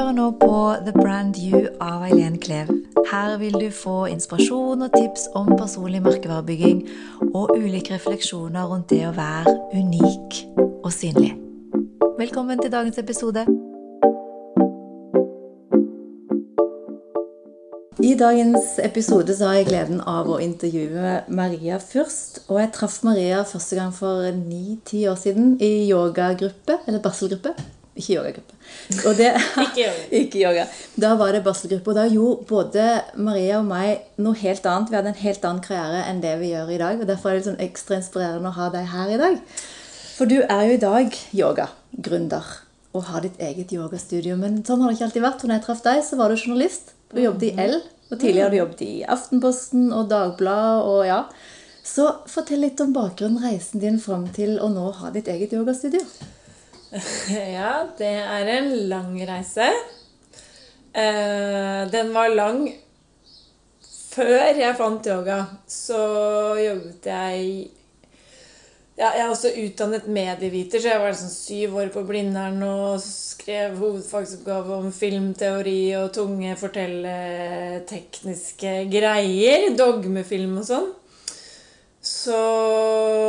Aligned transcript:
hører 0.00 0.14
nå 0.16 0.30
på 0.40 0.56
The 0.86 0.92
Brand 0.96 1.36
You 1.36 1.66
av 1.84 2.06
Eileen 2.06 2.38
Klev. 2.40 2.70
Her 3.10 3.34
vil 3.36 3.52
du 3.60 3.66
få 3.74 4.06
inspirasjon 4.08 4.84
og 4.86 4.94
tips 4.94 5.26
om 5.36 5.48
personlig 5.58 5.98
merkevarebygging 6.00 6.78
og 7.34 7.50
ulike 7.52 7.98
refleksjoner 7.98 8.64
rundt 8.70 8.88
det 8.88 9.02
å 9.04 9.10
være 9.12 9.52
unik 9.74 10.38
og 10.56 10.88
synlig. 10.94 11.34
Velkommen 12.16 12.62
til 12.62 12.72
dagens 12.72 13.00
episode. 13.02 13.42
I 18.00 18.14
dagens 18.22 18.78
episode 18.80 19.36
så 19.36 19.50
har 19.50 19.58
jeg 19.58 19.68
gleden 19.68 20.00
av 20.08 20.30
å 20.32 20.38
intervjue 20.40 21.18
Maria 21.28 21.76
først. 21.82 22.46
Og 22.48 22.62
jeg 22.62 22.72
traff 22.78 23.02
Maria 23.04 23.44
første 23.44 23.76
gang 23.76 23.92
for 23.92 24.32
ni-ti 24.38 25.04
år 25.12 25.20
siden 25.20 25.58
i 25.60 25.90
yogagruppe, 25.90 26.78
eller 26.86 27.04
barselgruppe. 27.04 27.52
Ikke 28.00 28.16
yogagruppe. 28.16 28.56
Og 29.06 29.18
det, 29.18 29.30
Ikke 29.64 29.84
yoga. 29.84 30.06
ikke 30.22 30.40
yoga. 30.42 30.64
Da 31.04 31.12
var 31.20 31.36
det 31.36 31.42
barselgruppe, 31.46 31.92
og 31.92 31.98
da 32.00 32.06
gjorde 32.10 32.48
både 32.48 32.86
Maria 33.20 33.60
og 33.60 33.68
meg 33.68 34.06
noe 34.22 34.38
helt 34.40 34.66
annet. 34.66 34.90
Vi 34.90 34.98
hadde 34.98 35.12
en 35.12 35.20
helt 35.20 35.46
annen 35.50 35.62
karriere 35.64 36.06
enn 36.08 36.24
det 36.24 36.32
vi 36.40 36.54
gjør 36.54 36.72
i 36.72 36.80
dag. 36.80 37.04
og 37.04 37.12
Derfor 37.12 37.32
er 37.32 37.38
det 37.38 37.50
sånn 37.50 37.62
ekstra 37.62 38.00
inspirerende 38.00 38.50
å 38.50 38.58
ha 38.58 38.72
deg 38.74 38.90
her 38.94 39.14
i 39.14 39.20
dag. 39.20 39.38
For 40.16 40.28
du 40.28 40.40
er 40.42 40.66
jo 40.68 40.74
i 40.76 40.82
dag 40.82 41.14
yogagründer 41.36 42.50
og 42.90 43.06
har 43.06 43.22
ditt 43.24 43.38
eget 43.40 43.72
yogastudio. 43.72 44.34
Men 44.40 44.60
sånn 44.66 44.82
har 44.82 44.90
det 44.90 44.98
ikke 44.98 45.06
alltid 45.10 45.24
vært. 45.24 45.40
For 45.40 45.50
når 45.50 45.60
jeg 45.60 45.66
traff 45.68 45.86
deg, 45.86 46.02
så 46.04 46.18
var 46.18 46.32
du 46.32 46.40
journalist. 46.40 46.92
Du 47.14 47.22
jobbet 47.22 47.48
i 47.48 47.54
L. 47.68 47.78
Og 48.10 48.18
tidligere 48.18 48.48
har 48.48 48.52
du 48.52 48.58
jobbet 48.58 48.82
i 48.84 48.92
Aftenposten 49.06 49.88
og 49.94 50.10
Dagbladet 50.10 50.90
og 50.90 51.00
ja. 51.06 51.22
Så 51.86 52.06
fortell 52.30 52.60
litt 52.64 52.80
om 52.82 52.92
bakgrunnen, 52.94 53.40
reisen 53.42 53.82
din 53.82 53.96
fram 54.02 54.26
til 54.34 54.58
å 54.62 54.68
nå 54.70 54.90
ha 54.98 55.10
ditt 55.14 55.30
eget 55.32 55.54
yogastudio. 55.56 56.02
Ja, 57.56 57.86
det 57.98 58.06
er 58.06 58.46
en 58.56 58.88
lang 58.90 59.28
reise. 59.28 59.68
Eh, 60.92 61.90
den 61.90 62.14
var 62.14 62.28
lang 62.34 62.68
før 64.10 64.58
jeg 64.58 64.76
fant 64.78 65.06
yoga. 65.06 65.44
Så 65.70 65.98
jobbet 66.58 67.06
jeg 67.06 67.70
ja, 69.00 69.14
Jeg 69.14 69.22
er 69.22 69.30
også 69.32 69.48
utdannet 69.56 70.08
medieviter, 70.12 70.80
så 70.82 70.88
jeg 70.90 71.00
var 71.00 71.14
sånn 71.16 71.30
syv 71.32 71.76
år 71.80 71.88
på 71.94 72.02
Blindern 72.04 72.62
og 72.66 73.00
skrev 73.00 73.78
hovedfagsoppgave 73.80 74.74
om 74.76 74.92
filmteori 74.92 75.96
og 75.96 76.12
tunge 76.12 76.52
fortelletekniske 76.60 78.72
greier. 78.92 79.72
Dogmefilm 79.78 80.58
og 80.60 80.66
sånn. 80.68 80.99
Så 82.00 82.36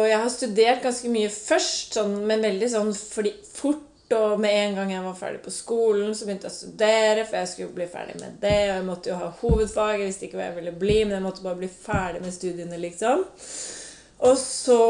jeg 0.08 0.16
har 0.18 0.30
studert 0.32 0.84
ganske 0.86 1.10
mye 1.12 1.32
først, 1.32 1.98
sånn, 1.98 2.22
men 2.28 2.44
veldig 2.46 2.70
sånn 2.72 2.94
fordi, 2.96 3.34
fort. 3.52 3.88
Og 4.12 4.42
med 4.44 4.52
en 4.52 4.74
gang 4.76 4.90
jeg 4.92 5.04
var 5.06 5.14
ferdig 5.16 5.40
på 5.46 5.54
skolen, 5.56 6.10
så 6.12 6.26
begynte 6.28 6.50
jeg 6.50 6.52
å 6.52 6.56
studere, 6.58 7.22
for 7.24 7.38
jeg 7.40 7.48
skulle 7.48 7.76
bli 7.78 7.86
ferdig 7.88 8.18
med 8.20 8.42
det. 8.42 8.58
Og 8.66 8.74
jeg 8.74 8.88
måtte 8.90 9.12
jo 9.12 9.20
ha 9.22 9.30
hovedfag. 9.40 10.02
Jeg 10.02 10.10
visste 10.10 10.26
ikke 10.28 10.40
hva 10.40 10.50
jeg 10.50 10.58
ville 10.58 10.74
bli, 10.82 10.98
men 11.06 11.16
jeg 11.16 11.24
måtte 11.24 11.46
bare 11.46 11.60
bli 11.62 11.70
ferdig 11.72 12.20
med 12.26 12.36
studiene, 12.36 12.80
liksom. 12.84 13.24
Og 14.28 14.36
så 14.38 14.82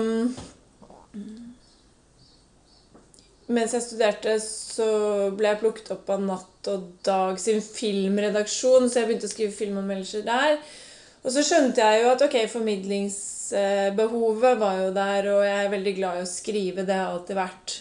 um, 0.00 0.32
Mens 3.52 3.74
jeg 3.76 3.84
studerte, 3.84 4.38
så 4.40 4.86
ble 5.36 5.50
jeg 5.50 5.60
plukket 5.60 5.92
opp 5.92 6.08
av 6.14 6.24
Natt 6.24 6.72
og 6.72 6.86
Dag 7.04 7.36
sin 7.40 7.60
filmredaksjon, 7.60 8.88
så 8.88 9.02
jeg 9.02 9.10
begynte 9.10 9.28
å 9.28 9.34
skrive 9.34 9.56
filmanmeldelser 9.58 10.24
der. 10.24 10.56
Og 11.24 11.32
så 11.32 11.40
skjønte 11.44 11.80
jeg 11.80 12.02
jo 12.02 12.08
at 12.12 12.22
ok, 12.26 12.34
formidlingsbehovet 12.52 14.58
var 14.60 14.80
jo 14.82 14.90
der, 14.92 15.28
og 15.32 15.44
jeg 15.46 15.64
er 15.64 15.70
veldig 15.72 15.94
glad 15.96 16.18
i 16.18 16.24
å 16.26 16.28
skrive. 16.28 16.84
Det 16.84 16.98
har 16.98 17.14
alltid 17.14 17.36
vært. 17.38 17.76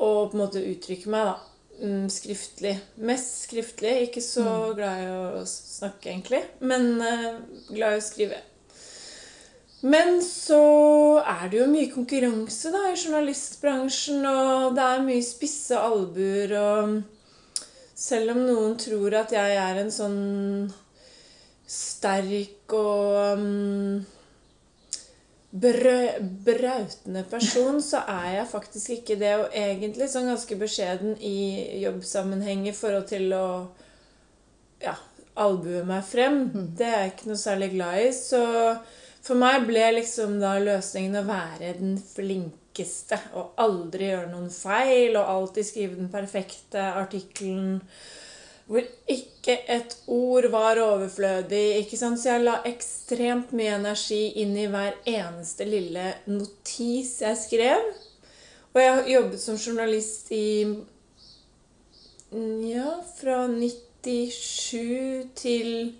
Og 0.00 0.30
på 0.30 0.38
en 0.38 0.40
måte 0.40 0.62
uttrykke 0.64 1.10
meg, 1.12 1.26
da. 1.28 1.34
Mm, 1.82 2.06
Skriftlig. 2.12 2.78
Mest 3.04 3.42
skriftlig. 3.44 3.92
Ikke 4.06 4.22
så 4.24 4.72
glad 4.78 5.02
i 5.02 5.04
å 5.12 5.44
snakke, 5.48 6.08
egentlig. 6.14 6.40
Men 6.64 6.82
eh, 7.04 7.36
glad 7.74 7.98
i 7.98 8.00
å 8.00 8.08
skrive. 8.08 8.40
Men 9.82 10.22
så 10.22 11.18
er 11.26 11.48
det 11.50 11.58
jo 11.58 11.64
mye 11.66 11.90
konkurranse 11.90 12.70
da 12.70 12.86
i 12.88 12.94
journalistbransjen, 12.94 14.22
og 14.30 14.76
det 14.78 14.84
er 14.86 15.02
mye 15.02 15.24
spisse 15.26 15.74
albuer, 15.74 16.54
og 16.54 17.02
selv 17.98 18.30
om 18.36 18.44
noen 18.46 18.78
tror 18.78 19.10
at 19.18 19.34
jeg 19.34 19.56
er 19.58 19.80
en 19.82 19.90
sånn 19.90 20.70
sterk 21.72 22.74
og 22.76 23.38
um, 23.38 24.02
brautende 25.52 27.24
person, 27.30 27.80
så 27.84 28.02
er 28.08 28.28
jeg 28.38 28.50
faktisk 28.50 28.90
ikke 28.96 29.18
det. 29.20 29.32
Og 29.40 29.56
egentlig 29.56 30.08
sånn 30.12 30.30
ganske 30.32 30.58
beskjeden 30.60 31.16
i 31.20 31.80
jobbsammenheng 31.82 32.66
i 32.68 32.76
forhold 32.76 33.08
til 33.12 33.32
å 33.36 33.46
ja, 34.82 34.96
albue 35.40 35.84
meg 35.88 36.04
frem. 36.08 36.42
Det 36.76 36.88
er 36.88 36.98
jeg 37.04 37.14
ikke 37.14 37.30
noe 37.32 37.44
særlig 37.44 37.70
glad 37.76 38.00
i. 38.00 38.08
Så 38.16 38.42
for 39.22 39.38
meg 39.38 39.68
ble 39.68 39.84
liksom 39.98 40.40
da 40.42 40.56
løsningen 40.60 41.20
å 41.20 41.28
være 41.28 41.76
den 41.78 41.94
flinkeste 42.00 43.20
og 43.38 43.60
aldri 43.60 44.10
gjøre 44.10 44.32
noen 44.32 44.50
feil 44.52 45.20
og 45.20 45.36
alltid 45.36 45.68
skrive 45.68 46.00
den 46.00 46.10
perfekte 46.12 46.88
artikkelen 46.96 47.78
hvor 48.72 48.86
ikke 49.12 49.58
et 49.68 49.96
ord 50.08 50.46
var 50.50 50.78
overflødig. 50.80 51.76
ikke 51.82 51.96
sant? 52.00 52.20
Så 52.20 52.30
jeg 52.30 52.44
la 52.46 52.54
ekstremt 52.68 53.52
mye 53.52 53.74
energi 53.76 54.22
inn 54.40 54.56
i 54.56 54.64
hver 54.72 54.94
eneste 55.04 55.66
lille 55.68 56.06
notis 56.30 57.18
jeg 57.20 57.36
skrev. 57.36 57.84
Og 58.72 58.80
jeg 58.80 58.94
har 58.94 59.10
jobbet 59.12 59.40
som 59.42 59.56
journalist 59.60 60.32
i 60.32 60.64
Ja, 62.64 62.94
fra 63.18 63.44
97 63.44 65.28
til 65.36 65.92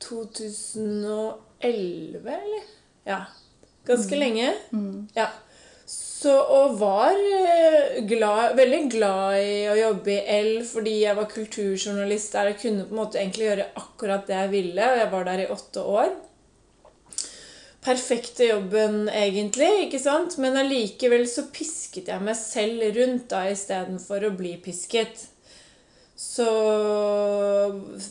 2011, 0.00 1.28
eller? 1.60 2.64
Ja. 3.04 3.20
Ganske 3.84 4.16
lenge. 4.16 4.54
Ja. 5.16 5.26
Så, 6.20 6.32
og 6.36 6.74
var 6.76 7.16
eh, 7.16 8.00
glad, 8.04 8.52
veldig 8.58 8.80
glad 8.92 9.38
i 9.40 9.52
å 9.72 9.76
jobbe 9.78 10.12
i 10.12 10.34
L 10.36 10.50
fordi 10.68 10.98
jeg 11.00 11.16
var 11.16 11.30
kulturjournalist 11.30 12.34
der 12.36 12.50
jeg 12.50 12.58
kunne 12.60 12.84
på 12.84 12.92
en 12.92 12.98
måte 12.98 13.20
egentlig 13.22 13.46
gjøre 13.46 13.68
akkurat 13.80 14.26
det 14.28 14.36
jeg 14.36 14.50
ville. 14.52 14.88
Og 14.90 15.00
jeg 15.00 15.10
var 15.14 15.24
der 15.30 15.42
i 15.46 15.48
åtte 15.54 15.84
år. 15.88 16.10
Perfekte 17.80 18.50
jobben, 18.50 19.06
egentlig, 19.08 19.70
ikke 19.86 20.00
sant? 20.02 20.36
Men 20.42 20.58
allikevel 20.60 21.24
så 21.30 21.46
pisket 21.54 22.10
jeg 22.12 22.24
meg 22.26 22.36
selv 22.36 22.84
rundt 22.98 23.30
da 23.32 23.46
istedenfor 23.48 24.26
å 24.28 24.34
bli 24.36 24.52
pisket. 24.60 25.24
Så 26.20 26.50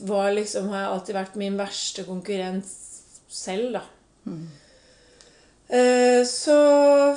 var 0.10 0.34
liksom, 0.34 0.72
har 0.74 0.82
jeg 0.82 0.96
alltid 0.96 1.20
vært 1.20 1.38
min 1.38 1.62
verste 1.62 2.08
konkurrent 2.10 2.74
selv, 3.30 3.78
da. 3.78 3.86
Eh, 4.34 4.66
Så 6.26 6.56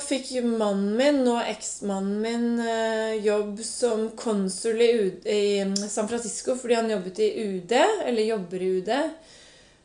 fikk 0.05 0.27
mannen 0.45 0.91
min, 0.97 1.23
nå 1.25 1.39
eksmannen 1.49 2.19
min, 2.21 2.59
eh, 2.61 3.15
jobb 3.25 3.57
som 3.65 4.11
konsul 4.15 4.81
i, 4.81 4.91
UD, 4.93 5.25
i 5.25 5.87
San 5.89 6.07
Francisco 6.07 6.53
fordi 6.59 6.77
han 6.77 6.91
jobbet 6.93 7.19
i 7.25 7.29
UD, 7.43 7.73
eller 8.05 8.23
jobber 8.23 8.61
i 8.61 8.69
UD. 8.77 8.91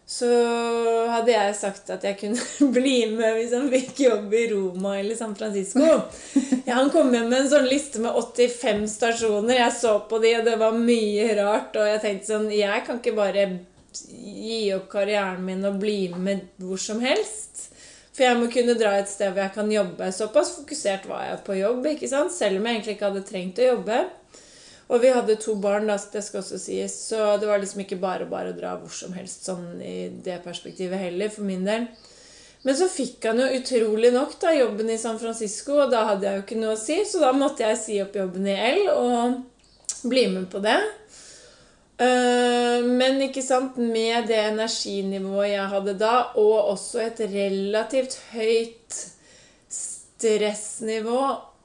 Så 0.09 0.29
hadde 1.13 1.35
jeg 1.35 1.57
sagt 1.59 1.91
at 1.93 2.05
jeg 2.07 2.17
kunne 2.23 2.69
bli 2.77 3.03
med 3.13 3.35
hvis 3.37 3.53
han 3.53 3.67
fikk 3.73 3.99
jobb 4.07 4.33
i 4.33 4.47
Roma 4.55 4.95
eller 5.01 5.19
San 5.19 5.35
Francisco. 5.37 5.85
Ja, 6.69 6.75
han 6.83 6.91
kom 6.93 7.15
hjem 7.15 7.31
med 7.31 7.39
en 7.47 7.49
sånn 7.49 7.69
liste 7.69 8.01
med 8.05 8.13
85 8.13 8.83
stasjoner. 8.93 9.55
Jeg 9.57 9.73
så 9.73 9.95
på 10.05 10.19
de, 10.21 10.35
og 10.37 10.45
det 10.45 10.57
var 10.61 10.75
mye 10.77 11.31
rart. 11.39 11.77
Og 11.81 11.89
jeg 11.89 12.03
tenkte 12.03 12.29
sånn 12.29 12.51
Jeg 12.53 12.83
kan 12.85 13.01
ikke 13.01 13.15
bare 13.17 13.47
gi 14.05 14.59
opp 14.77 14.91
karrieren 14.93 15.47
min 15.47 15.65
og 15.65 15.79
bli 15.81 16.11
med 16.13 16.45
hvor 16.61 16.81
som 16.81 17.01
helst. 17.01 17.71
For 18.19 18.27
jeg 18.27 18.39
må 18.41 18.49
kunne 18.51 18.75
dra 18.75 18.97
et 18.99 19.07
sted 19.07 19.31
hvor 19.31 19.45
jeg 19.45 19.55
kan 19.55 19.69
jobbe. 19.71 20.09
Såpass 20.11 20.57
fokusert 20.57 21.05
var 21.07 21.23
jeg 21.23 21.43
på 21.47 21.55
jobb, 21.61 21.85
ikke 21.87 22.09
sant? 22.11 22.35
selv 22.35 22.59
om 22.59 22.67
jeg 22.67 22.75
egentlig 22.75 22.97
ikke 22.97 23.11
hadde 23.13 23.29
trengt 23.29 23.61
å 23.63 23.69
jobbe. 23.69 23.99
Og 24.89 25.05
vi 25.05 25.13
hadde 25.15 25.37
to 25.39 25.55
barn, 25.63 25.87
da, 25.87 25.95
det 26.11 26.25
skal 26.27 26.41
også 26.41 26.59
sies, 26.59 26.97
så 27.11 27.37
det 27.39 27.47
var 27.47 27.61
liksom 27.63 27.85
ikke 27.85 28.01
bare 28.03 28.27
bare 28.27 28.51
å 28.51 28.57
dra 28.57 28.73
hvor 28.81 28.91
som 28.91 29.13
helst 29.15 29.47
sånn 29.47 29.83
i 29.85 30.09
det 30.25 30.41
perspektivet 30.43 30.99
heller, 30.99 31.31
for 31.31 31.47
min 31.47 31.63
del. 31.69 31.87
Men 32.67 32.75
så 32.75 32.89
fikk 32.91 33.29
han 33.29 33.39
jo 33.39 33.51
utrolig 33.61 34.11
nok 34.17 34.35
da 34.43 34.51
jobben 34.57 34.91
i 34.91 34.99
San 34.99 35.21
Francisco, 35.21 35.77
og 35.85 35.93
da 35.93 36.07
hadde 36.09 36.27
jeg 36.27 36.41
jo 36.41 36.47
ikke 36.47 36.59
noe 36.59 36.75
å 36.75 36.81
si, 36.81 36.99
så 37.07 37.23
da 37.23 37.31
måtte 37.37 37.69
jeg 37.69 37.79
si 37.85 38.01
opp 38.03 38.19
jobben 38.19 38.49
i 38.51 38.57
L 38.73 38.91
og 38.97 40.09
bli 40.09 40.25
med 40.33 40.49
på 40.51 40.65
det. 40.65 40.81
Eh, 41.99 42.85
Men 42.85 43.21
ikke 43.23 43.43
sant, 43.43 43.77
med 43.77 44.29
det 44.31 44.39
energinivået 44.53 45.51
jeg 45.51 45.69
hadde 45.73 45.95
da, 45.99 46.15
og 46.39 46.71
også 46.75 47.01
et 47.09 47.21
relativt 47.33 48.19
høyt 48.33 48.99
stressnivå 49.69 51.23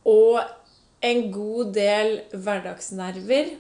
og 0.10 0.40
en 1.04 1.32
god 1.32 1.74
del 1.76 2.14
hverdagsnerver 2.34 3.54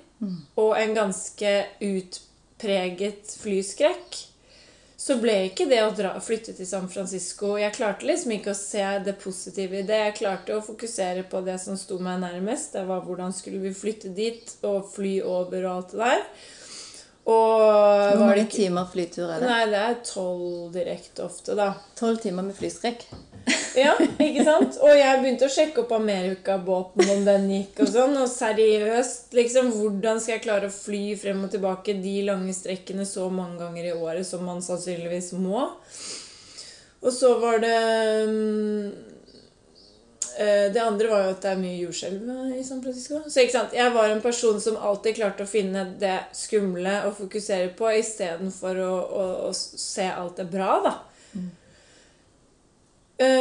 og 0.56 0.78
en 0.80 0.94
ganske 0.96 1.54
utpreget 1.84 3.34
flyskrekk, 3.42 4.20
så 4.98 5.18
ble 5.20 5.34
ikke 5.50 5.66
det 5.68 5.81
å 5.84 5.92
dra, 5.92 6.14
flytte 6.24 6.54
til 6.56 6.68
San 6.70 6.86
Francisco 6.88 7.58
Jeg 7.60 7.74
klarte 7.75 8.08
liksom 8.08 8.31
ikke 8.38 8.54
å 8.54 8.56
se 8.56 8.86
det 9.04 9.18
positive 9.20 9.81
i 9.81 9.84
det. 9.84 9.98
Jeg 10.00 10.16
klarte 10.22 10.56
å 10.56 10.64
fokusere 10.64 11.25
på 11.28 11.42
det 11.44 11.58
som 11.60 11.75
sto 11.75 11.98
meg 12.00 12.22
nærmest. 12.22 12.72
Det 12.78 12.86
var 12.88 13.04
hvordan 13.04 13.34
skulle 13.36 13.60
vi 13.66 13.74
flytte 13.75 14.14
dit 14.16 14.56
og 14.64 14.88
fly 14.94 15.18
over 15.28 15.66
og 15.66 15.74
alt 15.74 15.92
det 15.92 16.00
der. 16.06 16.24
Hvor 17.24 18.20
mange 18.20 18.42
ikke 18.44 18.58
timer 18.58 18.88
flytur 18.92 19.30
er 19.30 19.40
det? 19.40 19.48
Nei, 19.48 19.62
det 19.72 19.80
er 19.80 20.00
tolv 20.04 20.74
direkte 20.74 21.24
ofte, 21.24 21.56
da. 21.56 21.70
Tolv 22.00 22.20
timer 22.24 22.50
med 22.50 22.58
flystrekk. 22.58 23.08
Ja, 23.74 23.96
ikke 24.22 24.44
sant? 24.46 24.75
Og 24.86 24.92
jeg 24.94 25.18
begynte 25.20 25.48
å 25.48 25.52
sjekke 25.52 25.81
opp 25.81 25.96
Amerikabåten, 25.96 27.08
om 27.10 27.24
den 27.25 27.48
gikk 27.50 27.80
og 27.81 27.90
sånn. 27.90 28.14
Og 28.22 28.28
seriøst, 28.30 29.34
liksom, 29.34 29.72
hvordan 29.74 30.22
skal 30.22 30.36
jeg 30.36 30.44
klare 30.44 30.70
å 30.70 30.75
fly 30.75 31.16
frem 31.18 31.42
og 31.48 31.50
tilbake 31.56 31.96
de 32.04 32.14
lange 32.28 32.54
strekkene 32.54 33.08
så 33.10 33.25
mange 33.34 33.58
ganger 33.64 33.90
i 33.90 33.96
året 33.96 34.30
som 34.30 34.46
man 34.46 34.62
sannsynligvis 34.62 35.31
må? 35.42 35.66
Og 37.02 37.12
så 37.12 37.34
var 37.42 37.60
det 37.66 37.80
mm, 38.30 39.12
Det 40.34 40.82
andre 40.82 41.10
var 41.12 41.26
jo 41.26 41.32
at 41.36 41.44
det 41.44 41.50
er 41.52 41.60
mye 41.62 41.80
jordskjelv 41.84 42.30
i 42.58 42.64
San 42.66 42.80
Francisco. 42.82 43.20
Så 43.30 43.44
ikke 43.44 43.54
sant? 43.54 43.76
jeg 43.78 43.94
var 43.94 44.10
en 44.10 44.22
person 44.24 44.58
som 44.62 44.80
alltid 44.82 45.20
klarte 45.20 45.46
å 45.46 45.50
finne 45.50 45.84
det 46.02 46.16
skumle 46.34 46.96
å 47.06 47.12
fokusere 47.14 47.70
på, 47.78 47.92
istedenfor 48.00 48.80
å, 48.82 48.94
å, 49.04 49.26
å 49.50 49.52
se 49.54 50.08
alt 50.10 50.42
det 50.42 50.48
bra, 50.50 50.72
da. 50.86 50.96
Mm. 51.38 51.52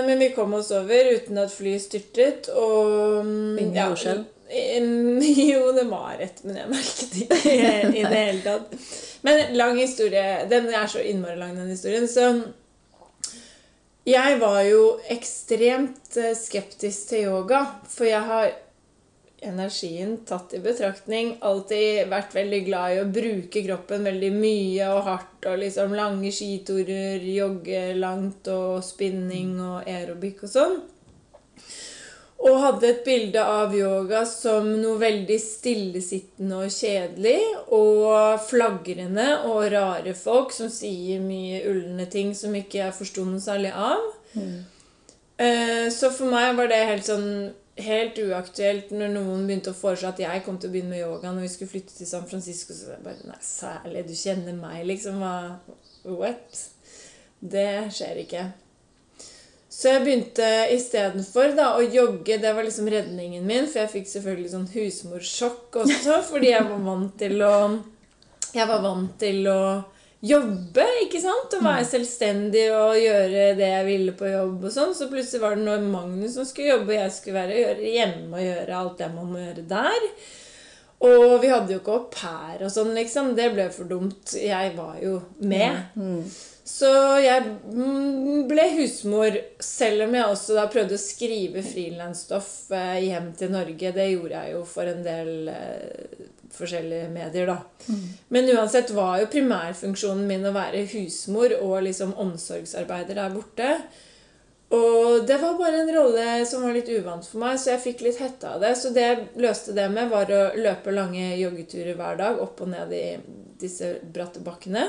Men 0.06 0.18
vi 0.18 0.30
kom 0.36 0.52
oss 0.54 0.70
over 0.76 1.14
uten 1.14 1.40
at 1.40 1.54
flyet 1.54 1.86
styrtet, 1.86 2.52
og 2.52 3.24
Ingen 3.24 3.58
Ingen 3.58 3.80
jordskjelv? 3.80 4.24
mm, 4.52 5.22
Jo, 5.52 5.72
det 5.72 5.84
var 5.84 6.16
rett, 6.18 6.44
men 6.44 6.56
jeg 6.56 6.70
merket 6.70 7.14
det 7.14 7.22
ikke 7.24 7.54
i 7.88 8.04
det 8.04 8.18
hele 8.18 8.42
tatt. 8.44 8.74
Men 9.22 9.54
lang 9.56 9.78
historie. 9.78 10.42
Den 10.50 10.68
er 10.68 10.86
så 10.90 10.98
innmari 10.98 11.38
lang, 11.38 11.56
den 11.56 11.70
historien. 11.70 12.08
Så 12.08 12.28
jeg 14.08 14.38
var 14.40 14.60
jo 14.66 14.82
ekstremt 15.14 16.16
eh, 16.18 16.34
skeptisk 16.34 17.12
til 17.12 17.28
yoga, 17.28 17.62
for 17.86 18.08
jeg 18.08 18.22
har 18.26 18.50
energien 19.42 20.16
tatt 20.26 20.54
i 20.54 20.60
betraktning 20.62 21.36
alltid 21.42 22.08
vært 22.10 22.34
veldig 22.34 22.60
glad 22.66 22.94
i 22.94 23.00
å 23.02 23.10
bruke 23.10 23.62
kroppen 23.66 24.06
veldig 24.06 24.30
mye 24.34 24.88
og 24.94 25.04
hardt. 25.06 25.46
Og 25.50 25.58
liksom 25.62 25.94
lange 25.98 26.30
skiturer, 26.34 27.22
jogge 27.26 27.84
langt 27.98 28.50
og 28.52 28.82
spinning 28.86 29.56
og 29.58 29.86
aerobic 29.86 30.44
og 30.46 30.52
sånn. 30.52 30.76
Og 32.42 32.58
hadde 32.58 32.88
et 32.88 33.04
bilde 33.06 33.38
av 33.38 33.74
yoga 33.76 34.24
som 34.26 34.66
noe 34.80 34.98
veldig 34.98 35.38
stillesittende 35.38 36.64
og 36.64 36.74
kjedelig. 36.74 37.38
Og 37.76 38.42
flagrende 38.48 39.28
og 39.46 39.68
rare 39.74 40.14
folk 40.18 40.54
som 40.56 40.70
sier 40.72 41.22
mye 41.22 41.62
ulne 41.70 42.08
ting 42.10 42.34
som 42.38 42.54
ikke 42.58 42.80
jeg 42.82 42.98
forsto 42.98 43.26
noe 43.28 43.42
særlig 43.42 43.70
av. 43.78 44.06
Mm. 44.34 44.60
Så 45.90 46.10
for 46.14 46.30
meg 46.30 46.54
var 46.58 46.70
det 46.70 46.84
helt 46.86 47.08
sånn 47.08 47.28
helt 47.80 48.18
uaktuelt 48.20 48.90
når 48.92 49.14
noen 49.14 49.46
begynte 49.48 49.72
å 49.72 49.76
foreslå 49.76 50.10
at 50.12 50.20
jeg 50.20 50.42
kom 50.44 50.58
til 50.60 50.68
å 50.68 50.74
begynne 50.74 50.92
med 50.92 51.02
yoga 51.02 51.32
når 51.32 51.46
vi 51.46 51.52
skulle 51.54 51.72
flytte 51.72 51.94
til 51.96 52.08
San 52.08 52.26
Francisco. 52.28 52.76
Så 52.76 52.92
jeg 52.92 53.04
bare 53.04 53.28
Nei, 53.28 53.38
særlig. 53.46 54.04
Du 54.08 54.14
kjenner 54.18 54.58
meg, 54.58 54.82
liksom. 54.90 55.22
Hva 55.22 55.62
What? 56.02 56.66
Det 57.40 57.68
skjer 57.94 58.22
ikke. 58.24 58.44
Så 59.72 59.88
jeg 59.88 60.02
begynte 60.04 60.48
istedenfor 60.74 61.54
å 61.64 61.80
jogge. 61.86 62.36
Det 62.42 62.52
var 62.52 62.66
liksom 62.66 62.90
redningen 62.92 63.46
min. 63.48 63.70
For 63.70 63.82
jeg 63.82 63.92
fikk 63.94 64.10
selvfølgelig 64.10 64.52
sånn 64.52 64.68
husmorsjokk 64.74 65.80
også, 65.86 66.18
fordi 66.30 66.52
jeg 66.52 66.68
var 66.68 66.84
vant 66.90 67.16
til 67.22 67.40
å 67.46 67.56
var 68.68 68.82
vant 68.84 69.14
til 69.16 69.48
å 69.48 69.62
jobbe, 70.22 70.84
ikke 71.06 71.22
sant? 71.22 71.56
Og 71.56 71.64
være 71.64 71.88
selvstendig 71.88 72.66
og 72.76 72.98
gjøre 73.00 73.48
det 73.58 73.70
jeg 73.72 73.88
ville 73.88 74.14
på 74.18 74.28
jobb 74.28 74.68
og 74.68 74.74
sånn. 74.74 74.92
Så 74.94 75.08
plutselig 75.10 75.40
var 75.42 75.56
det 75.56 75.64
når 75.64 75.88
Magnus 75.88 76.36
som 76.36 76.46
skulle 76.46 76.74
jobbe, 76.74 76.92
og 76.92 76.98
jeg 77.00 77.16
skulle 77.16 77.40
være 77.40 77.58
gjøre 77.62 77.96
hjemme 77.96 78.36
og 78.36 78.44
gjøre 78.44 78.78
alt 78.78 79.00
det 79.00 79.10
man 79.16 79.32
må 79.32 79.40
gjøre 79.40 79.66
der. 79.72 80.08
Og 81.02 81.38
vi 81.42 81.50
hadde 81.50 81.74
jo 81.74 81.80
ikke 81.80 81.96
au 81.96 82.06
pair 82.12 82.60
og 82.62 82.70
sånn, 82.70 82.92
liksom. 82.94 83.32
Det 83.40 83.48
ble 83.56 83.70
for 83.74 83.88
dumt. 83.90 84.36
Jeg 84.36 84.76
var 84.76 85.00
jo 85.02 85.16
med. 85.40 85.80
Så 86.64 86.88
jeg 87.18 87.42
mm, 87.74 88.44
ble 88.50 88.68
husmor, 88.76 89.34
selv 89.62 90.04
om 90.06 90.14
jeg 90.14 90.28
også 90.30 90.54
da 90.54 90.68
prøvde 90.70 90.94
å 90.94 91.02
skrive 91.02 91.64
frilansstoff 91.66 92.70
eh, 92.70 93.00
hjem 93.08 93.32
til 93.38 93.50
Norge. 93.50 93.90
Det 93.96 94.06
gjorde 94.12 94.44
jeg 94.44 94.54
jo 94.54 94.62
for 94.70 94.92
en 94.92 95.02
del 95.02 95.50
eh, 95.50 96.22
forskjellige 96.54 97.10
medier, 97.10 97.50
da. 97.50 97.58
Men 98.30 98.52
uansett 98.54 98.94
var 98.94 99.18
jo 99.18 99.32
primærfunksjonen 99.32 100.24
min 100.28 100.46
å 100.46 100.54
være 100.54 100.86
husmor 100.94 101.56
og 101.58 101.82
liksom 101.88 102.14
omsorgsarbeider 102.22 103.18
der 103.18 103.34
borte. 103.34 103.74
Og 104.72 105.26
det 105.28 105.36
var 105.42 105.58
bare 105.58 105.82
en 105.82 105.90
rolle 105.92 106.26
som 106.48 106.62
var 106.64 106.72
litt 106.72 106.88
uvant 106.88 107.26
for 107.28 107.42
meg, 107.42 107.58
så 107.60 107.74
jeg 107.74 107.84
fikk 107.90 108.06
litt 108.06 108.22
hette 108.22 108.54
av 108.54 108.62
det. 108.62 108.72
Så 108.78 108.94
det 108.94 109.04
jeg 109.04 109.24
løste 109.42 109.74
det 109.76 109.90
med, 109.92 110.08
var 110.14 110.30
å 110.32 110.44
løpe 110.56 110.94
lange 110.94 111.34
joggeturer 111.42 111.98
hver 111.98 112.22
dag 112.22 112.40
opp 112.40 112.62
og 112.64 112.70
ned 112.72 112.94
i 112.96 113.06
disse 113.60 113.98
bratte 114.14 114.40
bakkene. 114.44 114.86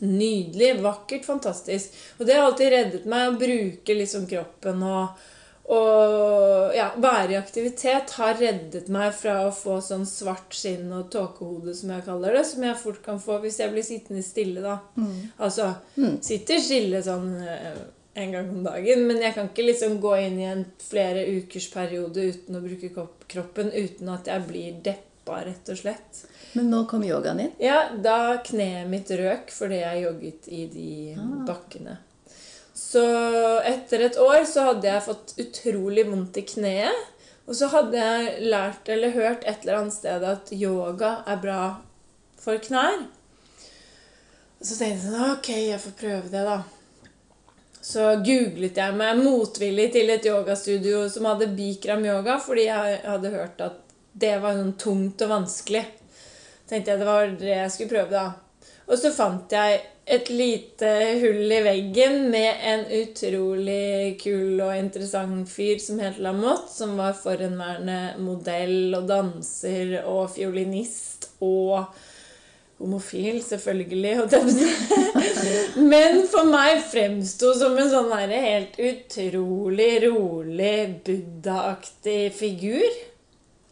Nydelig, 0.00 0.72
vakkert, 0.82 1.26
fantastisk. 1.26 1.94
Og 2.18 2.26
det 2.26 2.36
har 2.36 2.48
alltid 2.48 2.72
reddet 2.74 3.04
meg 3.10 3.28
å 3.28 3.36
bruke 3.38 3.94
liksom 3.94 4.24
kroppen 4.30 4.82
og, 4.86 5.20
og 5.70 6.74
ja, 6.74 6.88
være 6.98 7.36
i 7.36 7.38
aktivitet 7.38 8.16
har 8.18 8.34
reddet 8.40 8.90
meg 8.90 9.14
fra 9.14 9.36
å 9.46 9.52
få 9.54 9.78
sånn 9.84 10.06
svart 10.08 10.56
skinn 10.58 10.90
og 10.96 11.12
tåkehode, 11.14 11.76
som 11.78 11.92
jeg 11.94 12.06
kaller 12.08 12.34
det, 12.34 12.44
som 12.48 12.66
jeg 12.66 12.80
fort 12.82 12.98
kan 13.04 13.22
få 13.22 13.38
hvis 13.44 13.60
jeg 13.62 13.70
blir 13.74 13.86
sittende 13.86 14.24
stille, 14.26 14.64
da. 14.64 14.80
Altså 15.38 15.70
sitter 16.26 16.58
stille 16.58 17.02
sånn 17.06 17.30
eh, 17.44 17.84
en 18.20 18.32
gang 18.34 18.48
om 18.50 18.64
dagen, 18.66 19.06
men 19.06 19.22
jeg 19.22 19.36
kan 19.36 19.46
ikke 19.52 19.68
liksom 19.68 20.00
gå 20.02 20.16
inn 20.24 20.40
i 20.40 20.48
en 20.50 20.64
flere 20.82 21.22
ukers 21.30 21.68
periode 21.70 22.24
uten 22.32 22.58
å 22.58 22.64
bruke 22.64 22.90
kroppen, 23.30 23.70
uten 23.70 24.10
at 24.10 24.26
jeg 24.26 24.48
blir 24.48 24.82
deppa, 24.82 25.06
rett 25.38 25.72
og 25.72 25.78
slett. 25.78 26.22
Men 26.58 26.70
nå 26.72 26.84
kom 26.90 27.04
yogaen 27.06 27.40
inn? 27.44 27.52
Ja, 27.62 27.90
da 27.94 28.40
kneet 28.44 28.90
mitt 28.90 29.10
røk 29.14 29.52
fordi 29.54 29.82
jeg 29.82 30.04
jogget 30.04 30.48
i 30.50 30.64
de 30.72 30.90
bakkene. 31.46 31.98
Så 32.74 33.04
etter 33.66 34.06
et 34.06 34.18
år 34.18 34.42
så 34.48 34.70
hadde 34.70 34.88
jeg 34.88 35.06
fått 35.06 35.34
utrolig 35.42 36.06
vondt 36.08 36.40
i 36.40 36.46
kneet. 36.48 37.06
Og 37.50 37.56
så 37.58 37.66
hadde 37.72 37.98
jeg 37.98 38.50
lært 38.50 38.88
eller 38.90 39.14
hørt 39.14 39.46
et 39.48 39.64
eller 39.64 39.80
annet 39.80 39.96
sted 39.96 40.26
at 40.26 40.52
yoga 40.54 41.16
er 41.28 41.40
bra 41.42 41.62
for 42.40 42.60
knær. 42.62 43.06
Og 44.60 44.68
så 44.68 44.76
tenkte 44.76 44.92
jeg 44.94 45.02
sånn 45.06 45.32
Ok, 45.34 45.48
jeg 45.50 45.82
får 45.82 45.96
prøve 45.98 46.30
det, 46.32 46.44
da. 46.46 46.60
Så 47.80 48.06
googlet 48.22 48.76
jeg 48.76 48.96
meg 48.96 49.22
motvillig 49.22 49.88
til 49.94 50.12
et 50.12 50.26
yogastudio 50.28 51.06
som 51.10 51.26
hadde 51.30 51.48
Bikram 51.56 52.04
yoga, 52.04 52.36
fordi 52.42 52.66
jeg 52.68 52.98
hadde 53.06 53.32
hørt 53.32 53.62
at 53.64 53.89
det 54.12 54.36
var 54.42 54.58
sånn 54.58 54.76
tungt 54.80 55.22
og 55.24 55.32
vanskelig. 55.36 55.84
Tenkte 56.70 56.92
jeg 56.92 57.00
det 57.00 57.08
var 57.08 57.32
det 57.40 57.54
jeg 57.54 57.72
skulle 57.74 57.94
prøve, 57.94 58.10
da. 58.10 58.50
Og 58.90 58.98
så 58.98 59.12
fant 59.14 59.52
jeg 59.54 59.80
et 60.10 60.30
lite 60.34 60.88
hull 61.20 61.52
i 61.54 61.60
veggen 61.62 62.24
med 62.32 62.62
en 62.66 62.80
utrolig 62.98 64.16
kul 64.18 64.58
og 64.58 64.74
interessant 64.74 65.50
fyr 65.50 65.78
som 65.82 66.00
het 66.02 66.18
Lamotte, 66.18 66.72
som 66.74 66.96
var 66.98 67.18
forhenværende 67.18 68.16
modell 68.18 68.96
og 68.98 69.06
danser 69.10 70.00
og 70.00 70.32
fiolinist 70.34 71.28
og 71.38 71.92
homofil, 72.80 73.38
selvfølgelig. 73.44 74.16
Men 75.92 76.24
for 76.32 76.48
meg 76.50 76.80
fremsto 76.90 77.52
som 77.60 77.78
en 77.78 77.92
sånn 77.92 78.10
helt 78.32 78.74
utrolig 78.80 79.92
rolig, 80.08 80.74
buddha-aktig 81.06 82.22
figur. 82.34 83.00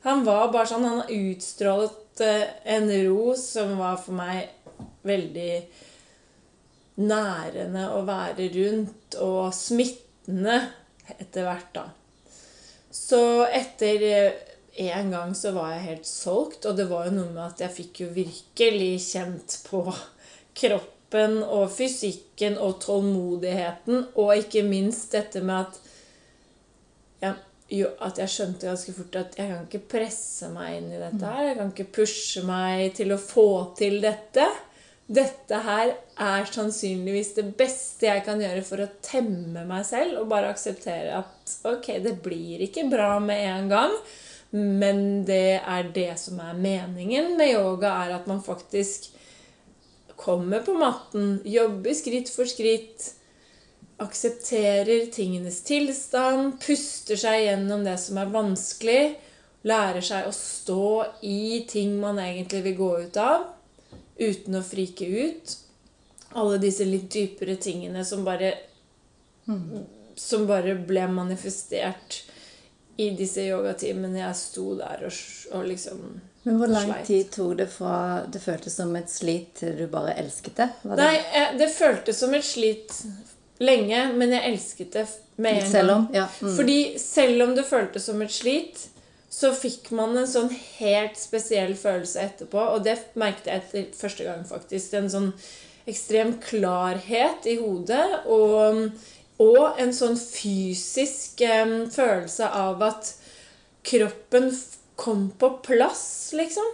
Han 0.07 0.25
var 0.27 0.53
bare 0.55 0.71
sånn 0.71 0.87
Han 0.87 1.03
utstrålet 1.11 2.23
eh, 2.25 2.47
en 2.77 2.91
ro 3.07 3.35
som 3.39 3.77
var 3.81 3.99
for 4.03 4.19
meg 4.19 4.51
veldig 5.07 5.53
nærende 6.99 7.85
å 7.95 8.03
være 8.07 8.49
rundt, 8.55 9.17
og 9.23 9.55
smittende 9.55 10.59
etter 11.15 11.47
hvert, 11.47 11.71
da. 11.75 11.85
Så 12.91 13.47
etter 13.55 14.03
en 14.79 15.11
gang 15.11 15.35
så 15.35 15.53
var 15.55 15.73
jeg 15.75 15.87
helt 15.87 16.09
solgt, 16.09 16.67
og 16.67 16.79
det 16.79 16.89
var 16.91 17.09
jo 17.09 17.17
noe 17.19 17.31
med 17.33 17.45
at 17.45 17.63
jeg 17.65 17.77
fikk 17.77 18.01
jo 18.05 18.09
virkelig 18.15 18.93
kjent 19.09 19.59
på 19.69 19.83
kroppen 20.59 21.39
og 21.43 21.71
fysikken 21.75 22.59
og 22.63 22.81
tålmodigheten, 22.85 24.09
og 24.19 24.35
ikke 24.39 24.67
minst 24.67 25.15
dette 25.15 25.43
med 25.43 25.69
at 25.69 25.81
jo, 27.69 27.91
at 28.01 28.17
jeg 28.23 28.33
skjønte 28.33 28.69
ganske 28.69 28.95
fort 28.97 29.19
at 29.21 29.37
jeg 29.37 29.51
kan 29.51 29.67
ikke 29.67 29.89
presse 29.93 30.49
meg 30.53 30.79
inn 30.79 30.89
i 30.95 31.01
dette 31.01 31.29
her. 31.29 31.51
Jeg 31.51 31.59
kan 31.59 31.73
ikke 31.75 31.93
pushe 31.99 32.45
meg 32.49 32.95
til 32.97 33.13
å 33.13 33.21
få 33.21 33.49
til 33.79 33.99
dette. 34.05 34.47
Dette 35.09 35.59
her 35.65 35.93
er 36.21 36.49
sannsynligvis 36.49 37.35
det 37.39 37.47
beste 37.57 38.09
jeg 38.09 38.25
kan 38.27 38.41
gjøre 38.45 38.65
for 38.65 38.85
å 38.85 38.89
temme 39.05 39.65
meg 39.69 39.85
selv 39.89 40.23
og 40.23 40.33
bare 40.33 40.51
akseptere 40.53 41.21
at 41.21 41.55
ok, 41.69 41.95
det 42.05 42.19
blir 42.25 42.65
ikke 42.67 42.89
bra 42.93 43.15
med 43.25 43.45
en 43.49 43.71
gang, 43.73 43.95
men 44.53 45.25
det 45.29 45.61
er 45.61 45.89
det 45.95 46.11
som 46.21 46.41
er 46.45 46.57
meningen 46.61 47.35
med 47.41 47.55
yoga, 47.55 47.95
er 48.05 48.19
at 48.19 48.29
man 48.29 48.45
faktisk 48.45 49.11
kommer 50.19 50.65
på 50.67 50.75
matten, 50.77 51.39
jobber 51.47 51.97
skritt 51.97 52.29
for 52.33 52.49
skritt, 52.49 53.13
aksepterer 53.99 55.07
tingenes 55.13 55.63
tilstand, 55.67 56.61
puster 56.63 57.19
seg 57.19 57.43
gjennom 57.45 57.85
det 57.85 57.97
som 57.99 58.19
er 58.21 58.31
vanskelig, 58.31 59.03
lærer 59.67 60.05
seg 60.05 60.29
å 60.29 60.35
stå 60.35 60.91
i 61.27 61.65
ting 61.69 61.97
man 62.01 62.21
egentlig 62.23 62.63
vil 62.69 62.77
gå 62.79 62.91
ut 63.09 63.19
av, 63.23 63.49
uten 64.19 64.59
å 64.59 64.63
frike 64.63 65.07
ut. 65.07 65.57
Alle 66.39 66.61
disse 66.63 66.87
litt 66.87 67.09
dypere 67.11 67.57
tingene 67.57 68.05
som 68.05 68.25
bare 68.25 68.53
Som 70.19 70.43
bare 70.47 70.75
ble 70.75 71.07
manifestert 71.09 72.19
i 73.01 73.07
disse 73.17 73.47
yogatimene 73.47 74.19
jeg 74.19 74.37
sto 74.37 74.75
der 74.77 75.07
og, 75.07 75.21
og 75.57 75.65
liksom 75.71 76.03
Men 76.43 76.59
hvor 76.59 76.69
lang 76.69 76.93
tid 77.07 77.31
tok 77.33 77.55
det 77.63 77.69
fra 77.73 78.27
det 78.29 78.43
føltes 78.43 78.77
som 78.77 78.93
et 78.99 79.09
slit, 79.09 79.55
til 79.61 79.77
du 79.79 79.87
bare 79.89 80.19
elsket 80.21 80.59
det? 80.59 80.69
Det 80.83 80.99
Nei, 81.01 81.17
det 81.57 81.71
føltes 81.73 82.21
som 82.21 82.35
et 82.37 82.45
slit 82.45 82.93
lenge, 83.63 84.05
men 84.15 84.35
jeg 84.35 84.53
elsket 84.53 84.95
det 84.95 85.07
med 85.39 85.63
en 85.63 85.71
selv 85.71 85.93
gang. 85.93 86.07
Ja. 86.15 86.27
Mm. 86.41 86.55
Fordi 86.57 86.79
selv 87.03 87.45
om 87.47 87.55
det 87.57 87.67
føltes 87.69 88.09
som 88.09 88.23
et 88.23 88.35
slit, 88.35 88.87
så 89.31 89.53
fikk 89.55 89.91
man 89.95 90.17
en 90.17 90.29
sånn 90.29 90.51
helt 90.79 91.19
spesiell 91.21 91.75
følelse 91.79 92.23
etterpå. 92.25 92.63
Og 92.75 92.85
det 92.87 92.97
merket 93.19 93.51
jeg 93.51 93.63
etter 93.63 93.87
første 93.99 94.27
gang, 94.27 94.43
faktisk. 94.49 94.97
En 94.97 95.11
sånn 95.13 95.31
ekstrem 95.89 96.35
klarhet 96.43 97.47
i 97.49 97.59
hodet. 97.61 98.07
Og, 98.27 98.89
og 99.45 99.81
en 99.81 99.95
sånn 99.95 100.17
fysisk 100.19 101.45
um, 101.45 101.77
følelse 101.93 102.49
av 102.49 102.83
at 102.89 103.13
kroppen 103.89 104.51
kom 104.99 105.29
på 105.39 105.53
plass, 105.63 106.33
liksom. 106.35 106.73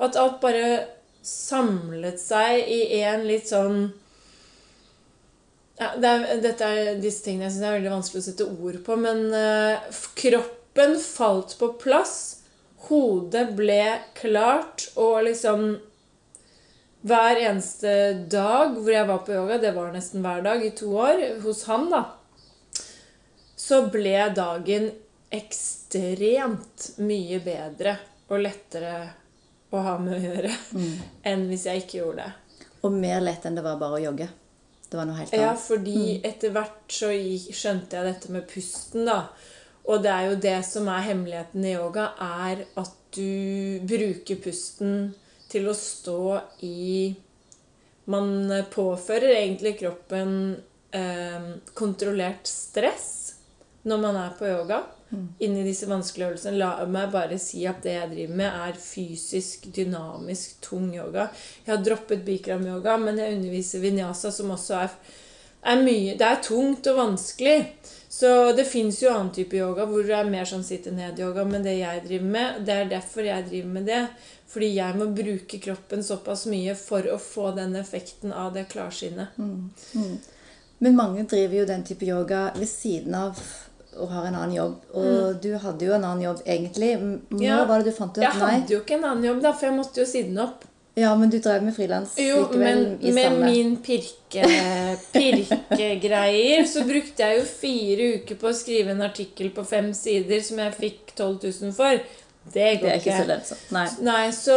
At 0.00 0.16
alt 0.16 0.40
bare 0.40 0.86
samlet 1.26 2.16
seg 2.22 2.64
i 2.64 3.02
en 3.02 3.26
litt 3.28 3.50
sånn 3.50 3.90
ja, 5.80 5.94
det 5.96 6.08
er, 6.08 6.40
dette 6.44 6.66
er 6.68 6.98
disse 7.00 7.24
tingene 7.24 7.48
jeg 7.48 7.54
synes 7.54 7.66
er 7.66 7.78
veldig 7.78 7.94
vanskelig 7.94 8.20
å 8.20 8.26
sette 8.26 8.48
ord 8.52 8.80
på, 8.84 8.96
men 9.00 9.22
uh, 9.32 10.00
kroppen 10.18 10.98
falt 11.00 11.56
på 11.60 11.72
plass. 11.80 12.16
Hodet 12.90 13.46
ble 13.56 13.84
klart, 14.18 14.90
og 15.00 15.22
liksom 15.28 15.72
Hver 17.00 17.38
eneste 17.40 17.92
dag 18.28 18.74
hvor 18.76 18.92
jeg 18.92 19.08
var 19.08 19.22
på 19.24 19.32
yoga, 19.32 19.56
det 19.56 19.70
var 19.72 19.88
nesten 19.94 20.20
hver 20.20 20.42
dag 20.44 20.60
i 20.60 20.72
to 20.76 20.90
år, 21.00 21.22
hos 21.40 21.62
han, 21.64 21.86
da, 21.88 22.02
så 23.56 23.86
ble 23.88 24.18
dagen 24.36 24.90
ekstremt 25.32 26.90
mye 27.00 27.38
bedre 27.40 27.94
og 28.28 28.42
lettere 28.44 28.92
å 29.72 29.80
ha 29.86 29.96
med 30.02 30.18
å 30.18 30.20
gjøre 30.26 30.52
enn 31.30 31.48
hvis 31.48 31.64
jeg 31.70 31.86
ikke 31.86 32.02
gjorde 32.02 32.26
det. 32.26 32.68
Og 32.84 32.92
mer 33.00 33.24
lett 33.24 33.48
enn 33.48 33.56
det 33.56 33.64
var 33.64 33.80
bare 33.80 33.96
å 33.96 34.04
jogge. 34.04 34.28
Det 34.90 34.98
var 34.98 35.06
noe 35.06 35.20
helt 35.20 35.34
Ja, 35.38 35.54
fordi 35.54 35.94
fordi 35.94 36.20
etter 36.26 36.54
hvert 36.54 36.94
så 36.94 37.12
skjønte 37.14 37.98
jeg 37.98 38.08
dette 38.08 38.32
med 38.34 38.46
pusten, 38.50 39.06
da. 39.06 39.20
Og 39.90 40.02
det 40.04 40.10
er 40.12 40.28
jo 40.28 40.38
det 40.42 40.58
som 40.66 40.88
er 40.90 41.06
hemmeligheten 41.06 41.64
i 41.64 41.74
yoga, 41.76 42.10
er 42.20 42.64
at 42.78 42.96
du 43.14 43.80
bruker 43.90 44.38
pusten 44.42 45.12
til 45.50 45.66
å 45.70 45.74
stå 45.74 46.22
i 46.66 47.14
Man 48.10 48.50
påfører 48.72 49.36
egentlig 49.36 49.76
kroppen 49.78 50.32
eh, 50.96 51.50
kontrollert 51.78 52.48
stress 52.50 53.10
når 53.86 54.00
man 54.02 54.16
er 54.18 54.32
på 54.38 54.48
yoga. 54.48 54.80
Inni 55.42 55.64
disse 55.66 55.88
vanskelige 55.90 56.28
øvelsene. 56.28 56.58
La 56.60 56.86
meg 56.86 57.10
bare 57.10 57.38
si 57.42 57.64
at 57.66 57.82
det 57.82 57.96
jeg 57.96 58.10
driver 58.12 58.36
med, 58.42 58.58
er 58.68 58.76
fysisk, 58.78 59.66
dynamisk, 59.74 60.60
tung 60.62 60.92
yoga. 60.94 61.28
Jeg 61.64 61.74
har 61.74 61.82
droppet 61.84 62.22
bikram-yoga, 62.26 62.96
men 63.02 63.18
jeg 63.18 63.38
underviser 63.38 63.82
vinyasa, 63.82 64.30
som 64.34 64.52
også 64.54 64.76
er, 64.84 64.94
er 65.72 65.82
mye 65.82 66.14
Det 66.18 66.26
er 66.26 66.44
tungt 66.46 66.86
og 66.92 67.00
vanskelig. 67.00 67.56
Så 68.10 68.52
det 68.58 68.66
fins 68.66 69.02
jo 69.02 69.10
annen 69.12 69.30
type 69.34 69.54
yoga 69.54 69.84
hvor 69.86 70.02
det 70.02 70.16
er 70.18 70.30
mer 70.30 70.46
sånn 70.48 70.64
sitte-ned-yoga, 70.66 71.44
men 71.46 71.62
det 71.62 71.76
jeg 71.78 72.02
driver 72.06 72.30
med, 72.36 72.60
det 72.66 72.74
er 72.74 72.90
derfor 72.90 73.26
jeg 73.26 73.46
driver 73.46 73.74
med 73.78 73.86
det. 73.90 74.02
Fordi 74.50 74.68
jeg 74.74 74.98
må 74.98 75.06
bruke 75.14 75.60
kroppen 75.62 76.02
såpass 76.02 76.46
mye 76.50 76.74
for 76.78 77.06
å 77.06 77.18
få 77.22 77.52
den 77.54 77.76
effekten 77.78 78.34
av 78.34 78.50
det 78.54 78.66
klarsynet. 78.72 79.38
Men 80.80 80.96
mange 80.96 81.26
driver 81.30 81.60
jo 81.60 81.66
den 81.68 81.84
type 81.86 82.06
yoga 82.08 82.48
ved 82.56 82.66
siden 82.70 83.14
av 83.14 83.38
og 83.98 84.08
har 84.08 84.26
en 84.28 84.34
annen 84.34 84.54
jobb. 84.56 84.74
Og 84.94 85.40
du 85.42 85.50
hadde 85.58 85.86
jo 85.86 85.92
en 85.96 86.04
annen 86.04 86.22
jobb 86.22 86.42
egentlig. 86.46 86.92
Når 87.00 87.20
Mm. 87.30 87.42
Ja. 87.42 87.64
var 87.64 87.78
det 87.82 87.90
du 87.92 87.96
fant 87.96 88.16
ut 88.18 88.22
Jeg 88.22 88.32
Nei. 88.38 88.50
hadde 88.60 88.70
jo 88.74 88.80
ikke 88.80 88.94
en 88.98 89.04
annen 89.04 89.24
jobb, 89.24 89.40
da, 89.42 89.52
for 89.52 89.66
jeg 89.66 89.76
måtte 89.76 90.00
jo 90.00 90.06
si 90.06 90.22
den 90.22 90.38
opp. 90.38 90.64
Ja, 90.96 91.14
men 91.16 91.30
du 91.30 91.38
drev 91.38 91.62
med 91.62 91.72
frilans 91.76 92.16
Jo, 92.18 92.40
likevel 92.48 92.58
men 92.58 92.98
i 93.00 93.12
med 93.12 93.24
samme 93.24 93.44
min 93.50 93.76
pirke, 93.76 94.42
pirkegreier 95.12 96.64
så 96.66 96.82
brukte 96.84 97.22
jeg 97.22 97.38
jo 97.38 97.44
fire 97.46 98.08
uker 98.18 98.38
på 98.40 98.48
å 98.50 98.56
skrive 98.56 98.90
en 98.94 99.02
artikkel 99.06 99.50
på 99.54 99.64
fem 99.66 99.92
sider 99.94 100.42
som 100.44 100.58
jeg 100.58 100.74
fikk 100.80 101.14
12 101.14 101.38
000 101.62 101.72
for. 101.76 102.00
Det 102.52 102.80
går 102.80 102.88
Det 102.88 102.96
ikke 103.00 103.16
så 103.20 103.26
lønnsomt. 103.28 103.64
Nei. 103.76 103.86
Nei, 104.02 104.30
så 104.34 104.56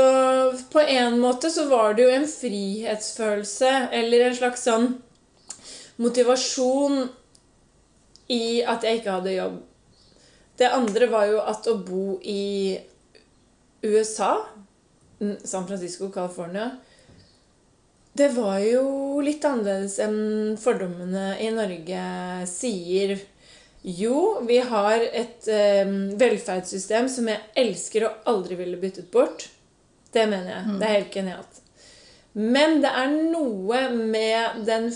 på 0.73 0.79
en 0.87 1.19
måte 1.21 1.51
så 1.53 1.67
var 1.69 1.93
det 1.93 2.05
jo 2.07 2.13
en 2.15 2.27
frihetsfølelse, 2.31 3.73
eller 3.91 4.27
en 4.29 4.35
slags 4.37 4.63
sånn 4.65 4.87
motivasjon 6.01 7.09
i 8.33 8.63
at 8.65 8.85
jeg 8.85 8.99
ikke 8.99 9.17
hadde 9.17 9.37
jobb. 9.37 9.61
Det 10.57 10.69
andre 10.69 11.09
var 11.09 11.29
jo 11.29 11.39
at 11.41 11.67
å 11.69 11.77
bo 11.81 12.17
i 12.21 12.77
USA, 13.83 14.35
mm, 15.19 15.37
San 15.43 15.67
Francisco, 15.67 16.09
California 16.13 16.77
Det 18.13 18.29
var 18.35 18.59
jo 18.61 19.21
litt 19.25 19.43
annerledes 19.45 19.97
enn 20.03 20.53
fordommene 20.61 21.33
i 21.41 21.49
Norge 21.49 22.03
sier. 22.47 23.15
Jo, 23.81 24.43
vi 24.45 24.59
har 24.63 25.01
et 25.01 25.47
eh, 25.49 25.89
velferdssystem 26.21 27.09
som 27.09 27.27
jeg 27.27 27.41
elsker 27.57 28.05
og 28.07 28.29
aldri 28.29 28.59
ville 28.61 28.77
byttet 28.79 29.09
bort. 29.11 29.47
Det 30.13 30.27
mener 30.29 30.53
jeg. 30.53 30.77
Det 30.77 30.87
er 30.87 30.95
helt 30.99 31.17
genialt. 31.17 31.59
Men 32.37 32.79
det 32.85 32.93
er 33.01 33.17
noe 33.33 33.81
med 33.93 34.61
den 34.69 34.87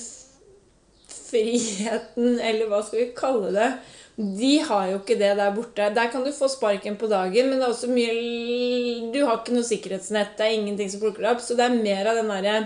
friheten, 1.28 2.40
eller 2.40 2.70
hva 2.72 2.82
skal 2.86 3.02
vi 3.02 3.08
kalle 3.18 3.52
det 3.56 3.70
De 4.18 4.54
har 4.66 4.90
jo 4.92 5.00
ikke 5.02 5.20
det 5.20 5.34
der 5.38 5.56
borte. 5.56 5.90
Der 5.94 6.12
kan 6.12 6.24
du 6.26 6.32
få 6.34 6.50
sparken 6.50 6.98
på 6.98 7.10
dagen, 7.12 7.50
men 7.50 7.60
det 7.60 7.68
er 7.68 7.74
også 7.74 7.92
mye 7.92 9.12
Du 9.14 9.20
har 9.26 9.42
ikke 9.42 9.58
noe 9.58 9.68
sikkerhetsnett. 9.68 10.38
Det 10.38 10.46
er 10.48 10.58
ingenting 10.58 10.90
som 10.90 11.04
plukker 11.04 11.22
deg 11.26 11.36
opp. 11.36 11.44
Så 11.46 11.58
det 11.58 11.68
er 11.68 11.78
mer 11.78 12.10
av 12.10 12.22
den 12.22 12.32
derre 12.34 12.60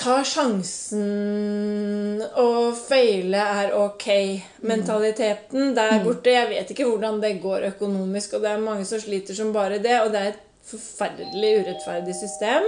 Ta 0.00 0.22
sjansen 0.24 2.20
og 2.40 2.76
feile 2.76 3.40
er 3.60 3.74
ok-mentaliteten 3.76 5.74
der 5.76 5.98
borte. 6.04 6.32
Jeg 6.32 6.48
vet 6.52 6.70
ikke 6.72 6.86
hvordan 6.88 7.18
det 7.20 7.34
går 7.42 7.66
økonomisk, 7.74 8.36
og 8.36 8.44
det 8.44 8.50
er 8.52 8.62
mange 8.64 8.86
som 8.88 9.00
sliter 9.02 9.36
som 9.36 9.52
bare 9.52 9.76
det. 9.82 9.98
Og 10.00 10.08
det 10.12 10.20
er 10.20 10.30
et 10.32 10.40
forferdelig 10.70 11.52
urettferdig 11.60 12.16
system. 12.16 12.64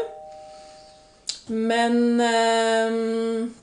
Men 1.48 2.20
ehm, 2.20 3.54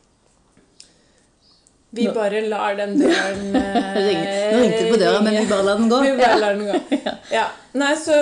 vi 1.90 2.06
Nå- 2.06 2.14
bare 2.14 2.42
lar 2.48 2.76
den 2.78 2.98
døren 3.00 3.40
Nå 3.54 4.60
ringte 4.62 4.84
det 4.84 4.92
på 4.92 5.00
døra, 5.02 5.22
men 5.26 5.34
vi 5.40 5.46
bare 5.50 5.64
lar 5.64 5.80
den 5.80 5.90
gå. 5.90 6.02
Vi 6.08 6.18
bare 6.20 6.40
lar 6.40 6.54
den 6.60 6.66
gå. 6.68 7.00
Ja. 7.38 7.48
Nei, 7.74 7.94
så 7.98 8.18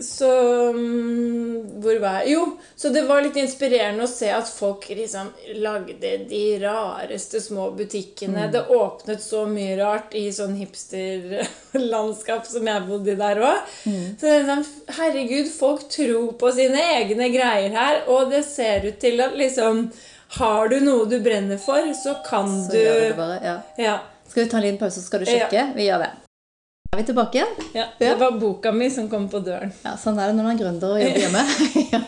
Så 0.00 0.30
mm, 0.72 1.80
Hvor 1.80 1.98
var 2.00 2.20
jeg? 2.20 2.32
Jo, 2.32 2.44
så 2.76 2.88
det 2.88 3.02
var 3.08 3.22
litt 3.24 3.36
inspirerende 3.40 4.04
å 4.06 4.10
se 4.10 4.30
at 4.32 4.48
folk 4.48 4.86
liksom 4.88 5.30
lagde 5.60 6.12
de 6.30 6.44
rareste 6.62 7.40
små 7.40 7.70
butikkene. 7.76 8.46
Mm. 8.46 8.52
Det 8.54 8.62
åpnet 8.76 9.22
så 9.22 9.44
mye 9.50 9.76
rart 9.80 10.14
i 10.18 10.26
sånn 10.34 10.56
hipsterlandskap 10.60 12.46
som 12.48 12.70
jeg 12.72 12.86
bodde 12.88 13.14
i 13.14 13.18
der 13.20 13.42
òg. 13.44 13.74
Mm. 13.84 14.06
Så 14.20 14.30
det 14.30 14.38
sånn, 14.48 14.64
herregud, 15.00 15.50
folk 15.52 15.84
tror 15.92 16.32
på 16.40 16.54
sine 16.56 16.80
egne 16.96 17.28
greier 17.34 17.76
her, 17.76 18.02
og 18.08 18.32
det 18.32 18.44
ser 18.48 18.88
ut 18.88 18.98
til 19.02 19.20
at 19.24 19.36
liksom 19.38 19.90
Har 20.30 20.68
du 20.70 20.76
noe 20.78 21.08
du 21.10 21.16
brenner 21.18 21.58
for, 21.58 21.82
så 21.90 22.14
kan 22.22 22.46
Så 22.62 22.70
du 22.70 22.78
det 22.78 23.14
bare. 23.18 23.40
Ja. 23.42 23.56
Ja. 23.82 23.98
Skal 24.28 24.44
vi 24.44 24.50
ta 24.50 24.60
en 24.60 24.62
liten 24.62 24.78
pause, 24.78 25.00
så 25.00 25.06
skal 25.10 25.24
du 25.24 25.26
sjekke? 25.26 25.72
Vi 25.74 25.88
gjør 25.88 26.04
det. 26.06 26.10
Er 26.90 26.98
vi 26.98 27.04
tilbake 27.06 27.38
igjen. 27.38 27.66
Ja, 27.72 27.84
det 27.98 28.14
var 28.18 28.32
boka 28.32 28.72
mi 28.72 28.90
som 28.90 29.06
kom 29.10 29.28
på 29.30 29.38
døren. 29.46 29.70
Ja, 29.84 29.92
Sånn 29.94 30.18
er 30.18 30.30
det 30.30 30.34
når 30.34 30.48
man 30.48 30.56
er 30.56 30.62
gründer 30.64 30.94
og 30.96 31.02
jobber 31.04 31.22
hjemme. 31.22 31.44
ja. 31.94 32.00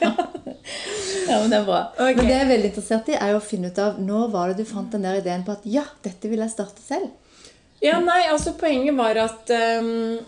ja, 1.28 1.36
men 1.36 1.52
det 1.52 1.60
er 1.60 1.68
bra. 1.68 1.82
Okay. 1.94 2.16
Men 2.18 2.26
det 2.26 2.34
jeg 2.34 2.42
er 2.42 2.50
veldig 2.50 2.70
interessert 2.72 3.12
i, 3.12 3.14
er 3.14 3.36
å 3.36 3.44
finne 3.44 3.70
ut 3.70 3.78
av 3.78 4.00
når 4.02 4.32
var 4.34 4.50
det 4.50 4.64
du 4.64 4.66
fant 4.66 4.90
den 4.90 5.06
der 5.06 5.20
ideen 5.20 5.44
på 5.46 5.54
at 5.54 5.68
ja, 5.70 5.84
dette 6.02 6.32
vil 6.32 6.42
jeg 6.42 6.54
starte 6.54 6.82
selv. 6.82 7.12
Ja, 7.82 8.00
nei, 8.02 8.24
altså 8.30 8.56
Poenget 8.58 8.98
var 8.98 9.22
at 9.22 9.54
um, 9.54 10.18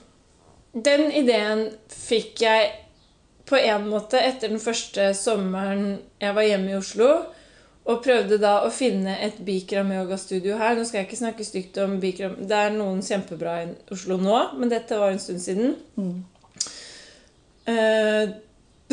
den 0.87 1.05
ideen 1.11 1.67
fikk 1.91 2.47
jeg 2.47 2.71
på 3.51 3.59
en 3.59 3.91
måte 3.91 4.23
etter 4.23 4.55
den 4.55 4.63
første 4.63 5.11
sommeren 5.19 5.97
jeg 6.23 6.39
var 6.39 6.47
hjemme 6.47 6.73
i 6.73 6.79
Oslo. 6.79 7.11
Og 7.85 8.01
prøvde 8.05 8.39
da 8.41 8.63
å 8.65 8.71
finne 8.73 9.19
et 9.27 9.37
Bikram 9.45 9.91
yogastudio 9.93 10.57
her. 10.57 10.77
Nå 10.77 10.87
skal 10.89 11.03
jeg 11.03 11.09
ikke 11.11 11.21
snakke 11.21 11.45
stygt 11.45 11.77
om 11.83 11.99
Bikram. 12.01 12.39
Det 12.49 12.57
er 12.57 12.73
noen 12.73 13.03
kjempebra 13.05 13.59
i 13.61 13.67
Oslo 13.93 14.17
nå, 14.21 14.39
men 14.57 14.73
dette 14.73 14.97
var 14.97 15.13
en 15.13 15.21
stund 15.21 15.43
siden. 15.45 15.75
Eh, 17.69 18.33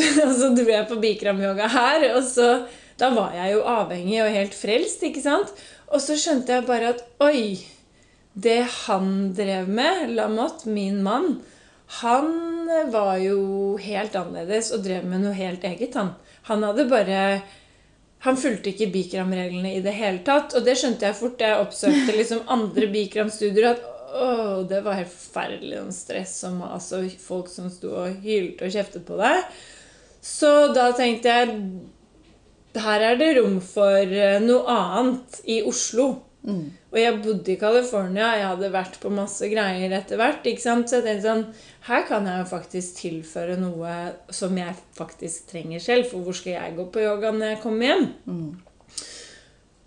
og 0.26 0.34
så 0.36 0.50
dro 0.56 0.68
jeg 0.68 0.90
på 0.90 1.00
Bikram-yoga 1.04 1.72
her, 1.72 2.08
og 2.16 2.24
så 2.28 2.54
Da 3.02 3.08
var 3.16 3.32
jeg 3.34 3.56
jo 3.56 3.62
avhengig 3.66 4.20
og 4.22 4.36
helt 4.36 4.54
frelst, 4.54 5.02
ikke 5.08 5.24
sant? 5.24 5.50
Og 5.90 6.04
så 6.04 6.14
skjønte 6.20 6.54
jeg 6.54 6.68
bare 6.68 6.92
at 6.94 7.00
oi 7.24 7.58
Det 8.36 8.60
han 8.86 9.32
drev 9.34 9.72
med, 9.72 10.12
Lamotte, 10.14 10.70
min 10.70 11.00
mann, 11.04 11.40
han 12.00 12.30
var 12.92 13.18
jo 13.20 13.76
helt 13.82 14.14
annerledes 14.16 14.70
og 14.72 14.86
drev 14.86 15.04
med 15.08 15.26
noe 15.26 15.36
helt 15.36 15.66
eget, 15.68 15.98
han. 16.00 16.14
Han 16.48 16.64
hadde 16.64 16.88
bare 16.88 17.42
han 18.22 18.38
fulgte 18.38 18.70
ikke 18.70 18.92
Bikram-reglene 18.94 19.75
i 19.78 19.82
det 19.82 19.94
hele 19.98 20.22
tatt. 20.25 20.54
Og 20.58 20.66
det 20.66 20.75
skjønte 20.78 21.08
jeg 21.08 21.18
fort 21.18 21.40
da 21.40 21.54
jeg 21.54 21.63
oppsøkte 21.63 22.18
liksom 22.20 22.44
andre 22.54 22.90
Bikram-studier. 22.94 23.72
At 23.74 23.88
å, 24.12 24.28
det 24.68 24.84
var 24.86 25.00
helt 25.00 25.13
forferdelig 25.13 25.80
sånn 25.80 25.96
stress 25.96 26.36
og 26.50 26.60
mas 26.60 26.92
og 26.98 27.08
folk 27.24 27.50
som 27.50 27.72
sto 27.74 27.96
og 28.04 28.22
hylte 28.25 28.68
og 28.68 28.75
kjeftet 28.75 29.08
på 29.08 29.18
deg. 29.22 29.42
Så 30.22 30.51
da 30.75 30.92
tenkte 30.94 31.34
jeg 31.34 31.56
her 32.82 33.04
er 33.04 33.18
det 33.20 33.32
rom 33.40 33.58
for 33.63 33.98
eh, 33.98 34.38
noe 34.44 34.75
annet 34.75 35.42
i 35.50 35.62
Oslo. 35.68 36.12
Og 36.42 36.98
jeg 36.98 37.20
bodde 37.22 37.52
i 37.54 37.60
California, 37.62 38.32
jeg 38.40 38.48
hadde 38.50 38.72
vært 38.74 38.96
på 39.02 39.12
masse 39.14 39.46
greier 39.52 39.92
etter 39.94 40.18
hvert. 40.18 40.46
ikke 40.50 40.64
sant? 40.64 40.90
Så 40.90 40.98
jeg 40.98 41.06
tenkte 41.06 41.28
sånn 41.28 41.44
Her 41.86 42.08
kan 42.08 42.26
jeg 42.26 42.42
jo 42.42 42.48
faktisk 42.50 42.98
tilføre 42.98 43.60
noe 43.62 43.92
som 44.34 44.58
jeg 44.58 44.74
faktisk 44.98 45.52
trenger 45.52 45.84
selv. 45.84 46.10
For 46.10 46.26
hvor 46.26 46.38
skal 46.38 46.58
jeg 46.58 46.78
gå 46.80 46.88
på 46.90 47.04
yoga 47.06 47.32
når 47.36 47.54
jeg 47.54 47.62
kommer 47.62 47.92
hjem? 47.92 48.08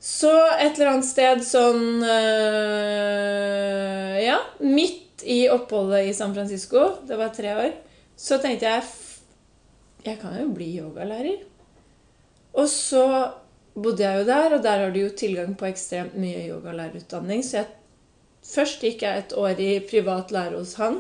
Så 0.05 0.31
et 0.61 0.77
eller 0.77 0.93
annet 0.93 1.09
sted 1.09 1.41
sånn 1.47 2.03
øh, 2.05 4.17
Ja, 4.21 4.37
midt 4.61 5.25
i 5.25 5.49
oppholdet 5.49 6.11
i 6.11 6.15
San 6.15 6.35
Francisco, 6.37 7.01
det 7.09 7.17
var 7.17 7.33
tre 7.33 7.55
år, 7.57 7.73
så 8.17 8.39
tenkte 8.43 8.67
jeg 8.69 8.83
Jeg 10.05 10.19
kan 10.21 10.37
jo 10.37 10.51
bli 10.53 10.79
yogalærer. 10.79 11.39
Og 12.55 12.69
så 12.69 13.33
bodde 13.75 14.04
jeg 14.04 14.21
jo 14.21 14.25
der, 14.28 14.54
og 14.57 14.62
der 14.62 14.78
har 14.85 14.90
du 14.95 15.00
jo 15.00 15.11
tilgang 15.16 15.57
på 15.59 15.66
ekstremt 15.66 16.16
mye 16.21 16.49
yogalærerutdanning. 16.49 17.45
Så 17.45 17.57
jeg, 17.61 17.66
først 18.47 18.81
gikk 18.85 19.02
jeg 19.02 19.19
et 19.19 19.33
år 19.37 19.61
i 19.61 19.81
privat 19.90 20.33
lære 20.35 20.59
hos 20.59 20.75
han, 20.81 20.95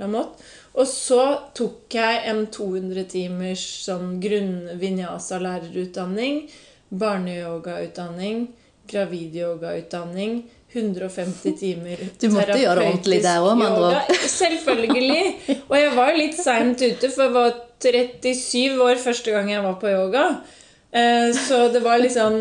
Lamotte. 0.00 0.42
Og 0.76 0.86
så 0.88 1.38
tok 1.56 1.94
jeg 1.96 2.22
en 2.28 2.46
200 2.52 3.04
timers 3.08 3.84
sånn 3.86 4.20
grunn-vinyasa-lærerutdanning. 4.20 6.50
Barneyogautdanning. 6.92 8.48
Gravidyogautdanning. 8.90 10.44
150 10.76 11.56
timer 11.56 11.96
Du 12.20 12.28
måtte 12.34 12.58
gjøre 12.60 12.84
ordentlig 12.90 13.22
der 13.24 13.40
òg, 13.40 13.56
med 13.56 13.66
andre 13.70 13.86
ord. 13.88 13.96
Selvfølgelig. 14.42 15.24
Og 15.62 15.76
jeg 15.78 15.92
var 15.96 16.12
litt 16.18 16.36
seint 16.36 16.76
ute, 16.82 17.08
for 17.08 17.22
jeg 17.24 17.32
var 17.38 17.52
37 17.80 18.82
år 18.84 18.96
første 19.00 19.30
gang 19.32 19.50
jeg 19.54 19.62
var 19.64 19.76
på 19.80 19.88
yoga. 19.88 20.44
Eh, 20.92 21.32
Så 21.34 21.68
det 21.74 21.80
var 21.84 21.98
liksom 21.98 22.36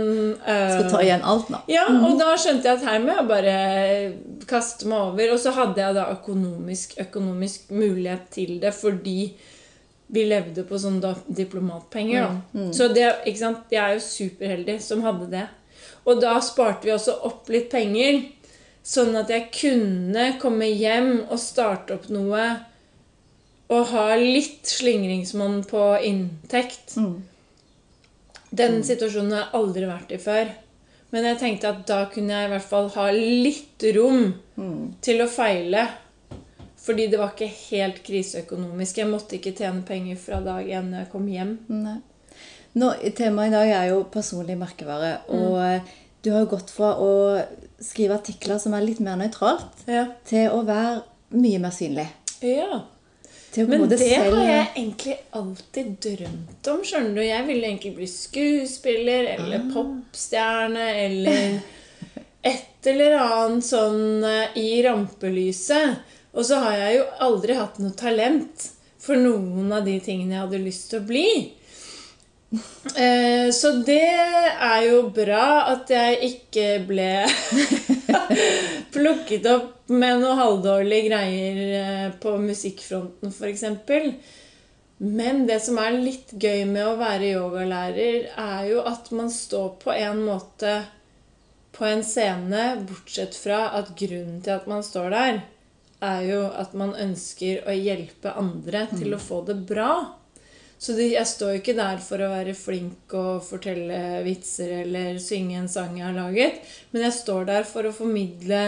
uh, 0.47 0.69
Skal 0.71 0.89
ta 0.91 1.01
igjen 1.03 1.23
alt 1.25 1.49
nå. 1.49 1.57
ja, 1.67 1.87
og 1.89 2.19
da 2.19 2.35
skjønte 2.39 2.69
jeg 2.69 2.77
at 2.77 2.85
her 2.87 3.01
må 3.03 3.15
jeg 3.17 3.27
bare 3.27 3.55
kaste 4.47 4.87
meg 4.87 5.09
over. 5.09 5.33
Og 5.33 5.41
så 5.41 5.51
hadde 5.55 5.81
jeg 5.81 5.97
da 5.97 6.05
økonomisk, 6.13 6.95
økonomisk 7.01 7.71
mulighet 7.73 8.29
til 8.31 8.59
det 8.61 8.71
fordi 8.77 9.33
vi 10.15 10.23
levde 10.29 10.61
på 10.69 10.77
sånn 10.77 10.99
da, 11.01 11.15
diplomatpenger. 11.27 12.27
da. 12.53 12.65
Så 12.77 12.87
det, 12.93 13.07
ikke 13.25 13.41
sant? 13.41 13.65
jeg 13.73 13.81
er 13.81 13.95
jo 13.97 14.03
superheldig 14.05 14.77
som 14.85 15.01
hadde 15.01 15.31
det. 15.31 15.47
Og 16.05 16.21
da 16.21 16.35
sparte 16.45 16.85
vi 16.85 16.93
også 16.93 17.15
opp 17.25 17.49
litt 17.49 17.71
penger, 17.73 18.21
sånn 18.85 19.15
at 19.17 19.31
jeg 19.33 19.47
kunne 19.49 20.27
komme 20.39 20.67
hjem 20.69 21.23
og 21.25 21.39
starte 21.41 21.97
opp 21.97 22.05
noe 22.13 22.43
og 23.73 23.87
ha 23.89 24.03
litt 24.21 24.69
slingringsmonn 24.69 25.63
på 25.65 25.87
inntekt. 26.05 26.93
Den 28.55 28.81
situasjonen 28.87 29.33
har 29.35 29.43
jeg 29.45 29.53
aldri 29.59 29.89
vært 29.89 30.13
i 30.15 30.21
før. 30.21 30.51
Men 31.13 31.27
jeg 31.29 31.37
tenkte 31.39 31.69
at 31.69 31.83
da 31.87 31.99
kunne 32.11 32.33
jeg 32.33 32.47
i 32.49 32.51
hvert 32.53 32.67
fall 32.69 32.89
ha 32.95 33.05
litt 33.15 33.85
rom 33.95 34.33
til 35.05 35.21
å 35.23 35.27
feile. 35.31 35.85
Fordi 36.85 37.07
det 37.09 37.17
var 37.17 37.31
ikke 37.33 37.47
helt 37.71 38.01
kriseøkonomisk. 38.05 38.99
Jeg 39.01 39.09
måtte 39.09 39.37
ikke 39.39 39.55
tjene 39.57 39.81
penger 39.87 40.19
fra 40.21 40.41
dag 40.45 40.67
én 40.69 40.91
når 40.91 41.03
jeg 41.05 41.11
kom 41.13 41.27
hjem. 41.31 41.53
Nei. 41.73 41.95
Nå, 42.75 42.89
Temaet 43.15 43.49
i 43.49 43.55
dag 43.55 43.69
er 43.71 43.85
jo 43.93 44.01
personlig 44.11 44.57
merkevare. 44.59 45.13
Og 45.33 45.55
eh, 45.63 45.93
du 46.21 46.31
har 46.33 46.43
jo 46.43 46.51
gått 46.51 46.73
fra 46.75 46.91
å 47.01 47.11
skrive 47.81 48.17
artikler 48.19 48.59
som 48.61 48.75
er 48.75 48.83
litt 48.85 48.99
mer 49.03 49.17
nøytralt, 49.19 49.85
Ja. 49.87 50.05
til 50.27 50.49
å 50.51 50.61
være 50.67 51.01
mye 51.39 51.59
mer 51.63 51.73
synlig. 51.75 52.07
ja. 52.41 52.81
Men 53.67 53.87
det 53.89 53.97
selv- 53.99 54.35
har 54.35 54.45
jeg 54.49 54.67
egentlig 54.75 55.17
alltid 55.31 55.91
drømt 56.03 56.67
om. 56.73 56.83
skjønner 56.83 57.15
du. 57.15 57.21
Jeg 57.23 57.47
ville 57.47 57.67
egentlig 57.69 57.95
bli 57.95 58.07
skuespiller 58.09 59.29
eller 59.35 59.65
popstjerne 59.73 60.87
eller 61.05 61.59
et 62.53 62.87
eller 62.91 63.17
annet 63.21 63.65
sånn 63.65 64.23
eh, 64.27 64.57
i 64.59 64.83
rampelyset. 64.85 65.95
Og 66.35 66.43
så 66.45 66.59
har 66.59 66.77
jeg 66.77 66.97
jo 66.99 67.05
aldri 67.29 67.55
hatt 67.55 67.79
noe 67.79 67.95
talent 67.95 68.71
for 68.99 69.15
noen 69.15 69.71
av 69.71 69.85
de 69.85 69.99
tingene 70.03 70.35
jeg 70.35 70.43
hadde 70.43 70.63
lyst 70.65 70.89
til 70.91 70.99
å 70.99 71.07
bli. 71.07 71.27
Eh, 72.95 73.51
Så 73.51 73.71
det 73.85 74.01
er 74.01 74.81
jo 74.87 75.01
bra 75.15 75.45
at 75.73 75.89
jeg 75.91 76.31
ikke 76.31 76.67
ble 76.87 77.09
plukket 78.95 79.47
opp 79.51 79.91
med 79.91 80.23
noe 80.23 80.35
halvdårlige 80.39 81.09
greier 81.09 81.61
eh, 81.79 82.09
på 82.21 82.35
musikkfronten, 82.41 83.33
f.eks. 83.33 83.65
Men 84.97 85.43
det 85.49 85.59
som 85.65 85.77
er 85.81 85.97
litt 85.99 86.31
gøy 86.39 86.63
med 86.69 86.85
å 86.87 86.97
være 86.99 87.33
yogalærer, 87.35 88.29
er 88.31 88.69
jo 88.71 88.83
at 88.87 89.11
man 89.15 89.31
står 89.33 89.73
på 89.81 89.91
en 89.95 90.23
måte 90.25 90.77
på 91.75 91.83
en 91.89 92.03
scene, 92.07 92.63
bortsett 92.87 93.35
fra 93.35 93.65
at 93.75 93.91
grunnen 93.99 94.39
til 94.43 94.55
at 94.55 94.67
man 94.71 94.85
står 94.85 95.09
der, 95.11 95.41
er 96.05 96.21
jo 96.27 96.45
at 96.47 96.75
man 96.77 96.93
ønsker 96.95 97.65
å 97.67 97.75
hjelpe 97.75 98.31
andre 98.39 98.85
til 98.93 99.15
å 99.15 99.19
få 99.19 99.41
det 99.47 99.57
bra. 99.67 99.89
Så 100.85 100.93
de, 100.93 101.07
jeg 101.15 101.25
står 101.25 101.55
ikke 101.57 101.73
der 101.73 101.97
for 102.03 102.21
å 102.21 102.27
være 102.29 102.53
flink 102.53 103.13
og 103.17 103.39
fortelle 103.41 104.19
vitser 104.21 104.83
eller 104.83 105.15
synge 105.17 105.57
en 105.57 105.69
sang 105.71 105.95
jeg 105.97 106.05
har 106.05 106.13
laget, 106.13 106.59
men 106.91 107.07
jeg 107.07 107.15
står 107.15 107.47
der 107.47 107.65
for 107.65 107.89
å 107.89 107.93
formidle 107.95 108.59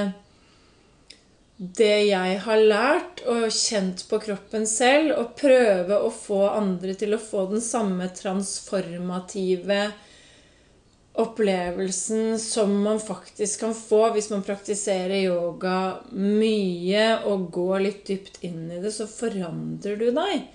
det 1.58 2.08
jeg 2.08 2.40
har 2.42 2.64
lært 2.72 3.22
og 3.30 3.46
kjent 3.54 4.02
på 4.10 4.18
kroppen 4.24 4.66
selv, 4.70 5.14
og 5.14 5.38
prøve 5.38 6.02
å 6.02 6.10
få 6.14 6.42
andre 6.50 6.98
til 6.98 7.14
å 7.14 7.22
få 7.22 7.46
den 7.54 7.62
samme 7.62 8.10
transformative 8.18 9.80
opplevelsen 11.18 12.40
som 12.40 12.74
man 12.84 13.00
faktisk 13.02 13.64
kan 13.64 13.74
få 13.74 14.04
hvis 14.14 14.30
man 14.30 14.44
praktiserer 14.46 15.16
yoga 15.26 15.78
mye 16.14 17.06
og 17.26 17.48
går 17.56 17.84
litt 17.88 18.04
dypt 18.06 18.38
inn 18.46 18.68
i 18.70 18.82
det, 18.84 18.92
så 18.94 19.08
forandrer 19.10 19.98
du 19.98 20.12
deg. 20.14 20.50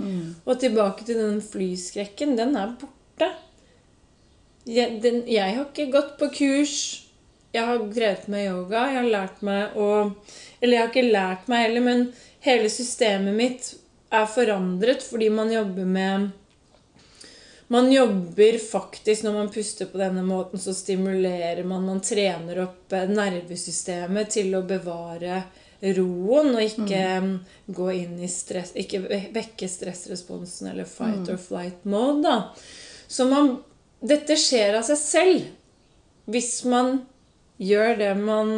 Og 0.46 0.60
tilbake 0.62 1.06
til 1.08 1.18
den 1.18 1.40
flyskrekken. 1.42 2.36
Den 2.38 2.54
er 2.58 2.76
borte. 2.78 3.32
Jeg, 4.70 5.00
den, 5.02 5.24
jeg 5.26 5.56
har 5.56 5.66
ikke 5.66 5.90
gått 5.90 6.14
på 6.20 6.30
kurs. 6.36 6.76
Jeg 7.52 7.66
har 7.66 7.82
drevet 7.82 8.28
med 8.30 8.46
yoga. 8.46 8.86
Jeg 8.86 9.00
har 9.00 9.10
lært 9.16 9.42
meg 9.44 9.74
å 9.76 9.88
Eller 10.60 10.76
jeg 10.76 10.82
har 10.84 10.92
ikke 10.92 11.08
lært 11.10 11.50
meg 11.50 11.66
heller, 11.66 11.82
men 11.82 12.04
hele 12.46 12.70
systemet 12.70 13.34
mitt 13.34 13.72
er 14.12 14.28
forandret 14.30 15.02
fordi 15.02 15.28
man 15.32 15.50
jobber 15.50 15.88
med 15.88 16.30
man 17.72 17.92
jobber 17.92 18.58
faktisk 18.58 19.22
Når 19.24 19.32
man 19.32 19.50
puster 19.52 19.88
på 19.88 19.98
denne 19.98 20.22
måten, 20.22 20.60
så 20.60 20.74
stimulerer 20.74 21.64
man 21.64 21.86
Man 21.86 22.00
trener 22.04 22.62
opp 22.66 22.92
eh, 22.92 23.08
nervesystemet 23.08 24.32
til 24.36 24.52
å 24.58 24.64
bevare 24.68 25.42
roen 25.96 26.52
og 26.52 26.62
ikke 26.62 26.98
mm. 27.24 27.30
gå 27.74 27.88
inn 27.96 28.20
i 28.22 28.28
stress 28.30 28.74
Ikke 28.78 29.00
vekke 29.08 29.66
stressresponsen 29.68 30.68
eller 30.70 30.86
fight 30.86 31.32
or 31.32 31.40
flight 31.40 31.82
mode. 31.88 32.22
da. 32.28 32.52
Så 33.08 33.26
man 33.30 33.56
Dette 34.02 34.36
skjer 34.38 34.78
av 34.78 34.86
seg 34.86 35.00
selv 35.00 35.50
hvis 36.32 36.60
man 36.70 37.00
gjør 37.58 37.96
det 37.98 38.12
man 38.18 38.50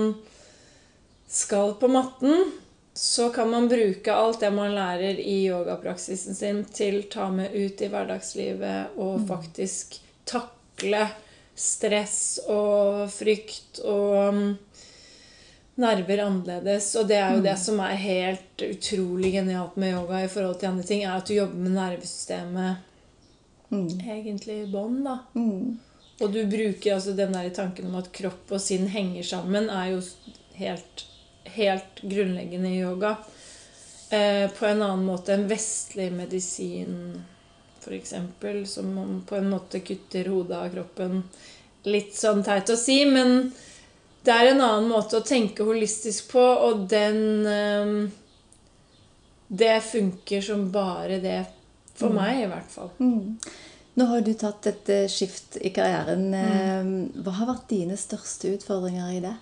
skal 1.32 1.72
på 1.80 1.88
matten 1.88 2.50
så 2.94 3.28
kan 3.34 3.50
man 3.50 3.68
bruke 3.68 4.14
alt 4.14 4.40
det 4.40 4.50
man 4.54 4.74
lærer 4.74 5.18
i 5.18 5.48
yogapraksisen 5.48 6.34
sin, 6.34 6.64
til 6.64 7.02
ta 7.10 7.26
med 7.30 7.50
ut 7.54 7.82
i 7.82 7.88
hverdagslivet 7.90 8.94
og 9.02 9.24
faktisk 9.28 9.98
takle 10.30 11.08
stress 11.54 12.38
og 12.50 13.10
frykt 13.10 13.80
og 13.82 14.34
mm, 14.34 14.52
nerver 15.82 16.22
annerledes. 16.26 16.92
Og 17.00 17.08
det 17.10 17.18
er 17.18 17.34
jo 17.34 17.42
det 17.44 17.56
som 17.58 17.80
er 17.82 17.98
helt 17.98 18.62
utrolig 18.62 19.32
genialt 19.40 19.76
med 19.80 19.94
yoga 19.96 20.22
i 20.24 20.30
forhold 20.30 20.60
til 20.60 20.70
andre 20.70 20.86
ting, 20.86 21.02
er 21.02 21.16
at 21.16 21.26
du 21.26 21.34
jobber 21.34 21.64
med 21.66 21.74
nervesystemet 21.74 22.90
egentlig 23.74 24.60
i 24.62 24.70
bånn, 24.70 25.00
da. 25.02 25.18
Og 26.22 26.30
du 26.30 26.44
bruker 26.46 26.94
altså 26.94 27.12
den 27.18 27.34
der 27.34 27.50
tanken 27.50 27.90
om 27.90 27.98
at 27.98 28.12
kropp 28.14 28.52
og 28.54 28.62
sinn 28.62 28.86
henger 28.92 29.26
sammen, 29.26 29.66
er 29.66 29.96
jo 29.96 30.02
helt, 30.60 31.06
helt 31.44 32.00
grunnleggende 32.02 32.68
i 32.68 32.80
yoga. 32.80 33.16
Eh, 34.10 34.50
på 34.50 34.66
en 34.66 34.82
annen 34.82 35.04
måte 35.06 35.34
enn 35.34 35.48
vestlig 35.48 36.10
medisin 36.12 37.22
f.eks., 37.84 38.14
som 38.74 39.22
på 39.28 39.36
en 39.36 39.50
måte 39.50 39.80
kutter 39.80 40.28
hodet 40.32 40.56
av 40.56 40.70
kroppen. 40.72 41.22
Litt 41.84 42.14
sånn 42.16 42.44
teit 42.44 42.70
å 42.72 42.76
si, 42.80 43.02
men 43.04 43.50
det 44.24 44.32
er 44.32 44.52
en 44.54 44.62
annen 44.64 44.88
måte 44.88 45.18
å 45.18 45.26
tenke 45.26 45.66
holistisk 45.68 46.30
på, 46.32 46.40
og 46.40 46.86
den 46.88 47.46
eh, 47.46 48.10
Det 49.54 49.76
funker 49.84 50.40
som 50.42 50.70
bare 50.72 51.20
det. 51.20 51.44
For 51.94 52.08
Mm. 52.10 52.14
meg, 52.16 52.38
i 52.42 52.46
hvert 52.50 52.70
fall. 52.72 52.88
Nå 53.94 54.04
har 54.10 54.20
du 54.20 54.32
tatt 54.34 54.66
et 54.66 54.88
eh, 54.90 55.04
skift 55.06 55.58
i 55.60 55.70
karrieren. 55.70 56.24
Mm. 56.34 57.22
Hva 57.22 57.30
har 57.36 57.46
vært 57.52 57.68
dine 57.70 57.94
største 57.96 58.50
utfordringer 58.56 59.12
i 59.14 59.20
det? 59.22 59.34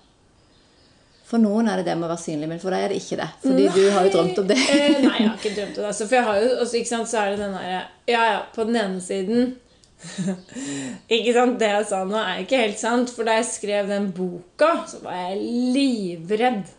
For 1.33 1.41
noen 1.41 1.65
er 1.65 1.79
det 1.81 1.87
det 1.87 1.95
med 1.97 2.05
å 2.05 2.11
være 2.11 2.21
synlig, 2.21 2.47
men 2.51 2.59
for 2.61 2.69
deg 2.75 2.83
er 2.85 2.91
det 2.93 2.99
ikke 3.01 3.15
det. 3.17 3.25
Fordi 3.41 3.63
du 3.73 3.79
har 3.95 4.05
jo 4.05 4.09
drømt 4.13 4.41
om 4.43 4.49
det. 4.51 4.57
Eh, 4.69 4.99
nei, 5.01 5.15
jeg 5.17 5.29
har 5.31 5.39
ikke 5.39 5.53
drømt 5.55 5.79
om 5.79 5.79
det. 5.79 5.87
Altså, 5.89 6.05
for 6.05 6.19
jeg 6.19 6.27
har 6.27 6.41
jo 6.43 6.51
også, 6.59 6.75
ikke 6.77 6.91
sant, 6.91 7.09
så 7.09 7.23
er 7.23 7.31
det 7.33 7.39
den 7.41 7.55
derre 7.57 7.79
Ja, 8.11 8.21
ja, 8.29 8.35
på 8.53 8.67
den 8.69 8.77
ene 8.77 9.01
siden 9.01 9.55
Ikke 11.17 11.33
sant, 11.33 11.57
Det 11.57 11.71
jeg 11.71 11.87
sa 11.89 12.03
nå, 12.05 12.19
er 12.21 12.43
ikke 12.43 12.61
helt 12.61 12.77
sant. 12.83 13.09
For 13.15 13.25
da 13.25 13.39
jeg 13.39 13.49
skrev 13.49 13.89
den 13.89 14.11
boka, 14.13 14.71
så 14.91 15.01
var 15.07 15.17
jeg 15.23 15.41
livredd 15.73 16.69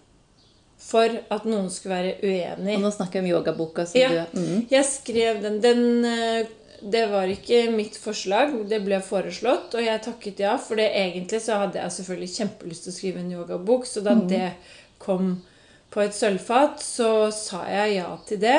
for 0.85 1.19
at 1.33 1.47
noen 1.49 1.71
skulle 1.73 1.97
være 1.97 2.15
uenig. 2.23 2.77
Og 2.77 2.85
nå 2.85 2.91
snakker 2.95 3.25
vi 3.25 3.33
om 3.33 3.39
yogaboka. 3.39 3.87
som 3.89 3.99
Ja, 3.99 4.27
du, 4.31 4.39
mm. 4.39 4.67
jeg 4.71 4.87
skrev 4.87 5.43
den. 5.43 5.59
den 5.65 6.05
eh, 6.05 6.53
det 6.93 7.07
var 7.11 7.31
ikke 7.33 7.71
mitt 7.73 7.97
forslag, 7.97 8.53
det 8.69 8.83
ble 8.85 9.01
foreslått, 9.05 9.75
og 9.75 9.85
jeg 9.85 10.03
takket 10.05 10.43
ja. 10.45 10.55
For 10.61 10.77
det 10.81 10.91
egentlig 10.93 11.41
så 11.45 11.63
hadde 11.65 11.81
jeg 11.81 11.97
selvfølgelig 11.99 12.33
kjempelyst 12.37 12.87
til 12.87 12.93
å 12.93 12.97
skrive 12.99 13.23
en 13.25 13.33
yogabok, 13.33 13.87
så 13.89 14.05
da 14.05 14.15
det 14.29 14.51
kom 15.03 15.37
på 15.95 16.03
et 16.03 16.17
sølvfat, 16.17 16.83
så 16.83 17.31
sa 17.35 17.63
jeg 17.71 18.01
ja 18.01 18.11
til 18.29 18.41
det. 18.43 18.59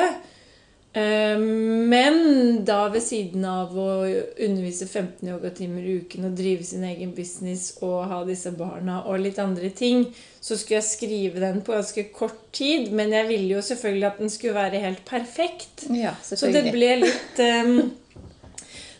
Eh, 0.96 1.38
Men 1.38 2.64
da 2.64 2.86
ved 2.88 3.04
siden 3.04 3.44
av 3.44 3.74
å 3.76 3.88
undervise 4.06 4.86
15 4.88 5.28
yogatimer 5.28 5.84
i 5.84 5.98
uken 6.00 6.30
og 6.30 6.38
drive 6.38 6.64
sin 6.64 6.86
egen 6.88 7.12
business 7.16 7.74
og 7.84 8.06
ha 8.08 8.22
disse 8.24 8.54
barna 8.56 9.02
og 9.04 9.20
litt 9.20 9.38
andre 9.42 9.68
ting, 9.76 10.06
så 10.40 10.56
skulle 10.56 10.80
jeg 10.80 10.88
skrive 10.88 11.42
den 11.42 11.60
på 11.66 11.74
ganske 11.76 12.06
kort 12.16 12.40
tid. 12.56 12.88
Men 12.96 13.12
jeg 13.12 13.28
ville 13.28 13.58
jo 13.58 13.62
selvfølgelig 13.68 14.08
at 14.08 14.24
den 14.24 14.32
skulle 14.32 14.56
være 14.56 14.82
helt 14.86 15.04
perfekt. 15.04 15.86
ja, 15.92 16.14
Så 16.24 16.48
det 16.54 16.70
ble 16.72 16.94
litt 17.04 17.44
ehm, 17.44 17.90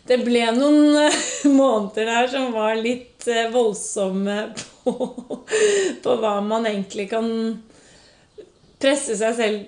Det 0.07 0.17
ble 0.23 0.43
noen 0.55 0.97
eh, 1.05 1.21
måneder 1.59 2.11
der 2.11 2.29
som 2.31 2.51
var 2.55 2.77
litt 2.79 3.27
eh, 3.27 3.49
voldsomme 3.53 4.37
på, 4.83 4.93
på 6.03 6.19
hva 6.21 6.37
man 6.45 6.67
egentlig 6.69 7.09
kan 7.11 7.27
presse 8.79 9.17
seg 9.17 9.35
selv 9.35 9.65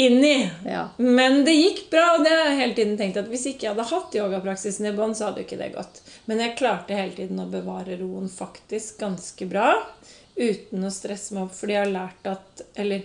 inn 0.00 0.24
i. 0.24 0.50
Ja. 0.66 0.88
Men 0.96 1.44
det 1.44 1.52
gikk 1.52 1.82
bra, 1.90 2.06
og 2.16 2.24
det 2.24 2.32
har 2.32 2.50
jeg 2.50 2.60
hele 2.60 2.76
tiden 2.78 2.96
tenkt 2.98 3.18
at 3.20 3.28
hvis 3.30 3.46
ikke 3.50 3.66
jeg 3.66 3.74
hadde 3.74 3.88
hatt 3.90 4.16
yogapraksisen 4.16 4.88
i 4.88 4.94
bånn, 4.96 5.14
så 5.14 5.28
hadde 5.28 5.42
jo 5.42 5.48
ikke 5.48 5.60
det 5.60 5.72
gått. 5.74 6.00
Men 6.30 6.42
jeg 6.44 6.56
klarte 6.60 6.96
hele 6.96 7.16
tiden 7.16 7.42
å 7.42 7.50
bevare 7.50 7.98
roen 8.00 8.30
faktisk 8.32 9.02
ganske 9.02 9.48
bra. 9.50 9.74
Uten 10.40 10.86
å 10.86 10.92
stresse 10.94 11.34
meg 11.36 11.48
opp, 11.48 11.56
fordi 11.58 11.76
jeg 11.76 11.84
har 11.84 11.92
lært 11.92 12.28
at 12.30 12.62
Eller 12.80 13.02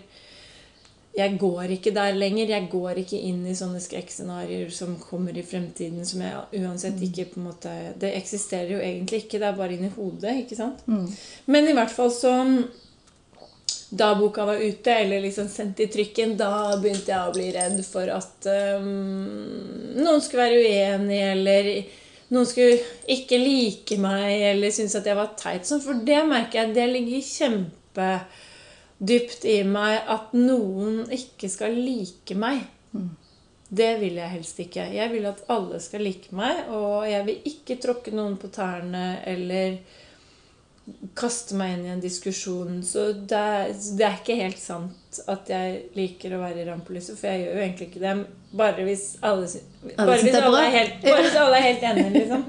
jeg 1.16 1.38
går 1.40 1.72
ikke 1.78 1.94
der 1.96 2.16
lenger. 2.18 2.50
Jeg 2.52 2.70
går 2.72 3.00
ikke 3.02 3.20
inn 3.30 3.44
i 3.48 3.56
sånne 3.56 3.80
skrekkscenarioer 3.84 4.72
som 4.74 4.96
kommer 5.00 5.38
i 5.38 5.46
fremtiden, 5.48 6.04
som 6.08 6.24
jeg 6.26 6.64
uansett 6.64 7.00
ikke 7.08 7.30
på 7.32 7.40
en 7.40 7.50
måte 7.50 7.76
Det 8.02 8.12
eksisterer 8.18 8.76
jo 8.76 8.82
egentlig 8.84 9.24
ikke. 9.24 9.40
Det 9.40 9.48
er 9.48 9.60
bare 9.60 9.78
inni 9.78 9.92
hodet, 9.96 10.42
ikke 10.44 10.60
sant? 10.60 10.84
Men 11.48 11.70
i 11.72 11.78
hvert 11.78 11.94
fall 11.94 12.12
så 12.12 12.36
da 13.96 14.16
boka 14.20 14.46
var 14.46 14.60
ute, 14.60 14.92
eller 14.92 15.22
liksom 15.22 15.48
sendt 15.50 15.80
i 15.80 15.88
trykken, 15.88 16.34
da 16.38 16.76
begynte 16.82 17.14
jeg 17.14 17.22
å 17.22 17.36
bli 17.36 17.52
redd 17.56 17.78
for 17.86 18.10
at 18.12 18.48
um, 18.82 18.90
noen 19.96 20.24
skulle 20.24 20.48
være 20.50 20.64
uenig, 20.66 21.20
eller 21.32 21.70
noen 22.34 22.50
skulle 22.50 22.82
ikke 23.16 23.40
like 23.40 24.00
meg, 24.02 24.42
eller 24.50 24.74
synes 24.74 24.98
at 25.00 25.08
jeg 25.08 25.16
var 25.16 25.36
teit. 25.40 25.68
Sånn, 25.70 25.84
for 25.86 26.02
det 26.08 26.24
merker 26.28 26.64
jeg, 26.64 26.74
det 26.76 26.88
ligger 26.92 27.24
kjempedypt 29.00 29.46
i 29.46 29.64
meg 29.64 30.08
at 30.08 30.34
noen 30.34 31.06
ikke 31.12 31.50
skal 31.50 31.74
like 31.76 32.36
meg. 32.36 32.64
Det 33.68 34.00
vil 34.00 34.16
jeg 34.16 34.30
helst 34.30 34.60
ikke. 34.60 34.94
Jeg 34.94 35.12
vil 35.12 35.26
at 35.26 35.44
alle 35.50 35.80
skal 35.80 36.02
like 36.06 36.34
meg, 36.36 36.70
og 36.70 37.08
jeg 37.10 37.26
vil 37.26 37.42
ikke 37.46 37.80
tråkke 37.82 38.12
noen 38.12 38.38
på 38.38 38.48
tærne 38.48 39.22
eller 39.26 39.80
kaste 41.18 41.56
meg 41.56 41.74
inn 41.74 41.86
i 41.86 41.94
en 41.96 42.04
diskusjon. 42.04 42.84
Så 42.86 43.12
det 43.14 43.36
er, 43.38 43.74
det 43.74 44.06
er 44.06 44.20
ikke 44.22 44.38
helt 44.40 44.62
sant 44.62 45.05
at 45.32 45.50
jeg 45.52 45.84
liker 45.98 46.36
å 46.36 46.42
være 46.42 46.64
i 46.64 46.68
rampelyset, 46.70 47.18
for 47.20 47.32
jeg 47.32 47.46
gjør 47.46 47.54
jo 47.58 47.66
egentlig 47.66 47.90
ikke 47.90 48.04
det. 48.04 48.16
Bare 48.56 48.88
hvis 48.88 49.06
alle, 49.26 49.50
bare 49.98 50.18
hvis 50.22 50.40
alle, 50.40 50.64
er 50.64 50.74
helt, 50.78 50.98
bare 51.04 51.24
hvis 51.26 51.38
alle 51.42 51.60
er 51.60 51.66
helt 51.70 51.88
enige, 51.90 52.12
liksom. 52.20 52.46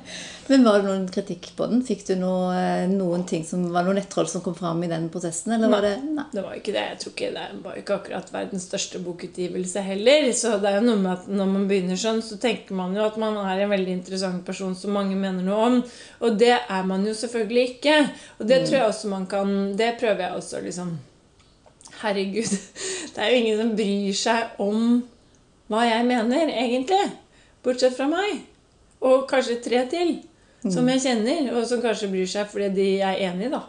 Men 0.49 0.63
var 0.63 0.79
det 0.79 0.87
noen 0.87 1.07
kritikk 1.11 1.49
på 1.59 1.67
den? 1.71 1.81
Fikk 1.87 2.05
du 2.07 2.13
noe, 2.21 2.53
eh, 2.55 2.85
noen 2.91 3.25
ting 3.27 3.43
som 3.47 3.65
var 3.75 3.87
noen 3.87 3.99
nettroll 3.99 4.29
som 4.31 4.45
kom 4.45 4.55
fram 4.55 4.85
i 4.87 4.91
den 4.91 5.09
prosessen? 5.11 5.57
Eller 5.57 5.73
var 5.73 5.83
det 5.83 5.97
Nei. 6.05 6.27
Det 6.31 6.45
var 6.45 6.55
jo 6.55 6.61
ikke 6.61 6.75
det. 6.77 6.85
Jeg 6.93 7.01
tror 7.03 7.15
ikke 7.15 7.31
Det 7.35 7.47
var 7.65 7.75
jo 7.75 7.83
ikke 7.83 7.97
akkurat 7.97 8.31
verdens 8.35 8.69
største 8.69 9.01
bokutgivelse 9.03 9.83
heller. 9.89 10.29
Så 10.39 10.55
det 10.63 10.71
er 10.71 10.79
jo 10.79 10.87
noe 10.87 11.03
med 11.03 11.13
at 11.17 11.27
når 11.41 11.51
man 11.51 11.67
begynner 11.71 11.99
sånn, 11.99 12.23
så 12.23 12.39
tenker 12.43 12.79
man 12.79 12.95
jo 12.95 13.03
at 13.09 13.19
man 13.19 13.41
er 13.43 13.65
en 13.65 13.75
veldig 13.75 13.99
interessant 13.99 14.47
person 14.47 14.79
som 14.79 14.95
mange 14.95 15.19
mener 15.19 15.43
noe 15.43 15.67
om. 15.67 15.83
Og 16.23 16.39
det 16.39 16.55
er 16.55 16.87
man 16.87 17.07
jo 17.07 17.17
selvfølgelig 17.17 17.67
ikke. 17.75 17.99
Og 18.39 18.47
det 18.47 18.63
tror 18.65 18.79
jeg 18.79 18.89
også 18.93 19.11
man 19.11 19.27
kan 19.27 19.55
Det 19.77 19.97
prøver 19.99 20.29
jeg 20.29 20.39
også, 20.39 20.63
liksom. 20.63 20.97
Herregud. 22.03 22.57
Det 23.15 23.25
er 23.25 23.33
jo 23.33 23.37
ingen 23.41 23.61
som 23.63 23.71
bryr 23.79 24.17
seg 24.19 24.61
om 24.63 24.81
hva 25.73 25.87
jeg 25.87 26.07
mener, 26.07 26.51
egentlig. 26.53 27.05
Bortsett 27.65 27.97
fra 27.97 28.07
meg. 28.11 28.43
Og 29.01 29.25
kanskje 29.31 29.61
tre 29.65 29.87
til. 29.91 30.19
Som 30.67 30.89
jeg 30.91 31.03
kjenner, 31.05 31.53
og 31.55 31.67
som 31.69 31.81
kanskje 31.81 32.11
bryr 32.11 32.29
seg 32.29 32.49
fordi 32.51 32.73
de 32.75 32.87
er 33.07 33.21
enige, 33.29 33.53
da. 33.55 33.63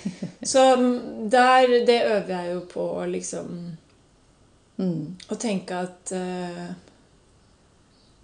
Så 0.52 0.62
mm, 0.76 1.30
der, 1.32 1.78
det 1.86 2.00
øver 2.04 2.32
jeg 2.34 2.52
jo 2.52 2.64
på 2.68 2.84
å 3.00 3.06
liksom 3.08 3.54
Mm. 4.82 5.14
Å 5.28 5.36
tenke 5.38 5.78
at 5.84 6.12
uh, 6.16 6.70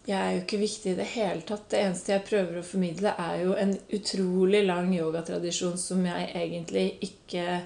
jeg 0.09 0.17
er 0.19 0.31
jo 0.35 0.43
ikke 0.43 0.61
viktig 0.63 0.93
i 0.95 0.99
det 0.99 1.09
hele 1.13 1.45
tatt. 1.47 1.67
Det 1.71 1.83
eneste 1.85 2.15
jeg 2.15 2.27
prøver 2.29 2.61
å 2.61 2.67
formidle, 2.67 3.13
er 3.21 3.43
jo 3.45 3.57
en 3.59 3.75
utrolig 3.95 4.63
lang 4.67 4.91
yogatradisjon 4.97 5.77
som 5.81 6.07
jeg 6.09 6.31
egentlig 6.33 6.87
ikke 7.05 7.61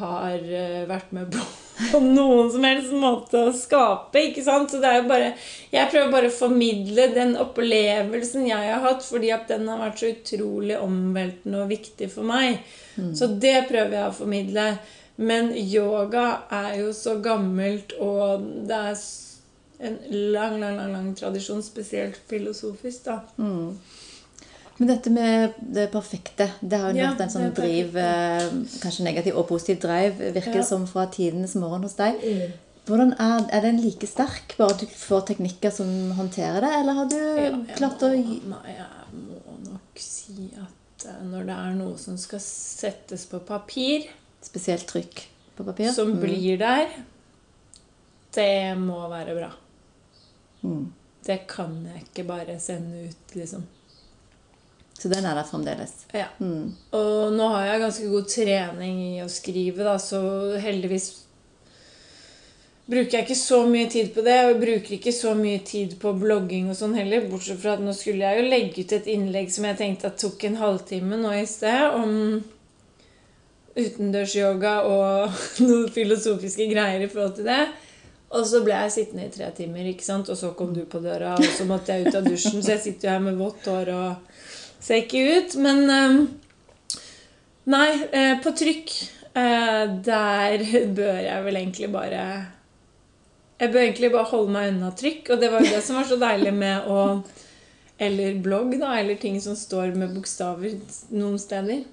har 0.00 0.36
eh, 0.38 0.84
vært 0.88 1.14
med 1.16 1.32
på 1.34 1.46
på 1.92 2.00
noen 2.02 2.48
som 2.50 2.64
helst 2.66 2.94
måte 2.98 3.42
å 3.48 3.52
skape. 3.54 4.22
ikke 4.30 4.42
sant? 4.42 4.72
Så 4.72 4.80
det 4.82 4.88
er 4.90 4.96
jo 5.02 5.08
bare, 5.10 5.32
Jeg 5.70 5.90
prøver 5.92 6.10
bare 6.12 6.30
å 6.30 6.34
formidle 6.34 7.08
den 7.14 7.36
opplevelsen 7.38 8.48
jeg 8.48 8.72
har 8.72 8.82
hatt, 8.82 9.04
fordi 9.06 9.30
at 9.34 9.46
den 9.50 9.68
har 9.70 9.84
vært 9.84 10.02
så 10.02 10.10
utrolig 10.10 10.78
omveltende 10.80 11.62
og 11.62 11.70
viktig 11.70 12.10
for 12.10 12.26
meg. 12.26 12.64
Så 13.14 13.28
det 13.38 13.68
prøver 13.68 13.94
jeg 13.94 14.08
å 14.08 14.16
formidle. 14.16 14.66
Men 15.18 15.52
yoga 15.54 16.26
er 16.50 16.80
jo 16.80 16.92
så 16.94 17.16
gammelt, 17.22 17.94
og 18.02 18.42
det 18.66 18.82
er 18.90 19.00
en 19.88 19.96
lang, 20.34 20.58
lang, 20.60 20.76
lang, 20.78 20.92
lang 20.94 21.08
tradisjon, 21.18 21.62
spesielt 21.62 22.18
filosofisk, 22.30 23.04
da. 23.06 23.20
Men 24.78 24.88
dette 24.92 25.10
med 25.10 25.54
det 25.74 25.88
perfekte, 25.90 26.50
det 26.62 26.78
har 26.78 26.92
jo 26.92 26.98
Ja, 27.00 27.10
vært 27.12 27.20
en 27.24 27.30
sånn 27.34 27.54
driv, 27.54 27.96
eh, 27.96 28.48
kanskje 28.82 29.02
negativ 29.08 29.36
og 29.36 29.48
positiv 29.48 29.80
drive, 29.82 30.32
virker 30.34 30.54
Ja. 30.60 30.62
som 30.62 30.86
fra 30.86 31.06
tidenes 31.06 31.54
morgen 31.56 31.82
hos 31.82 31.94
deg. 31.98 32.20
Hvordan 32.86 33.12
er, 33.20 33.48
er 33.52 33.60
den 33.60 33.80
like 33.82 34.06
sterk, 34.06 34.54
bare 34.56 34.70
at 34.70 34.80
du 34.80 34.86
får 34.86 35.26
teknikker 35.26 35.70
som 35.74 35.86
håndterer 36.16 36.60
det, 36.62 36.70
eller 36.78 36.92
har 36.94 37.08
du 37.08 37.16
Ja, 37.16 37.50
klart 37.76 37.98
klart 37.98 38.02
å 38.06 38.12
Nei, 38.14 38.76
jeg 38.76 38.86
må 39.12 39.72
nok 39.72 39.98
si 39.98 40.48
at 40.56 41.06
eh, 41.08 41.24
når 41.26 41.44
det 41.46 41.56
er 41.56 41.74
noe 41.74 41.98
som 41.98 42.16
skal 42.16 42.38
settes 42.40 43.26
på 43.26 43.40
papir, 43.44 44.06
Spesielt 44.42 44.86
trykk 44.86 45.24
på 45.56 45.64
papir? 45.66 45.90
som 45.92 46.12
Mm. 46.14 46.20
blir 46.20 46.56
der, 46.58 46.88
det 48.32 48.76
må 48.78 49.08
være 49.10 49.34
bra. 49.36 49.50
Mm. 50.64 50.86
Det 51.24 51.46
kan 51.48 51.84
jeg 51.92 52.04
ikke 52.04 52.26
bare 52.26 52.58
sende 52.60 53.08
ut, 53.08 53.34
liksom. 53.34 53.64
Så 54.98 55.08
den 55.08 55.26
er 55.26 55.38
der 55.38 55.46
fremdeles. 55.46 55.94
Ja. 56.10 56.26
Mm. 56.42 56.74
Og 56.98 57.32
nå 57.36 57.48
har 57.54 57.68
jeg 57.68 57.82
ganske 57.84 58.10
god 58.10 58.28
trening 58.32 59.00
i 59.04 59.16
å 59.22 59.30
skrive, 59.30 59.84
da, 59.86 59.94
så 60.02 60.20
heldigvis 60.58 61.12
bruker 62.88 63.18
jeg 63.18 63.26
ikke 63.26 63.36
så 63.38 63.60
mye 63.68 63.88
tid 63.92 64.12
på 64.14 64.24
det. 64.26 64.36
Og 64.42 64.52
jeg 64.52 64.60
bruker 64.64 64.96
ikke 64.96 65.14
så 65.14 65.34
mye 65.38 65.62
tid 65.66 65.96
på 66.02 66.14
blogging 66.18 66.70
og 66.72 66.78
sånn 66.78 66.96
heller. 66.98 67.28
Bortsett 67.30 67.60
fra 67.62 67.76
at 67.76 67.84
nå 67.84 67.94
skulle 67.96 68.26
jeg 68.26 68.40
jo 68.40 68.50
legge 68.50 68.84
ut 68.84 68.94
et 68.96 69.10
innlegg 69.14 69.52
som 69.54 69.68
jeg 69.68 69.80
tenkte 69.80 70.10
at 70.10 70.20
tok 70.20 70.48
en 70.48 70.62
halvtime 70.62 71.20
nå 71.20 71.34
i 71.36 71.44
sted, 71.48 71.98
om 71.98 72.40
utendørsyoga 73.78 74.80
og 74.88 75.36
noen 75.66 75.92
filosofiske 75.94 76.66
greier 76.72 77.04
i 77.04 77.10
forhold 77.12 77.36
til 77.38 77.46
det. 77.52 77.62
Og 78.28 78.44
så 78.44 78.60
ble 78.60 78.74
jeg 78.74 78.92
sittende 78.92 79.24
i 79.24 79.32
tre 79.32 79.46
timer, 79.56 79.86
ikke 79.88 80.04
sant? 80.04 80.28
og 80.28 80.36
så 80.36 80.50
kom 80.56 80.74
du 80.76 80.82
på 80.84 81.00
døra, 81.00 81.36
og 81.38 81.52
så 81.56 81.64
måtte 81.68 81.94
jeg 81.94 82.08
ut 82.08 82.18
av 82.18 82.26
dusjen. 82.26 82.60
Så 82.60 82.74
jeg 82.74 82.82
sitter 82.82 83.08
jo 83.08 83.14
her 83.14 83.22
med 83.24 83.38
vått 83.40 83.68
hår 83.70 83.92
og 83.94 84.34
ser 84.80 85.02
ikke 85.04 85.22
ut. 85.38 85.56
Men 85.64 85.90
eh, 85.90 86.20
Nei, 87.68 87.88
eh, 88.16 88.38
på 88.40 88.52
trykk 88.56 88.92
eh, 89.36 89.82
Der 90.06 90.62
bør 90.98 91.18
jeg 91.20 91.44
vel 91.44 91.58
egentlig 91.60 91.90
bare 91.92 92.22
Jeg 93.60 93.72
bør 93.74 93.82
egentlig 93.82 94.12
bare 94.14 94.30
holde 94.30 94.54
meg 94.54 94.70
unna 94.72 94.92
trykk. 94.96 95.34
Og 95.34 95.42
det 95.42 95.52
var 95.52 95.64
jo 95.66 95.74
det 95.76 95.82
som 95.84 95.98
var 96.00 96.08
så 96.08 96.16
deilig 96.22 96.54
med 96.56 96.88
å 96.88 97.02
Eller 97.98 98.38
blogg, 98.42 98.76
da. 98.80 98.94
Eller 99.00 99.18
ting 99.20 99.40
som 99.42 99.56
står 99.58 99.94
med 99.98 100.14
bokstaver 100.16 100.76
noen 101.10 101.38
steder. 101.42 101.84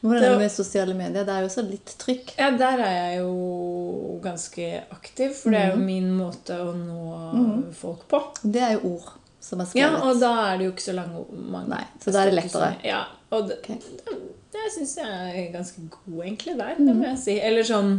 Hvordan 0.00 0.22
er 0.22 0.30
Det- 0.30 0.38
med 0.38 0.52
sosiale 0.52 0.94
medier? 0.94 1.24
Det 1.26 1.32
er 1.34 1.40
jo 1.42 1.48
også 1.48 1.62
litt 1.66 1.94
trykk. 1.98 2.34
Ja, 2.38 2.50
der 2.54 2.78
er 2.84 2.92
jeg 2.94 3.18
jo 3.18 4.20
ganske 4.22 4.66
aktiv, 4.94 5.32
for 5.34 5.50
det 5.50 5.58
er 5.58 5.72
jo 5.72 5.80
min 5.82 6.12
måte 6.14 6.54
å 6.54 6.70
nå 6.76 7.72
folk 7.74 8.04
på. 8.06 8.20
Det 8.44 8.62
er 8.62 8.76
jo 8.76 8.92
ord 8.92 9.08
som 9.48 9.62
er 9.64 9.72
Ja, 9.78 9.90
og 10.04 10.20
da 10.20 10.32
er 10.44 10.60
det 10.60 10.68
jo 10.68 10.74
ikke 10.74 10.86
så 10.90 10.94
lange 10.96 11.24
mange 11.32 11.72
Nei, 11.72 11.84
så 12.02 12.14
da 12.14 12.22
er 12.22 12.30
det 12.30 12.38
lettere. 12.38 12.70
Ja, 12.86 13.02
og 13.34 13.48
det, 13.48 13.58
okay. 13.62 13.80
det, 13.80 14.18
det 14.54 14.70
syns 14.74 14.96
jeg 15.00 15.42
er 15.42 15.52
ganske 15.54 15.84
god 15.94 16.22
egentlig 16.24 16.56
der, 16.60 16.80
det 16.80 16.96
må 16.96 17.06
jeg 17.10 17.20
si. 17.24 17.38
Eller 17.50 17.66
sånn 17.68 17.98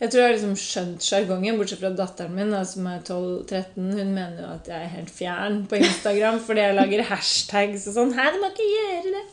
Jeg 0.00 0.10
tror 0.10 0.20
jeg 0.20 0.28
har 0.28 0.34
liksom 0.34 0.54
skjønt 0.58 1.06
sjargongen, 1.06 1.58
bortsett 1.60 1.80
fra 1.80 1.92
datteren 1.96 2.34
min, 2.36 2.52
da, 2.52 2.64
som 2.66 2.86
er 2.90 3.00
12-13. 3.06 3.90
Hun 3.94 4.12
mener 4.12 4.42
jo 4.42 4.52
at 4.52 4.68
jeg 4.68 4.82
er 4.82 4.94
helt 4.98 5.12
fjern 5.14 5.60
på 5.70 5.78
Instagram 5.80 6.40
fordi 6.44 6.66
jeg 6.66 6.78
lager 6.80 7.06
hashtags 7.12 7.88
og 7.88 7.98
sånn. 8.00 8.14
Hei, 8.18 8.30
du 8.34 8.40
må 8.42 8.52
ikke 8.52 8.70
gjøre 8.74 9.16
det! 9.16 9.26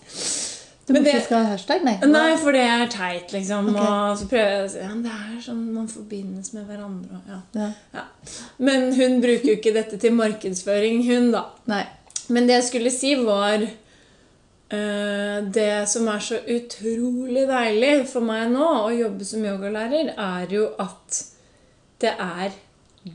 Du 0.92 0.98
Men 1.00 1.04
det- 1.06 1.14
ikke 1.16 1.26
skal 1.26 1.44
ha 1.46 1.52
hashtag, 1.54 1.84
nei? 1.88 1.94
Nei, 2.12 2.36
for 2.38 2.52
det 2.52 2.62
er 2.68 2.88
teit, 2.92 3.32
liksom. 3.32 3.70
Okay. 3.72 3.82
Og 3.86 4.18
så 4.20 4.28
prøver 4.28 4.50
jeg 4.52 4.66
å 4.66 4.70
si 4.74 4.80
ja, 4.82 4.90
det 5.06 5.12
er 5.18 5.42
sånn 5.46 5.62
man 5.74 5.88
forbindes 5.88 6.54
med 6.54 6.68
hverandre. 6.68 7.20
og 7.22 7.30
Ja. 7.32 7.40
Ja. 7.62 7.70
Ja. 7.94 8.04
Men 8.60 8.94
hun 8.98 9.22
bruker 9.24 9.46
jo 9.54 9.56
ikke 9.56 9.74
dette 9.74 9.98
til 10.02 10.12
markedsføring, 10.18 11.06
hun, 11.08 11.32
da. 11.32 11.46
Nei. 11.72 11.86
Men 12.30 12.48
det 12.48 12.58
jeg 12.62 12.68
skulle 12.70 12.92
si, 12.92 13.16
var 13.16 13.64
eh, 14.72 15.42
Det 15.52 15.88
som 15.90 16.08
er 16.08 16.20
så 16.24 16.38
utrolig 16.48 17.48
deilig 17.50 18.08
for 18.08 18.22
meg 18.22 18.52
nå 18.52 18.68
å 18.86 18.92
jobbe 18.96 19.26
som 19.28 19.44
yogalærer, 19.44 20.14
er 20.18 20.48
jo 20.54 20.70
at 20.80 21.24
det 22.00 22.14
er 22.18 22.52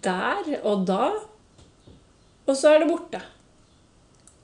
der 0.03 0.61
og 0.65 0.85
da, 0.87 1.11
og 2.47 2.55
så 2.57 2.75
er 2.75 2.79
det 2.85 2.89
borte. 2.91 3.23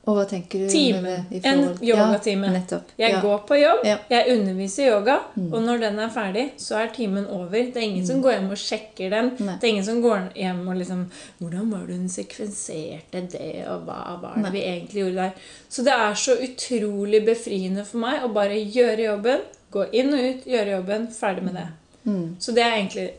Og 0.02 0.16
hva 0.16 0.24
tenker 0.26 0.64
du 0.64 0.68
Time. 0.68 0.98
med 1.00 1.30
i 1.30 1.40
En 1.46 1.60
yogatime. 1.78 2.48
Ja, 2.48 2.52
nettopp. 2.56 2.88
Jeg 2.98 3.12
ja. 3.12 3.20
går 3.22 3.38
på 3.46 3.54
jobb, 3.60 3.84
Ja. 3.86 3.94
Mm. 3.94 4.08
jeg 4.10 4.38
underviser 4.38 4.88
yoga, 4.90 5.18
og 5.38 5.62
når 5.62 5.78
den 5.80 5.98
er 5.98 6.08
ferdig, 6.10 6.46
så 6.58 6.74
er 6.80 6.88
timen 6.94 7.26
over. 7.30 7.50
Det 7.50 7.76
er 7.76 7.86
ingen 7.86 8.06
som 8.06 8.22
går 8.22 8.32
hjem 8.32 8.50
og 8.50 8.58
sjekker 8.58 9.10
den. 9.10 9.30
Mm. 9.38 9.46
Nei. 9.46 9.54
Det 9.60 9.68
er 9.68 9.70
ingen 9.70 9.84
som 9.84 10.02
går 10.02 10.32
hjem 10.34 10.68
og 10.68 10.76
liksom 10.76 11.10
'Hvordan 11.40 11.70
var 11.70 11.86
det 11.86 11.96
hun 11.96 12.08
sekvenserte 12.08 13.30
det, 13.30 13.64
og 13.68 13.86
hva 13.86 14.20
var 14.20 14.32
det 14.34 14.42
Nei. 14.42 14.50
vi 14.50 14.58
egentlig 14.62 15.02
gjorde 15.04 15.14
der?' 15.14 15.32
Så 15.68 15.84
det 15.84 15.92
er 15.92 16.14
så 16.14 16.32
utrolig 16.36 17.24
befriende 17.24 17.84
for 17.84 17.98
meg 17.98 18.22
å 18.24 18.32
bare 18.32 18.58
gjøre 18.58 19.04
jobben, 19.04 19.40
gå 19.70 19.86
inn 19.92 20.12
og 20.14 20.20
ut, 20.20 20.44
gjøre 20.44 20.70
jobben, 20.70 21.06
ferdig 21.08 21.42
med 21.44 21.54
det. 21.54 21.68
Mm. 22.06 22.36
Så 22.40 22.52
det 22.52 22.64
er 22.64 22.76
egentlig 22.76 23.10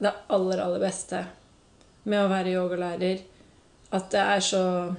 det 0.00 0.12
aller, 0.30 0.60
aller 0.60 0.78
beste 0.78 1.26
med 2.04 2.24
å 2.24 2.28
være 2.28 2.54
yogalærer. 2.54 3.18
At 3.92 4.10
det 4.10 4.20
er 4.20 4.40
så 4.40 4.94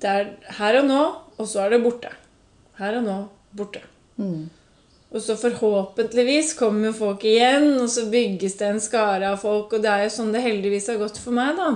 Det 0.00 0.10
er 0.10 0.30
her 0.58 0.80
og 0.80 0.88
nå, 0.88 1.02
og 1.36 1.48
så 1.48 1.64
er 1.64 1.74
det 1.74 1.82
borte. 1.84 2.12
Her 2.80 2.98
og 3.00 3.06
nå, 3.06 3.18
borte. 3.56 3.82
Mm. 4.20 4.48
Og 5.10 5.22
så 5.24 5.34
forhåpentligvis 5.36 6.54
kommer 6.58 6.90
jo 6.90 6.98
folk 7.00 7.24
igjen, 7.26 7.72
og 7.82 7.88
så 7.90 8.06
bygges 8.12 8.54
det 8.60 8.68
en 8.68 8.82
skare 8.82 9.32
av 9.32 9.40
folk. 9.42 9.74
Og 9.74 9.82
det 9.82 9.90
er 9.90 10.06
jo 10.06 10.14
sånn 10.14 10.30
det 10.34 10.44
heldigvis 10.44 10.86
har 10.92 11.00
gått 11.00 11.18
for 11.18 11.34
meg, 11.36 11.58
da. 11.58 11.72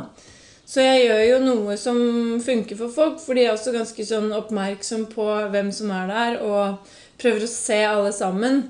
Så 0.65 0.81
jeg 0.81 1.03
gjør 1.05 1.23
jo 1.27 1.41
noe 1.45 1.75
som 1.77 1.99
funker 2.41 2.79
for 2.79 2.93
folk, 2.95 3.19
for 3.21 3.37
de 3.37 3.45
er 3.45 3.53
også 3.53 3.75
ganske 3.75 4.07
sånn 4.09 4.31
oppmerksom 4.33 5.09
på 5.13 5.27
hvem 5.53 5.69
som 5.75 5.91
er 5.93 6.09
der, 6.09 6.39
og 6.41 6.95
prøver 7.25 7.47
å 7.47 7.51
se 7.51 7.81
alle 7.89 8.13
sammen. 8.13 8.61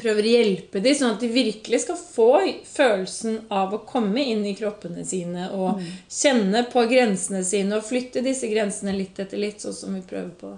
Prøver 0.00 0.24
å 0.24 0.32
hjelpe 0.34 0.80
dem, 0.80 0.96
sånn 0.96 1.14
at 1.18 1.20
de 1.22 1.28
virkelig 1.34 1.82
skal 1.84 2.00
få 2.00 2.30
følelsen 2.72 3.42
av 3.52 3.76
å 3.76 3.82
komme 3.84 4.24
inn 4.24 4.42
i 4.48 4.56
kroppene 4.56 5.04
sine 5.06 5.50
og 5.52 5.84
kjenne 6.08 6.64
på 6.72 6.86
grensene 6.90 7.44
sine 7.44 7.76
og 7.78 7.84
flytte 7.86 8.24
disse 8.24 8.48
grensene 8.50 8.96
litt 8.96 9.20
etter 9.20 9.40
litt, 9.40 9.60
sånn 9.60 9.76
som 9.76 9.94
vi 9.98 10.02
prøver 10.08 10.32
på. 10.40 10.54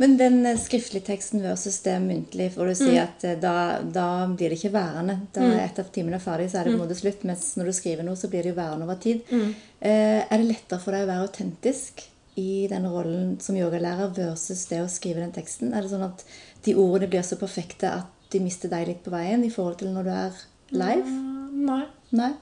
Men 0.00 0.14
den 0.18 0.38
eh, 0.48 0.56
skriftlige 0.58 1.04
teksten 1.10 1.42
versus 1.44 1.76
det 1.84 1.98
muntlig, 2.02 2.48
for 2.54 2.66
du 2.66 2.72
Mm. 2.72 2.78
sier 2.80 3.02
at 3.02 3.24
eh, 3.28 3.36
da, 3.38 3.82
da 3.84 4.06
blir 4.26 4.50
det 4.50 4.56
ikke 4.58 4.72
værende. 4.74 5.18
Da 5.34 5.44
etter 5.62 5.84
at 5.84 5.92
timen 5.94 6.14
er 6.16 6.22
ferdig, 6.24 6.48
så 6.50 6.58
er 6.58 6.64
det 6.64 6.72
på 6.72 6.80
en 6.80 6.86
måte 6.88 6.96
slutt. 6.98 7.22
Mens 7.28 7.52
når 7.60 7.68
du 7.68 7.72
skriver 7.76 8.06
noe, 8.06 8.16
så 8.18 8.30
blir 8.32 8.42
det 8.42 8.54
jo 8.54 8.56
værende 8.56 8.86
over 8.88 8.98
tid. 9.02 9.20
Mm. 9.30 9.52
Eh, 9.84 10.22
er 10.24 10.38
det 10.40 10.48
lettere 10.48 10.80
for 10.82 10.96
deg 10.96 11.04
å 11.04 11.10
være 11.12 11.26
autentisk 11.28 12.02
i 12.38 12.66
den 12.70 12.86
rollen 12.88 13.34
som 13.40 13.56
yogalærer 13.58 14.12
versus 14.16 14.64
det 14.70 14.80
å 14.82 14.90
skrive 14.90 15.20
den 15.20 15.34
teksten? 15.34 15.74
Er 15.74 15.84
det 15.84 15.92
sånn 15.92 16.06
at 16.06 16.24
de 16.64 16.76
ordene 16.78 17.10
blir 17.12 17.26
så 17.26 17.38
perfekte 17.40 17.90
at 18.00 18.32
de 18.32 18.40
mister 18.40 18.72
deg 18.72 18.88
litt 18.88 19.02
på 19.04 19.12
veien 19.12 19.44
i 19.44 19.52
forhold 19.52 19.82
til 19.82 19.92
når 19.92 20.08
du 20.08 20.12
er 20.14 20.40
live? 20.72 21.18
Nei. 21.52 21.82
Nei? 22.16 22.32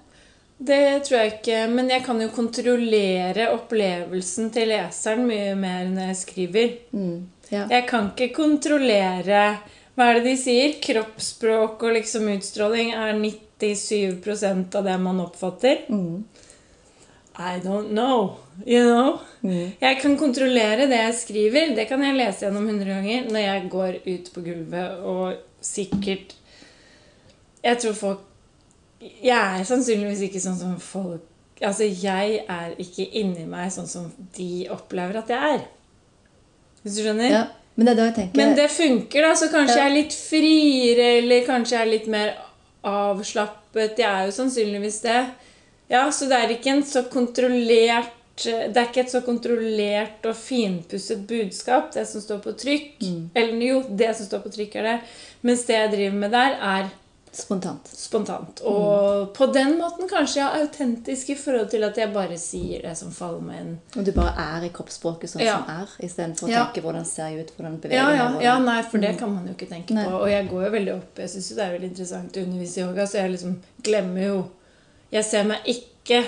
Det 0.61 1.07
tror 1.07 1.23
jeg 1.23 1.33
ikke, 1.39 1.61
men 1.73 1.89
jeg 1.89 2.05
kan 2.05 2.19
jo 2.21 2.29
kontrollere 2.35 3.49
opplevelsen 3.55 4.51
til 4.53 4.69
leseren 4.75 5.25
mye 5.25 5.55
mer 5.57 5.87
når 5.89 6.11
jeg 6.11 6.19
skriver. 6.21 6.75
Mm. 6.93 7.15
Ja. 7.51 7.65
Jeg 7.73 7.87
kan 7.89 8.13
ikke 8.13 8.29
kontrollere 8.37 9.41
Hva 9.97 10.07
er 10.07 10.21
det 10.21 10.29
de 10.29 10.35
sier? 10.39 10.77
Kroppsspråk 10.85 11.83
og 11.83 11.97
liksom 11.97 12.29
utstråling 12.37 12.93
er 12.95 13.17
97% 13.19 14.77
av 14.79 14.87
det 14.87 14.95
man 15.03 15.19
oppfatter. 15.25 15.83
Mm. 15.91 16.23
I 17.41 17.59
don't 17.65 17.91
know. 17.91 18.39
You 18.67 18.83
know? 18.85 19.19
Mm. 19.43 19.73
Jeg 19.81 19.99
kan 20.03 20.17
kontrollere 20.21 20.87
det 20.91 20.99
jeg 20.99 21.15
skriver. 21.15 21.75
Det 21.77 21.87
kan 21.89 22.03
jeg 22.05 22.17
lese 22.19 22.45
gjennom 22.47 22.67
100 22.69 22.85
ganger 22.91 23.31
når 23.33 23.45
jeg 23.45 23.71
går 23.73 23.99
ut 24.07 24.31
på 24.35 24.45
gulvet 24.45 25.05
og 25.07 25.39
sikkert 25.65 26.35
Jeg 27.65 27.79
tror 27.83 27.93
folk 27.97 28.21
Jeg 29.01 29.61
er 29.61 29.65
sannsynligvis 29.69 30.23
ikke 30.29 30.41
sånn 30.41 30.59
som 30.61 30.77
folk 30.81 31.27
Altså, 31.61 31.85
jeg 31.85 32.39
er 32.49 32.71
ikke 32.81 33.05
inni 33.21 33.45
meg 33.49 33.69
sånn 33.73 33.89
som 33.89 34.07
de 34.37 34.65
opplever 34.73 35.19
at 35.21 35.29
jeg 35.29 35.57
er. 35.59 35.65
Hvis 36.81 36.95
du 36.97 37.03
skjønner? 37.05 37.29
ja. 37.29 37.43
Men 37.77 37.87
det 37.87 37.99
er 37.99 38.15
tenker 38.17 38.37
Men 38.41 38.55
det 38.57 38.71
funker, 38.73 39.23
da. 39.25 39.35
Så 39.37 39.49
kanskje 39.53 39.77
Ja. 39.77 39.83
jeg 39.85 39.91
er 39.91 39.95
litt 39.95 40.15
friere, 40.17 41.09
eller 41.19 41.45
kanskje 41.47 41.77
jeg 41.77 41.81
er 41.87 41.91
litt 41.91 42.07
mer 42.09 42.33
avslappet. 42.85 43.99
Jeg 43.99 44.09
er 44.09 44.25
jo 44.27 44.33
sannsynligvis 44.33 45.01
det. 45.05 45.21
Ja, 45.91 46.11
Så 46.11 46.29
det 46.29 46.39
er 46.39 46.55
ikke 46.55 46.71
en 46.71 46.83
så 46.83 47.03
kontrollert 47.11 48.13
Det 48.45 48.77
er 48.77 48.87
ikke 48.89 49.01
et 49.05 49.11
så 49.13 49.21
kontrollert 49.27 50.25
og 50.31 50.37
finpusset 50.37 51.27
budskap, 51.29 51.93
det 51.95 52.07
som 52.09 52.21
står 52.25 52.39
på 52.45 52.53
trykk. 52.57 52.97
Mm. 53.03 53.31
Eller 53.35 53.67
jo, 53.67 53.83
det 53.91 54.15
som 54.17 54.27
står 54.27 54.43
på 54.47 54.53
trykk, 54.55 54.77
er 54.81 54.83
det. 54.83 54.97
Mens 55.43 55.65
det 55.69 55.77
jeg 55.77 55.93
driver 55.97 56.19
med 56.25 56.31
der, 56.37 56.57
er 56.61 56.91
Spontant. 57.33 57.87
spontant. 57.87 58.59
Og 58.67 59.29
på 59.37 59.47
den 59.55 59.77
måten 59.79 60.09
kanskje 60.11 60.41
jeg 60.41 60.47
er 60.49 60.65
autentisk 60.65 61.29
i 61.31 61.37
forhold 61.39 61.69
til 61.71 61.85
at 61.87 61.97
jeg 62.01 62.11
bare 62.13 62.35
sier 62.43 62.83
det 62.83 62.97
som 62.99 63.13
faller 63.15 63.45
meg 63.47 63.61
inn. 63.63 63.77
Og 64.01 64.05
du 64.05 64.11
bare 64.17 64.33
er 64.35 64.65
i 64.67 64.71
kroppsspråket 64.75 65.31
sånn 65.31 65.45
Ja. 65.45 65.61
som 65.61 65.71
er, 65.71 65.93
istedenfor 66.09 66.49
å 66.49 66.51
Ja. 66.51 66.65
tenke 66.67 66.83
hvordan 66.83 67.05
ser 67.07 67.29
jeg 67.31 67.45
ut, 67.47 67.53
hvordan 67.57 67.79
beveger 67.81 67.95
jeg 68.11 68.19
ja, 68.19 68.29
meg. 68.33 68.43
ja, 68.43 68.59
nei, 68.59 68.83
for 68.83 68.99
det 68.99 69.17
kan 69.21 69.33
man 69.33 69.47
jo 69.47 69.55
ikke 69.55 69.69
tenke 69.71 69.95
Nei. 69.95 70.05
på. 70.09 70.11
Og 70.25 70.29
jeg 70.29 70.49
går 70.51 70.65
jo 70.65 70.71
veldig 70.75 70.95
opp. 70.97 71.19
Jeg 71.23 71.29
syns 71.31 71.51
jo 71.51 71.57
det 71.57 71.65
er 71.69 71.79
veldig 71.79 71.91
interessant 71.93 72.33
å 72.37 72.43
undervise 72.49 72.77
i 72.79 72.83
yoga, 72.83 73.07
så 73.07 73.13
jeg 73.23 73.31
liksom 73.37 73.57
glemmer 73.83 74.27
jo 74.27 74.51
Jeg 75.13 75.25
ser 75.25 75.43
meg 75.45 75.59
ikke 75.67 76.25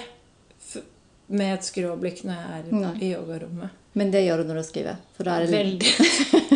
med 1.33 1.57
et 1.57 1.67
skråblikk 1.67 2.23
når 2.29 2.39
jeg 2.39 2.61
er 2.61 2.71
Nei. 2.77 2.93
i 3.01 3.11
yogarommet. 3.17 3.81
Men 3.99 4.13
det 4.13 4.23
gjør 4.25 4.43
du 4.43 4.53
når 4.53 4.63
du 4.63 4.69
skriver. 4.69 5.03
Er 5.21 5.51
Veldig. 5.53 5.93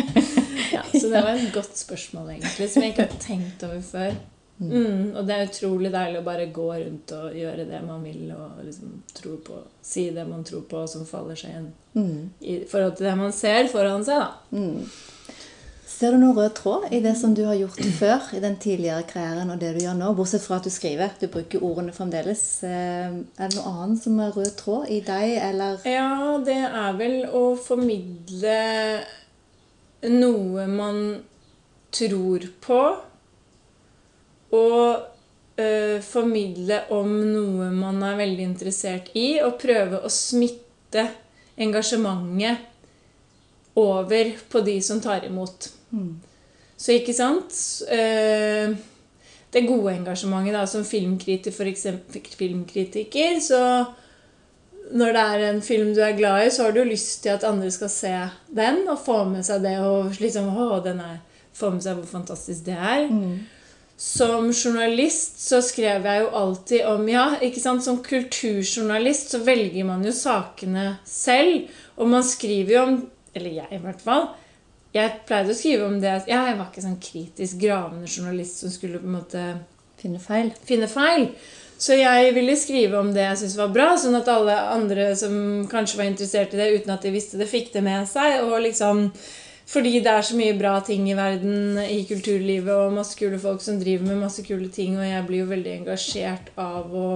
ja, 0.75 0.81
så 0.89 1.03
det 1.11 1.21
var 1.21 1.35
et 1.35 1.53
godt 1.53 1.77
spørsmål, 1.77 2.31
egentlig, 2.33 2.69
som 2.71 2.85
jeg 2.85 2.95
ikke 2.95 3.05
har 3.05 3.21
tenkt 3.21 3.65
over 3.67 3.83
før. 3.85 4.17
Mm, 4.57 5.11
og 5.13 5.27
det 5.27 5.35
er 5.35 5.49
utrolig 5.51 5.91
deilig 5.93 6.17
å 6.17 6.25
bare 6.25 6.47
gå 6.49 6.65
rundt 6.71 7.11
og 7.13 7.35
gjøre 7.37 7.67
det 7.69 7.81
man 7.85 8.01
vil, 8.01 8.23
og 8.33 8.63
liksom 8.65 8.95
tro 9.13 9.35
på, 9.45 9.59
si 9.85 10.07
det 10.15 10.25
man 10.25 10.41
tror 10.47 10.63
på, 10.69 10.81
som 10.89 11.05
faller 11.05 11.37
seg 11.37 11.59
inn 11.59 11.67
mm. 11.93 12.23
i 12.41 12.55
forhold 12.69 12.97
til 12.97 13.05
det 13.05 13.13
man 13.19 13.35
ser 13.37 13.69
foran 13.69 14.05
seg, 14.07 14.23
da. 14.23 14.57
Mm. 14.57 14.87
Ser 15.87 16.11
du 16.11 16.19
noen 16.19 16.35
rød 16.35 16.51
tråd 16.57 16.87
i 16.91 16.99
det 16.99 17.13
som 17.15 17.31
du 17.33 17.45
har 17.47 17.55
gjort 17.55 17.79
før, 17.95 18.25
i 18.35 18.41
den 18.43 18.57
tidligere 18.59 19.05
karrieren, 19.07 19.49
og 19.53 19.59
det 19.61 19.69
du 19.77 19.85
gjør 19.85 19.95
nå? 19.95 20.09
Bortsett 20.17 20.43
fra 20.43 20.57
at 20.59 20.67
du 20.67 20.71
skriver. 20.73 21.13
Du 21.21 21.29
bruker 21.31 21.63
ordene 21.63 21.93
fremdeles. 21.95 22.41
Eh, 22.67 23.07
Er 23.39 23.47
det 23.47 23.55
noe 23.55 23.71
annet 23.71 24.03
som 24.03 24.19
er 24.19 24.35
rød 24.35 24.51
tråd 24.59 24.91
i 24.91 24.99
deg, 25.07 25.37
eller 25.47 25.79
Ja, 25.87 26.37
det 26.43 26.57
er 26.67 26.97
vel 26.99 27.15
å 27.31 27.43
formidle 27.55 28.57
noe 30.11 30.67
man 30.67 30.99
tror 31.95 32.49
på. 32.67 32.81
Og 34.59 34.99
øh, 35.59 36.01
formidle 36.03 36.81
om 36.93 37.15
noe 37.31 37.71
man 37.71 38.03
er 38.03 38.19
veldig 38.19 38.43
interessert 38.51 39.09
i. 39.15 39.39
Og 39.43 39.55
prøve 39.63 40.03
å 40.03 40.11
smitte 40.11 41.07
engasjementet 41.57 42.67
over 43.77 44.35
på 44.51 44.61
de 44.67 44.77
som 44.81 44.99
tar 45.01 45.25
imot. 45.25 45.71
Så 46.77 46.93
ikke 46.93 47.13
sant 47.15 47.55
eh, 47.89 48.73
Det 49.53 49.63
gode 49.65 49.93
engasjementet 49.95 50.53
da, 50.53 50.65
som 50.69 50.83
filmkritiker, 50.85 51.55
for 51.55 51.69
eksempel, 51.69 52.21
filmkritiker, 52.37 53.39
så 53.41 53.61
når 54.91 55.13
det 55.15 55.21
er 55.21 55.45
en 55.49 55.61
film 55.61 55.93
du 55.95 56.01
er 56.03 56.15
glad 56.17 56.45
i, 56.45 56.51
så 56.53 56.67
har 56.67 56.75
du 56.75 56.83
lyst 56.87 57.23
til 57.23 57.33
at 57.33 57.43
andre 57.47 57.71
skal 57.71 57.89
se 57.91 58.13
den 58.55 58.85
og 58.87 58.99
få 59.03 59.23
med 59.27 59.43
seg 59.43 59.63
det. 59.65 59.77
og 59.83 60.15
liksom, 60.19 60.51
å, 60.55 60.79
den 60.83 61.01
er, 61.03 61.17
Få 61.57 61.71
med 61.73 61.81
seg 61.81 61.97
hvor 61.97 62.05
fantastisk 62.05 62.67
det 62.67 62.75
er. 62.77 63.07
som 63.97 64.51
journalist 64.53 65.39
så 65.41 65.57
skrev 65.65 66.05
jeg 66.05 66.21
jo 66.21 66.27
alltid 66.37 66.85
om 66.85 67.07
Ja, 67.09 67.23
ikke 67.41 67.63
sant, 67.63 67.81
som 67.83 67.97
kulturjournalist 68.05 69.33
så 69.33 69.39
velger 69.41 69.87
man 69.87 70.05
jo 70.05 70.13
sakene 70.13 70.99
selv. 71.03 71.65
Og 71.97 72.11
man 72.11 72.23
skriver 72.23 72.73
jo 72.75 72.83
om 72.83 72.99
Eller 73.33 73.55
jeg, 73.63 73.67
i 73.71 73.81
hvert 73.81 74.01
fall. 74.01 74.27
Jeg 74.97 75.15
pleide 75.29 75.53
å 75.53 75.57
skrive 75.57 75.87
om 75.87 75.97
det 76.01 76.11
ja, 76.27 76.41
Jeg 76.49 76.57
var 76.57 76.67
ikke 76.71 76.83
sånn 76.83 76.99
kritisk 77.01 77.61
gravende 77.61 78.09
journalist 78.09 78.63
som 78.63 78.73
skulle 78.73 79.01
på 79.01 79.09
en 79.09 79.17
måte 79.19 79.47
Finne 79.97 80.19
feil. 80.21 80.51
finne 80.67 80.85
feil. 80.89 81.31
Så 81.81 81.95
jeg 81.97 82.33
ville 82.33 82.53
skrive 82.57 82.99
om 82.99 83.09
det 83.13 83.23
jeg 83.23 83.39
syntes 83.39 83.57
var 83.57 83.73
bra, 83.73 83.87
sånn 83.97 84.17
at 84.17 84.29
alle 84.29 84.53
andre 84.73 85.11
som 85.17 85.65
kanskje 85.69 85.99
var 85.99 86.09
interessert 86.09 86.53
i 86.53 86.59
det 86.59 86.67
uten 86.75 86.93
at 86.93 87.05
de 87.05 87.11
visste 87.13 87.37
det, 87.37 87.49
fikk 87.49 87.71
det 87.73 87.83
med 87.85 88.05
seg. 88.09 88.43
Og 88.45 88.61
liksom 88.65 89.07
fordi 89.67 89.97
det 89.99 90.13
er 90.13 90.23
så 90.23 90.37
mye 90.39 90.55
bra 90.57 90.77
ting 90.85 91.09
i 91.11 91.17
verden, 91.17 91.75
i 91.81 92.05
kulturlivet, 92.07 92.71
og 92.71 92.95
masse 92.95 93.17
kule 93.19 93.37
folk 93.41 93.61
som 93.61 93.81
driver 93.81 94.07
med 94.07 94.21
masse 94.21 94.45
kule 94.47 94.69
ting, 94.73 94.95
og 94.95 95.03
jeg 95.05 95.25
blir 95.27 95.43
jo 95.43 95.49
veldig 95.49 95.73
engasjert 95.81 96.53
av 96.61 96.93
å 96.95 97.09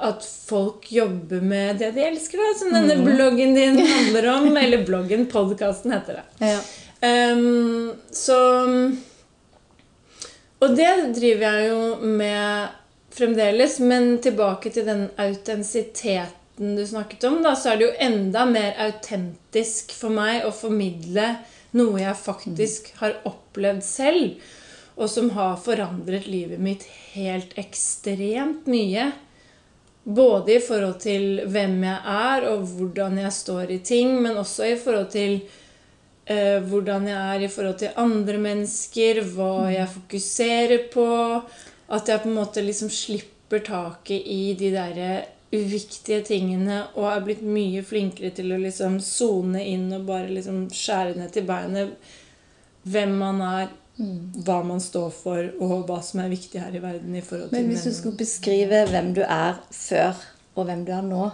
at 0.00 0.24
folk 0.24 0.92
jobber 0.92 1.40
med 1.40 1.78
det 1.82 1.90
de 1.96 2.04
elsker, 2.08 2.40
da. 2.40 2.54
Som 2.58 2.74
denne 2.74 2.98
bloggen 3.04 3.54
din 3.54 3.78
handler 3.94 4.28
om. 4.36 4.56
Eller 4.56 4.84
bloggen, 4.86 5.26
podkasten 5.30 5.94
heter 5.96 6.20
det. 6.20 6.50
Ja. 6.52 6.60
Um, 7.32 7.92
så 8.10 8.38
Og 10.58 10.74
det 10.74 10.90
driver 11.14 11.44
jeg 11.46 11.68
jo 11.68 11.82
med 12.02 12.74
fremdeles. 13.14 13.78
Men 13.78 14.16
tilbake 14.22 14.72
til 14.74 14.86
den 14.88 15.08
autentisiteten 15.16 16.74
du 16.76 16.86
snakket 16.86 17.24
om, 17.28 17.38
da, 17.42 17.54
så 17.54 17.72
er 17.72 17.78
det 17.78 17.86
jo 17.86 17.96
enda 18.02 18.42
mer 18.50 18.74
autentisk 18.82 19.92
for 19.94 20.10
meg 20.10 20.42
å 20.42 20.50
formidle 20.50 21.36
noe 21.78 22.00
jeg 22.00 22.18
faktisk 22.18 22.88
har 22.98 23.18
opplevd 23.28 23.84
selv, 23.84 24.40
og 24.98 25.10
som 25.12 25.30
har 25.36 25.60
forandret 25.62 26.26
livet 26.26 26.58
mitt 26.58 26.82
helt 27.12 27.52
ekstremt 27.60 28.66
mye. 28.66 29.12
Både 30.08 30.54
i 30.56 30.60
forhold 30.64 31.00
til 31.04 31.42
hvem 31.52 31.82
jeg 31.84 31.98
er, 32.16 32.46
og 32.48 32.68
hvordan 32.78 33.18
jeg 33.20 33.32
står 33.36 33.72
i 33.74 33.80
ting, 33.84 34.14
men 34.24 34.38
også 34.40 34.70
i 34.70 34.76
forhold 34.80 35.10
til 35.12 35.34
eh, 36.26 36.62
hvordan 36.64 37.08
jeg 37.10 37.34
er 37.34 37.44
i 37.44 37.50
forhold 37.52 37.80
til 37.82 37.98
andre 38.00 38.38
mennesker, 38.40 39.20
hva 39.34 39.68
jeg 39.74 39.88
fokuserer 39.92 40.86
på. 40.92 41.08
At 41.92 42.08
jeg 42.08 42.22
på 42.22 42.28
en 42.30 42.38
måte 42.38 42.64
liksom 42.64 42.92
slipper 42.92 43.64
taket 43.64 44.24
i 44.24 44.54
de 44.58 44.72
derre 44.72 45.12
uviktige 45.48 46.20
tingene 46.28 46.82
og 46.98 47.06
er 47.08 47.22
blitt 47.24 47.44
mye 47.44 47.80
flinkere 47.86 48.34
til 48.36 48.52
å 48.52 48.60
liksom 48.60 48.98
sone 49.00 49.62
inn 49.64 49.86
og 49.96 50.04
bare 50.08 50.28
liksom 50.28 50.66
skjære 50.74 51.14
ned 51.16 51.32
til 51.32 51.46
beinet 51.48 52.10
hvem 52.88 53.14
man 53.20 53.40
er, 53.44 53.70
hva 53.98 54.60
man 54.62 54.78
står 54.80 55.10
for, 55.10 55.48
og 55.60 55.88
hva 55.88 55.98
som 56.06 56.20
er 56.22 56.30
viktig 56.30 56.60
her 56.62 56.74
i 56.74 56.82
verden 56.82 57.16
i 57.18 57.22
forhold 57.24 57.50
til 57.50 57.58
Men 57.58 57.72
hvis 57.72 57.82
du 57.88 57.92
skulle 57.96 58.16
beskrive 58.20 58.84
hvem 58.92 59.12
du 59.16 59.24
er 59.26 59.58
før, 59.74 60.20
og 60.54 60.68
hvem 60.68 60.84
du 60.86 60.92
er 60.94 61.02
nå 61.06 61.30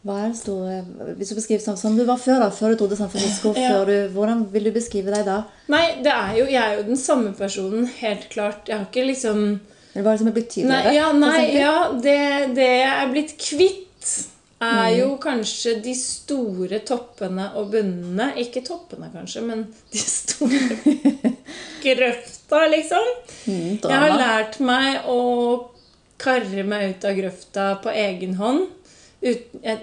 hva 0.00 0.14
er 0.24 0.30
det 0.32 0.38
store, 0.38 0.78
Hvis 1.18 1.28
du 1.28 1.36
beskriver 1.36 1.60
sånn 1.60 1.76
som 1.76 1.96
du 1.98 2.06
var 2.08 2.16
før, 2.16 2.38
da, 2.40 2.46
før 2.56 2.72
du 2.72 2.78
dro 2.80 2.86
til 2.88 2.96
San 2.96 3.10
Francisco, 3.12 3.52
Ja. 3.52 3.84
du, 3.84 4.08
hvordan 4.14 4.46
vil 4.52 4.64
du 4.64 4.72
beskrive 4.72 5.12
deg 5.12 5.26
da? 5.26 5.42
Nei, 5.68 6.00
det 6.00 6.14
er 6.14 6.38
jo, 6.38 6.46
jeg 6.48 6.62
er 6.62 6.78
jo 6.78 6.86
den 6.86 6.96
samme 6.96 7.34
personen, 7.36 7.84
helt 7.98 8.24
klart. 8.32 8.64
Jeg 8.68 8.78
har 8.78 8.86
ikke 8.88 9.04
liksom 9.10 9.60
Hva 9.92 10.00
er 10.00 10.12
det 10.14 10.18
som 10.22 10.30
er 10.30 10.32
blitt 10.38 10.48
tydeligere? 10.54 10.84
Nei, 10.88 10.94
ja, 10.96 11.12
nei, 11.12 11.42
ja 11.58 11.76
det, 12.00 12.54
det 12.56 12.70
jeg 12.70 12.94
er 12.94 13.12
blitt 13.12 13.36
kvitt, 13.36 13.86
er 14.60 14.90
Mm. 14.90 14.98
jo 14.98 15.16
kanskje 15.16 15.74
de 15.82 15.94
store 15.96 16.78
toppene 16.84 17.46
og 17.56 17.70
bunnene. 17.72 18.34
Ikke 18.36 18.60
toppene, 18.66 19.10
kanskje, 19.14 19.42
men 19.42 19.62
de 19.92 19.98
store 19.98 20.76
grøfta, 21.84 22.66
liksom. 22.68 23.06
Mm, 23.46 23.78
Jeg 23.82 24.00
har 24.04 24.16
lært 24.18 24.58
meg 24.60 25.06
å 25.08 25.70
karre 26.20 26.64
meg 26.68 26.90
ut 26.96 27.04
av 27.08 27.16
grøfta 27.16 27.68
på 27.82 27.88
egen 27.96 28.34
hånd. 28.36 28.66
Uten, 29.22 29.62
jeg, 29.64 29.78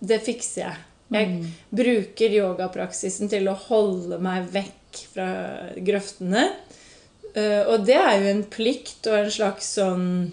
det 0.00 0.20
fikser 0.22 0.60
jeg. 0.62 0.76
Jeg 1.10 1.28
Mm. 1.28 1.52
bruker 1.70 2.30
yogapraksisen 2.34 3.28
til 3.30 3.46
å 3.48 3.54
holde 3.54 4.18
meg 4.18 4.48
vekk 4.50 5.02
fra 5.14 5.28
grøftene. 5.78 6.48
Eh, 7.34 7.62
og 7.68 7.84
det 7.86 7.94
er 7.94 8.18
jo 8.22 8.30
en 8.30 8.44
plikt 8.44 9.06
og 9.06 9.18
en 9.24 9.30
slags 9.30 9.74
sånn 9.78 10.32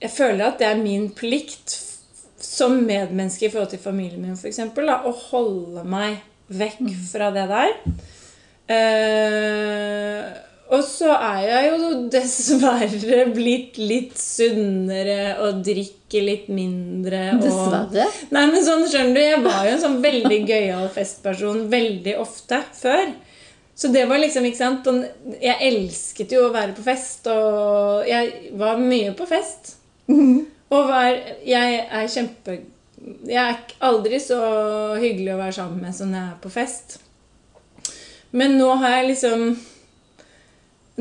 Jeg 0.00 0.10
føler 0.10 0.46
at 0.48 0.58
det 0.58 0.66
er 0.66 0.76
min 0.82 1.10
plikt 1.10 1.81
som 2.44 2.74
medmenneske 2.86 3.46
i 3.46 3.52
forhold 3.52 3.70
til 3.72 3.82
familien 3.82 4.22
min, 4.22 4.36
f.eks. 4.38 4.58
Å 4.60 5.14
holde 5.30 5.84
meg 5.88 6.20
vekk 6.52 6.82
fra 7.10 7.30
det 7.34 7.46
der. 7.50 7.76
Uh, 8.72 10.22
og 10.72 10.80
så 10.86 11.10
er 11.12 11.40
jeg 11.44 11.66
jo 11.68 11.88
dessverre 12.12 13.24
blitt 13.34 13.76
litt 13.76 14.14
sunnere 14.16 15.34
og 15.44 15.58
drikker 15.66 16.24
litt 16.24 16.46
mindre. 16.52 17.26
Og 17.34 17.42
Dessverre. 17.44 18.06
Nei, 18.32 18.46
men 18.48 18.64
sånn, 18.64 18.86
skjønner 18.88 19.18
du, 19.18 19.20
Jeg 19.26 19.42
var 19.44 19.66
jo 19.66 19.74
en 19.74 19.82
sånn 19.82 19.98
veldig 20.04 20.38
gøyal 20.48 20.88
festperson 20.94 21.66
veldig 21.72 22.16
ofte 22.22 22.62
før. 22.78 23.12
Så 23.76 23.90
det 23.92 24.06
var 24.08 24.20
liksom, 24.22 24.46
ikke 24.48 24.60
sant 24.62 24.88
sånn- 24.88 25.04
Jeg 25.42 25.56
elsket 25.68 26.32
jo 26.32 26.46
å 26.48 26.54
være 26.54 26.72
på 26.76 26.84
fest, 26.86 27.26
og 27.32 28.08
jeg 28.08 28.52
var 28.56 28.80
mye 28.80 29.12
på 29.18 29.28
fest. 29.28 29.74
Og 30.72 30.88
var, 30.88 31.16
jeg 31.44 31.80
er 31.84 32.08
kjempe 32.08 32.60
Jeg 33.28 33.40
er 33.42 33.58
aldri 33.84 34.20
så 34.22 34.38
hyggelig 35.00 35.34
å 35.34 35.40
være 35.40 35.56
sammen 35.58 35.82
med 35.84 35.96
som 35.96 36.12
jeg 36.14 36.22
er 36.22 36.38
på 36.42 36.52
fest. 36.52 37.00
Men 38.32 38.56
nå 38.56 38.70
har 38.80 38.98
jeg 38.98 39.10
liksom 39.12 39.46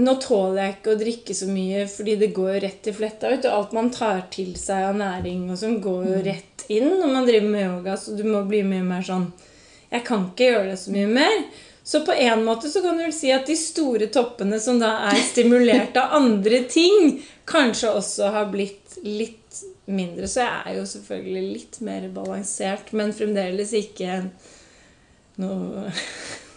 Nå 0.01 0.13
tåler 0.23 0.61
jeg 0.63 0.73
ikke 0.77 0.93
å 0.93 0.99
drikke 0.99 1.33
så 1.35 1.47
mye, 1.51 1.81
fordi 1.91 2.13
det 2.15 2.29
går 2.35 2.53
jo 2.53 2.59
rett 2.63 2.87
i 2.87 2.93
fletta. 2.95 3.29
ut. 3.29 3.43
Og 3.45 3.57
Alt 3.57 3.73
man 3.75 3.89
tar 3.91 4.21
til 4.31 4.53
seg 4.57 4.85
av 4.87 4.95
næring 4.97 5.49
og 5.51 5.59
sånn, 5.59 5.81
går 5.83 6.05
jo 6.07 6.21
rett 6.25 6.63
inn 6.71 6.87
når 6.95 7.11
man 7.11 7.27
driver 7.27 7.49
med 7.51 7.65
yoga. 7.65 7.97
Så 7.99 8.15
du 8.15 8.23
må 8.23 8.45
bli 8.47 8.63
mye 8.63 8.85
mer 8.87 9.03
sånn 9.05 9.27
Jeg 9.91 10.05
kan 10.07 10.29
ikke 10.29 10.47
gjøre 10.47 10.69
det 10.71 10.79
så 10.79 10.95
mye 10.95 11.11
mer. 11.11 11.43
Så 11.83 12.05
på 12.07 12.15
en 12.15 12.45
måte 12.47 12.69
så 12.71 12.79
kan 12.81 12.97
du 12.97 13.03
vel 13.03 13.13
si 13.13 13.31
at 13.35 13.47
de 13.49 13.55
store 13.59 14.07
toppene 14.13 14.59
som 14.63 14.79
da 14.79 14.93
er 15.11 15.19
stimulert 15.25 15.97
av 15.99 16.13
andre 16.21 16.63
ting, 16.71 17.17
kanskje 17.49 17.91
også 17.99 18.31
har 18.31 18.51
blitt 18.53 18.80
litt 19.03 19.61
mindre. 19.85 20.27
Så 20.27 20.43
jeg 20.43 20.61
er 20.65 20.77
jo 20.77 20.85
selvfølgelig 20.89 21.55
litt 21.55 21.79
mer 21.85 22.07
balansert, 22.13 22.93
men 22.97 23.13
fremdeles 23.15 23.73
ikke 23.77 24.21
noe 25.41 25.89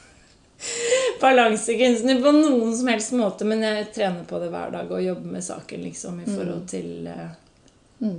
balansekunstner 1.24 2.20
på 2.22 2.34
noen 2.36 2.76
som 2.76 2.90
helst 2.92 3.16
måte. 3.16 3.48
Men 3.48 3.64
jeg 3.64 3.90
trener 3.96 4.28
på 4.28 4.40
det 4.42 4.52
hver 4.52 4.74
dag 4.76 4.92
og 4.92 5.04
jobber 5.04 5.36
med 5.38 5.46
saken 5.46 5.84
liksom 5.88 6.22
i 6.24 6.28
forhold 6.28 6.68
til 6.70 7.10
eh, 7.10 8.14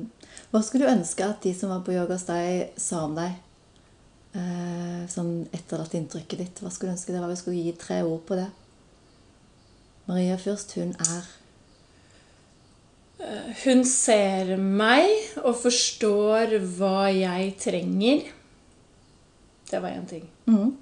Hva 0.51 0.61
skulle 0.63 0.85
du 0.85 0.93
ønske 0.95 1.27
at 1.27 1.41
de 1.45 1.53
som 1.57 1.73
var 1.73 1.85
på 1.85 1.95
yoga 1.95 2.17
hos 2.17 2.27
deg, 2.29 2.77
sa 2.81 3.05
om 3.05 3.17
deg? 3.17 3.41
Eh, 4.35 5.01
sånn 5.11 5.45
etterlatt-inntrykket 5.55 6.41
ditt. 6.41 6.61
Hva 6.61 6.73
skulle 6.73 6.91
du 6.91 6.97
ønske 6.97 7.13
det 7.13 7.21
var? 7.23 7.31
Vi 7.31 7.39
skulle 7.39 7.63
gi 7.63 7.75
tre 7.79 8.01
ord 8.03 8.23
på 8.27 8.37
det. 8.39 8.49
Maria 10.09 10.37
først. 10.37 10.75
Hun 10.77 10.91
er 10.99 11.29
Hun 13.17 13.85
ser 13.87 14.55
meg 14.59 15.11
og 15.41 15.55
forstår 15.61 16.57
hva 16.77 17.07
jeg 17.15 17.53
trenger. 17.61 18.25
Det 19.69 19.79
var 19.81 19.95
én 19.95 20.09
ting. 20.09 20.25
Mm. 20.49 20.73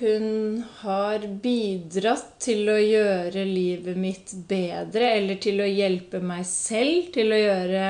Hun 0.00 0.62
har 0.80 1.24
bidratt 1.42 2.38
til 2.40 2.68
å 2.72 2.78
gjøre 2.80 3.44
livet 3.44 3.98
mitt 4.00 4.32
bedre, 4.48 5.10
eller 5.18 5.40
til 5.42 5.60
å 5.60 5.68
hjelpe 5.68 6.22
meg 6.24 6.46
selv 6.48 7.10
til 7.16 7.34
å 7.34 7.40
gjøre 7.40 7.88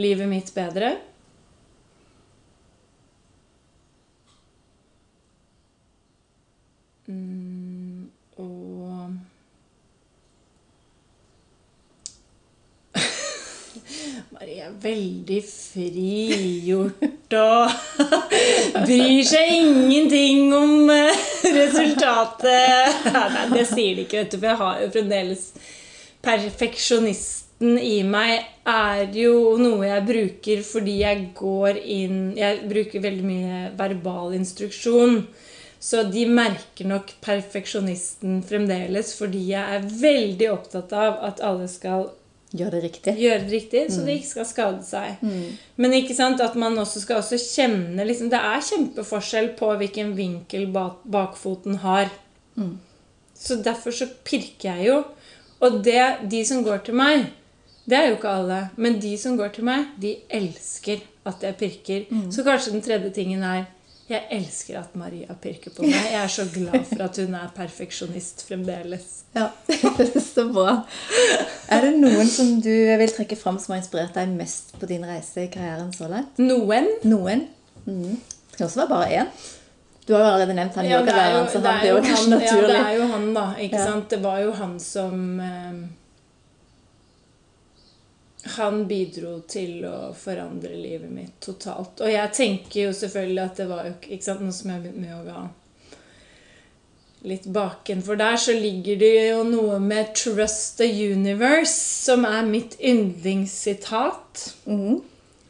livet 0.00 0.30
mitt 0.30 0.54
bedre. 0.56 0.94
Mm, 7.12 8.08
og 8.40 9.18
Marie 14.32 14.41
er 14.60 14.72
veldig 14.82 15.38
frigjort 15.46 17.36
og 17.38 17.70
bryr 18.84 19.22
seg 19.28 19.52
ingenting 19.56 20.52
om 20.56 20.90
eh, 20.92 21.22
resultatet. 21.56 23.06
Nei, 23.12 23.46
det 23.54 23.66
sier 23.70 23.96
de 23.96 24.04
ikke, 24.06 24.22
vet 24.24 24.34
du, 24.34 24.38
for 24.38 24.50
jeg 24.50 24.60
har 24.64 24.82
jo 24.82 24.90
fremdeles 24.96 25.46
Perfeksjonisten 26.22 27.78
i 27.82 28.02
meg 28.06 28.44
er 28.68 29.08
jo 29.16 29.56
noe 29.58 29.88
jeg 29.88 30.06
bruker 30.06 30.60
fordi 30.66 31.00
jeg 31.00 31.24
går 31.38 31.80
inn 31.82 32.20
Jeg 32.38 32.60
bruker 32.70 33.02
veldig 33.02 33.26
mye 33.26 33.62
verbal 33.78 34.36
instruksjon. 34.38 35.24
Så 35.82 36.04
de 36.06 36.22
merker 36.30 36.86
nok 36.86 37.10
perfeksjonisten 37.24 38.38
fremdeles 38.46 39.16
fordi 39.18 39.48
jeg 39.50 39.78
er 39.78 39.88
veldig 40.02 40.50
opptatt 40.52 40.94
av 40.94 41.18
at 41.26 41.42
alle 41.42 41.66
skal 41.70 42.12
Gjør 42.52 42.70
det 42.74 42.82
riktig. 42.84 43.14
gjøre 43.16 43.40
det 43.46 43.52
riktig, 43.52 43.82
så 43.94 44.02
de 44.04 44.12
ikke 44.18 44.28
skal 44.28 44.46
skade 44.48 44.84
seg. 44.84 45.22
Men 45.80 45.94
ikke 45.96 46.14
sant, 46.14 46.40
at 46.44 46.54
man 46.60 46.76
også 46.78 47.00
skal 47.00 47.22
også 47.22 47.38
kjenne 47.40 48.04
liksom, 48.04 48.28
Det 48.30 48.38
er 48.38 48.60
kjempeforskjell 48.68 49.48
på 49.56 49.70
hvilken 49.80 50.12
vinkel 50.16 50.66
bak, 50.74 51.00
bakfoten 51.08 51.78
har. 51.80 52.10
Så 53.34 53.56
derfor 53.64 53.90
så 53.90 54.06
pirker 54.24 54.74
jeg 54.76 54.86
jo. 54.90 54.98
Og 55.62 55.80
det, 55.84 56.28
de 56.30 56.44
som 56.44 56.62
går 56.64 56.84
til 56.84 56.94
meg, 56.98 57.30
det 57.88 57.96
er 57.98 58.08
jo 58.10 58.16
ikke 58.18 58.28
alle, 58.30 58.58
men 58.76 59.00
de 59.00 59.16
som 59.18 59.36
går 59.38 59.48
til 59.56 59.64
meg, 59.66 59.86
de 60.02 60.16
elsker 60.30 61.00
at 61.26 61.42
jeg 61.42 61.56
pirker. 61.56 62.04
Så 62.30 62.44
kanskje 62.46 62.72
den 62.74 62.82
tredje 62.84 63.10
tingen 63.14 63.42
er 63.42 63.64
jeg 64.08 64.26
elsker 64.30 64.78
at 64.80 64.94
Maria 64.98 65.34
pirker 65.40 65.70
på 65.72 65.82
meg. 65.86 65.94
Jeg 65.94 66.18
er 66.20 66.28
så 66.28 66.44
glad 66.52 66.84
for 66.90 67.04
at 67.06 67.16
hun 67.22 67.34
er 67.38 67.52
perfeksjonist 67.56 68.42
fremdeles. 68.48 69.06
Ja, 69.36 69.46
Så 70.34 70.44
bra. 70.52 70.74
Er 71.72 71.86
det 71.86 71.94
noen 72.02 72.28
som 72.28 72.60
du 72.60 72.68
vil 72.98 73.14
trekke 73.14 73.38
fram 73.40 73.58
som 73.62 73.72
har 73.74 73.80
inspirert 73.80 74.14
deg 74.18 74.34
mest 74.36 74.74
på 74.80 74.88
din 74.90 75.06
reise 75.08 75.46
i 75.46 75.48
karrieren 75.54 75.92
så 75.96 76.10
langt? 76.12 76.36
Noen 76.42 76.90
Noen? 77.08 77.46
Mm. 77.86 78.18
Det 78.50 78.58
kan 78.58 78.66
også 78.68 78.82
være 78.84 78.92
bare 78.92 79.10
én. 79.22 79.32
Du 80.06 80.12
har 80.16 80.20
jo 80.20 80.26
allerede 80.32 80.54
nevnt 80.58 80.74
han 80.76 80.84
Ja, 80.90 80.98
er 80.98 81.04
yogalæreren, 81.06 81.48
så 81.48 81.60
han 81.62 81.80
blir 81.80 81.92
jo 81.94 81.98
kanskje 82.02 82.30
naturlig. 82.34 82.74
ja, 82.74 82.82
det 82.82 82.86
er 82.90 82.96
jo 82.98 83.08
han, 83.14 83.26
da. 83.36 83.44
Ikke 83.64 83.78
Ja. 83.78 83.84
sant? 83.86 84.08
Det 84.10 84.18
var 84.22 84.40
jo 84.42 84.52
han 84.58 84.72
som 84.82 85.40
eh, 85.40 85.72
Han 88.56 88.86
bidro 88.90 89.36
til 89.46 89.84
å 89.86 90.12
forandre 90.18 90.74
livet 90.74 91.10
mitt 91.14 91.36
totalt. 91.44 92.00
Og 92.02 92.10
jeg 92.10 92.32
tenker 92.34 92.88
jo 92.88 92.94
selvfølgelig 92.96 93.42
at 93.44 93.60
det 93.62 93.66
var 93.70 93.86
jo 93.86 93.92
ikke 94.08 94.26
sant, 94.26 94.42
noe 94.42 94.56
som 94.56 94.72
jeg 94.72 94.82
begynte 94.82 94.98
begynt 94.98 95.10
med 95.10 95.18
yoga 95.18 95.50
litt 97.22 97.46
bakenfor 97.54 98.18
der, 98.18 98.36
så 98.36 98.54
ligger 98.56 98.98
det 98.98 99.12
jo 99.30 99.42
noe 99.46 99.78
med 99.78 100.14
'trust 100.14 100.78
the 100.78 100.88
universe', 100.90 101.78
som 102.08 102.24
er 102.26 102.42
mitt 102.46 102.76
yndlingssitat. 102.80 104.42
Mm. 104.66 105.00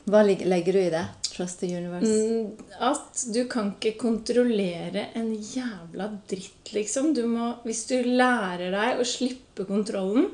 Hva 0.04 0.22
legger 0.26 0.72
du 0.72 0.80
i 0.80 0.90
det? 0.90 1.06
Trust 1.32 1.60
the 1.60 1.70
universe. 1.76 2.10
Mm, 2.10 2.50
At 2.80 3.24
du 3.32 3.44
kan 3.48 3.72
ikke 3.72 3.96
kontrollere 3.98 5.06
en 5.14 5.32
jævla 5.34 6.10
dritt, 6.28 6.72
liksom. 6.74 7.14
Du 7.14 7.24
må, 7.26 7.54
hvis 7.64 7.86
du 7.88 8.02
lærer 8.02 8.70
deg 8.74 9.00
å 9.00 9.06
slippe 9.06 9.64
kontrollen, 9.64 10.28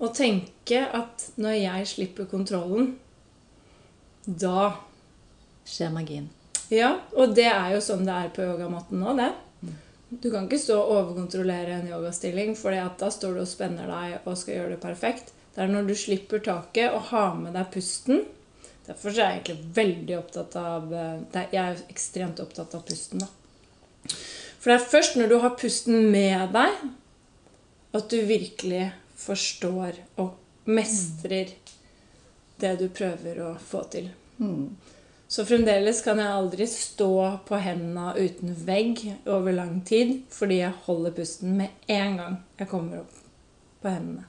og 0.00 0.14
tenke 0.16 0.80
at 0.96 1.26
når 1.40 1.58
jeg 1.60 1.90
slipper 1.94 2.28
kontrollen, 2.30 2.94
da 4.24 4.72
Skjer 5.70 5.92
magien. 5.94 6.24
Ja, 6.72 6.96
og 7.14 7.34
det 7.36 7.46
er 7.46 7.74
jo 7.76 7.82
sånn 7.84 8.06
det 8.06 8.14
er 8.14 8.30
på 8.34 8.42
yogamatten 8.42 8.98
nå, 9.02 9.12
det. 9.18 9.28
Du 10.10 10.26
kan 10.32 10.48
ikke 10.48 10.58
stå 10.58 10.78
og 10.80 10.92
overkontrollere 10.96 11.76
en 11.76 11.90
yogastilling, 11.92 12.56
for 12.58 12.74
da 12.74 13.10
står 13.12 13.36
du 13.36 13.42
og 13.44 13.50
spenner 13.50 13.86
deg 13.86 14.24
og 14.24 14.38
skal 14.38 14.56
gjøre 14.56 14.72
det 14.74 14.80
perfekt. 14.82 15.30
Det 15.54 15.62
er 15.62 15.70
når 15.70 15.90
du 15.90 15.94
slipper 15.98 16.42
taket 16.42 16.94
og 16.94 17.10
har 17.12 17.36
med 17.38 17.54
deg 17.54 17.68
pusten. 17.74 18.24
Derfor 18.88 19.12
er 19.12 19.20
jeg 19.20 19.36
egentlig 19.36 19.74
veldig 19.76 20.16
opptatt 20.18 20.56
av 20.58 20.90
eh, 20.94 21.44
Jeg 21.52 21.60
er 21.62 21.84
ekstremt 21.92 22.42
opptatt 22.42 22.74
av 22.74 22.82
pusten, 22.88 23.22
da. 23.22 23.28
For 24.60 24.72
det 24.72 24.76
er 24.80 24.90
først 24.90 25.18
når 25.18 25.30
du 25.30 25.36
har 25.44 25.54
pusten 25.60 26.10
med 26.10 26.56
deg, 26.56 26.82
at 27.94 28.10
du 28.10 28.18
virkelig 28.26 28.88
forstår 29.20 29.98
og 30.22 30.70
mestrer 30.70 31.52
det 32.60 32.72
du 32.80 32.88
prøver 32.92 33.40
å 33.44 33.52
få 33.60 33.82
til. 33.92 34.08
Så 35.30 35.44
fremdeles 35.46 36.00
kan 36.02 36.18
jeg 36.18 36.26
aldri 36.34 36.66
stå 36.66 37.10
på 37.46 37.58
hendene 37.62 38.14
uten 38.18 38.54
vegg 38.66 39.02
over 39.30 39.54
lang 39.54 39.76
tid, 39.86 40.16
fordi 40.34 40.58
jeg 40.64 40.72
holder 40.88 41.14
pusten 41.14 41.54
med 41.60 41.68
en 41.86 42.16
gang 42.18 42.36
jeg 42.58 42.68
kommer 42.72 43.04
opp 43.04 43.20
på 43.84 43.92
hendene. 43.92 44.24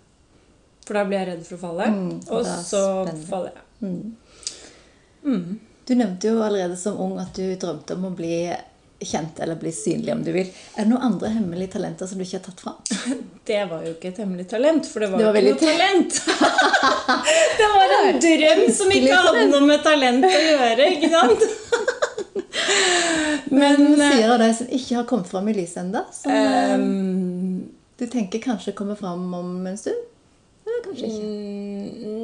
For 0.86 0.98
da 0.98 1.04
blir 1.08 1.22
jeg 1.22 1.30
redd 1.32 1.44
for 1.48 1.58
å 1.58 1.62
falle, 1.62 1.88
Mm, 1.92 2.14
og 2.28 2.38
og 2.38 2.46
så 2.46 2.84
spennende. 3.06 3.28
faller 3.30 3.52
jeg. 3.56 3.66
Mm. 3.82 4.16
Mm. 5.24 5.60
Du 5.88 5.96
nevnte 5.96 6.28
jo 6.32 6.42
allerede 6.44 6.78
som 6.78 6.98
ung 7.02 7.18
at 7.20 7.34
du 7.36 7.56
drømte 7.56 7.96
om 7.98 8.06
å 8.12 8.16
bli 8.16 8.36
kjent 9.02 9.40
eller 9.40 9.56
bli 9.60 9.72
synlig, 9.76 10.14
om 10.14 10.24
du 10.24 10.32
vil. 10.36 10.50
Er 10.76 10.86
det 10.86 10.92
noen 10.92 11.06
andre 11.12 11.32
hemmelige 11.34 11.74
talenter 11.76 12.10
som 12.10 12.20
du 12.20 12.26
ikke 12.26 12.40
har 12.40 12.46
tatt 12.50 12.64
fram? 12.64 12.80
Det 13.52 13.64
var 13.68 13.82
jo 13.86 13.96
ikke 13.96 14.12
et 14.12 14.20
hemmelig 14.22 14.46
talent, 14.52 14.86
for 14.88 15.02
det 15.02 15.08
var 15.12 15.18
Det 15.18 15.26
jo 15.26 15.32
var 15.34 15.40
ikke 15.42 15.56
noe 15.56 15.64
talent. 15.66 16.20
det 17.60 17.70
var 17.74 17.96
en 17.98 18.20
drøm 18.26 18.62
som 18.78 18.94
ikke 18.96 19.18
hadde 19.26 19.48
noe 19.50 19.66
med 19.66 19.84
talent 19.84 20.28
å 20.30 20.44
gjøre, 20.46 20.92
ikke 20.96 21.10
sant? 21.12 21.48
Men 23.52 23.82
Men 23.98 24.14
sier 24.14 24.32
av 24.32 24.40
de 24.40 24.52
som 24.56 24.70
ikke 24.78 25.00
har 25.00 25.10
kommet 25.10 25.32
fram 25.32 25.50
i 25.52 25.56
lyset 25.58 25.82
ennå, 25.84 26.06
som 26.16 26.32
eh, 26.32 26.76
ehm, 26.76 27.66
du 28.00 28.06
tenker 28.08 28.44
kanskje 28.44 28.76
kommer 28.78 28.96
fram 29.00 29.26
om 29.34 29.68
en 29.68 29.78
stund? 29.78 30.11
Kanskje 30.86 31.10
ikke? 31.10 31.28
Mm, 31.28 31.72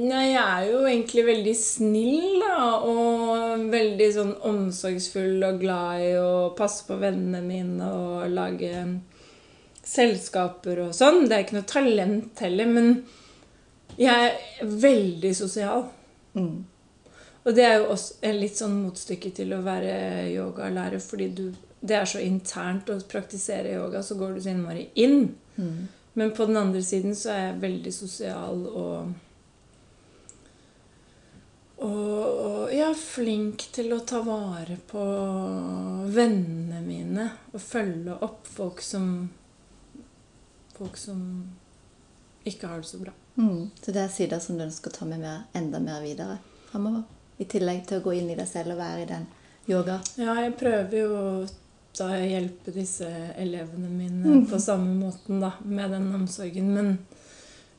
Nei, 0.08 0.24
jeg 0.32 0.44
er 0.44 0.66
jo 0.72 0.80
egentlig 0.88 1.24
veldig 1.28 1.54
snill, 1.60 2.40
da. 2.42 2.58
Og 2.88 3.68
veldig 3.74 4.08
sånn 4.16 4.34
omsorgsfull 4.48 5.44
og 5.48 5.60
glad 5.62 6.06
i 6.06 6.14
å 6.22 6.32
passe 6.58 6.88
på 6.88 6.98
vennene 7.02 7.44
mine 7.44 7.92
og 7.92 8.32
lage 8.32 8.72
selskaper 9.88 10.84
og 10.88 10.96
sånn. 10.96 11.26
Det 11.28 11.36
er 11.36 11.46
ikke 11.46 11.60
noe 11.60 11.70
talent 11.70 12.44
heller, 12.44 12.72
men 12.72 12.90
jeg 13.98 14.32
er 14.32 14.74
veldig 14.88 15.34
sosial. 15.36 15.88
Mm. 16.38 16.66
Og 17.48 17.56
det 17.56 17.64
er 17.64 17.78
jo 17.80 17.92
også 17.94 18.20
en 18.28 18.42
litt 18.42 18.60
sånn 18.60 18.76
motstykke 18.82 19.32
til 19.36 19.54
å 19.56 19.64
være 19.66 19.94
yogalærer, 20.34 21.00
fordi 21.04 21.30
du, 21.36 21.46
det 21.80 21.96
er 21.96 22.10
så 22.10 22.20
internt 22.24 22.92
å 22.92 22.98
praktisere 23.08 23.78
yoga, 23.78 24.04
så 24.04 24.18
går 24.20 24.36
du 24.36 24.42
så 24.44 24.52
innmari 24.52 24.90
inn. 25.00 25.30
Mm. 25.56 25.88
Men 26.18 26.32
på 26.34 26.46
den 26.46 26.58
andre 26.58 26.82
siden 26.82 27.16
så 27.16 27.30
er 27.30 27.44
jeg 27.44 27.58
veldig 27.62 27.92
sosial 27.94 28.64
og 28.72 29.16
og, 31.78 32.24
og 32.42 32.72
ja, 32.74 32.88
flink 32.98 33.68
til 33.76 33.94
å 33.94 34.00
ta 34.02 34.24
vare 34.26 34.80
på 34.90 35.04
vennene 36.10 36.82
mine 36.82 37.28
og 37.52 37.62
følge 37.62 38.18
opp 38.26 38.50
folk 38.50 38.82
som 38.82 39.12
Folk 40.78 40.98
som 41.02 41.22
ikke 42.46 42.68
har 42.70 42.82
det 42.82 42.90
så 42.90 43.00
bra. 43.02 43.14
Mm. 43.38 43.70
Så 43.82 43.94
det 43.94 44.02
er 44.04 44.12
sider 44.14 44.42
som 44.42 44.58
du 44.58 44.66
ønsker 44.66 44.94
å 44.94 44.98
ta 44.98 45.08
med 45.10 45.24
mer, 45.24 45.48
enda 45.58 45.80
mer 45.82 46.04
videre 46.06 46.36
framover? 46.70 47.02
I 47.42 47.48
tillegg 47.50 47.88
til 47.90 47.98
å 47.98 48.06
gå 48.06 48.14
inn 48.20 48.30
i 48.30 48.36
deg 48.38 48.46
selv 48.46 48.76
og 48.76 48.82
være 48.84 49.02
i 49.02 49.08
den 49.10 49.26
yoga? 49.70 49.96
Ja, 50.22 50.36
jeg 50.42 50.54
prøver 50.60 51.00
jo 51.00 51.24
da 51.98 52.16
hjelpe 52.18 52.74
disse 52.76 53.08
elevene 53.38 53.90
mine 53.90 54.42
på 54.50 54.60
samme 54.62 54.94
måten, 55.00 55.42
da, 55.42 55.54
med 55.66 55.92
den 55.96 56.08
omsorgen. 56.16 56.72
Men, 56.74 56.92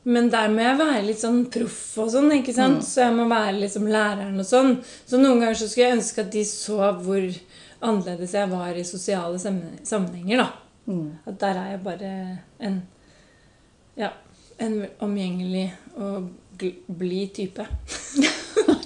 men 0.03 0.29
der 0.33 0.51
må 0.53 0.63
jeg 0.65 0.79
være 0.79 1.05
litt 1.07 1.21
sånn 1.21 1.43
proff 1.51 1.81
og 2.03 2.11
sånn, 2.13 2.31
ikke 2.39 2.55
sant? 2.55 2.83
Så 2.87 3.05
jeg 3.05 3.15
må 3.17 3.27
være 3.31 3.57
liksom 3.59 3.87
læreren 3.91 4.39
og 4.39 4.47
sånn. 4.47 4.77
Så 5.05 5.19
noen 5.21 5.43
ganger 5.43 5.59
så 5.59 5.69
skulle 5.69 5.89
jeg 5.89 5.99
ønske 5.99 6.25
at 6.25 6.33
de 6.35 6.45
så 6.47 6.79
hvor 7.01 7.27
annerledes 7.79 8.35
jeg 8.35 8.51
var 8.51 8.75
i 8.75 8.87
sosiale 8.87 9.39
sammenhenger, 9.39 10.43
da. 10.43 10.49
Mm. 10.89 11.05
At 11.29 11.39
der 11.43 11.61
er 11.61 11.75
jeg 11.75 11.83
bare 11.85 12.13
en 12.65 12.81
Ja, 13.99 14.13
en 14.63 14.85
omgjengelig 15.03 15.67
og 15.95 16.29
blid 16.87 17.33
type. 17.35 17.65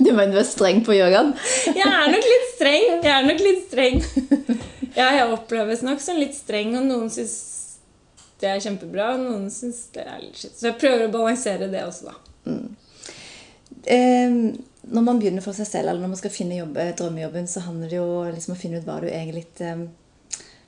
Du 0.04 0.10
mener 0.12 0.34
du 0.34 0.40
er 0.40 0.48
streng 0.48 0.82
på 0.86 0.96
yogaen? 0.96 1.34
Jeg 1.68 1.86
er 1.86 2.10
nok 2.12 2.26
litt 2.28 2.48
streng. 2.56 2.86
Jeg 3.04 3.12
er 3.14 3.28
nok 3.28 3.44
litt 3.44 3.66
streng. 3.70 4.00
Ja, 4.98 5.10
jeg 5.16 5.30
oppleves 5.34 5.82
nok 5.86 6.02
som 6.04 6.20
litt 6.22 6.36
streng, 6.38 6.76
og 6.78 6.86
noen 6.86 7.10
syns 7.14 7.38
det 8.42 8.50
er 8.52 8.62
kjempebra, 8.64 9.14
og 9.16 9.24
noen 9.24 9.48
syns 9.54 9.88
det 9.96 10.04
er 10.04 10.22
litt 10.22 10.38
skitt. 10.38 10.58
Så 10.60 10.70
jeg 10.70 10.80
prøver 10.82 11.08
å 11.08 11.14
balansere 11.14 11.70
det 11.72 11.82
også, 11.86 12.12
da. 12.12 12.54
Eh, 13.90 14.36
når 14.94 15.06
man 15.08 15.20
begynner 15.20 15.44
for 15.44 15.56
seg 15.58 15.70
selv, 15.70 15.90
eller 15.90 16.04
når 16.04 16.14
man 16.14 16.20
skal 16.20 16.34
finne 16.34 16.60
jobb, 16.60 16.78
eh, 16.78 16.94
drømmejobben, 17.00 17.48
så 17.48 17.64
handler 17.66 17.90
det 17.90 18.00
jo 18.02 18.08
liksom 18.30 18.54
om 18.54 18.58
å 18.58 18.62
finne 18.62 18.82
ut 18.82 18.88
hva 18.88 19.00
du 19.02 19.08
egentlig 19.10 19.46
eh, 19.64 19.86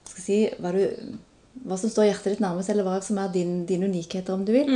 skal 0.08 0.24
si, 0.24 0.40
hva, 0.64 0.72
du, 0.72 1.20
hva 1.68 1.78
som 1.82 1.92
står 1.92 2.10
hjertet 2.10 2.36
ditt 2.36 2.46
nærmest, 2.46 2.72
eller 2.72 2.88
hva 2.88 2.98
som 3.04 3.20
er 3.22 3.34
din, 3.36 3.66
dine 3.70 3.90
unikheter, 3.92 4.34
om 4.34 4.46
du 4.48 4.54
vil. 4.56 4.72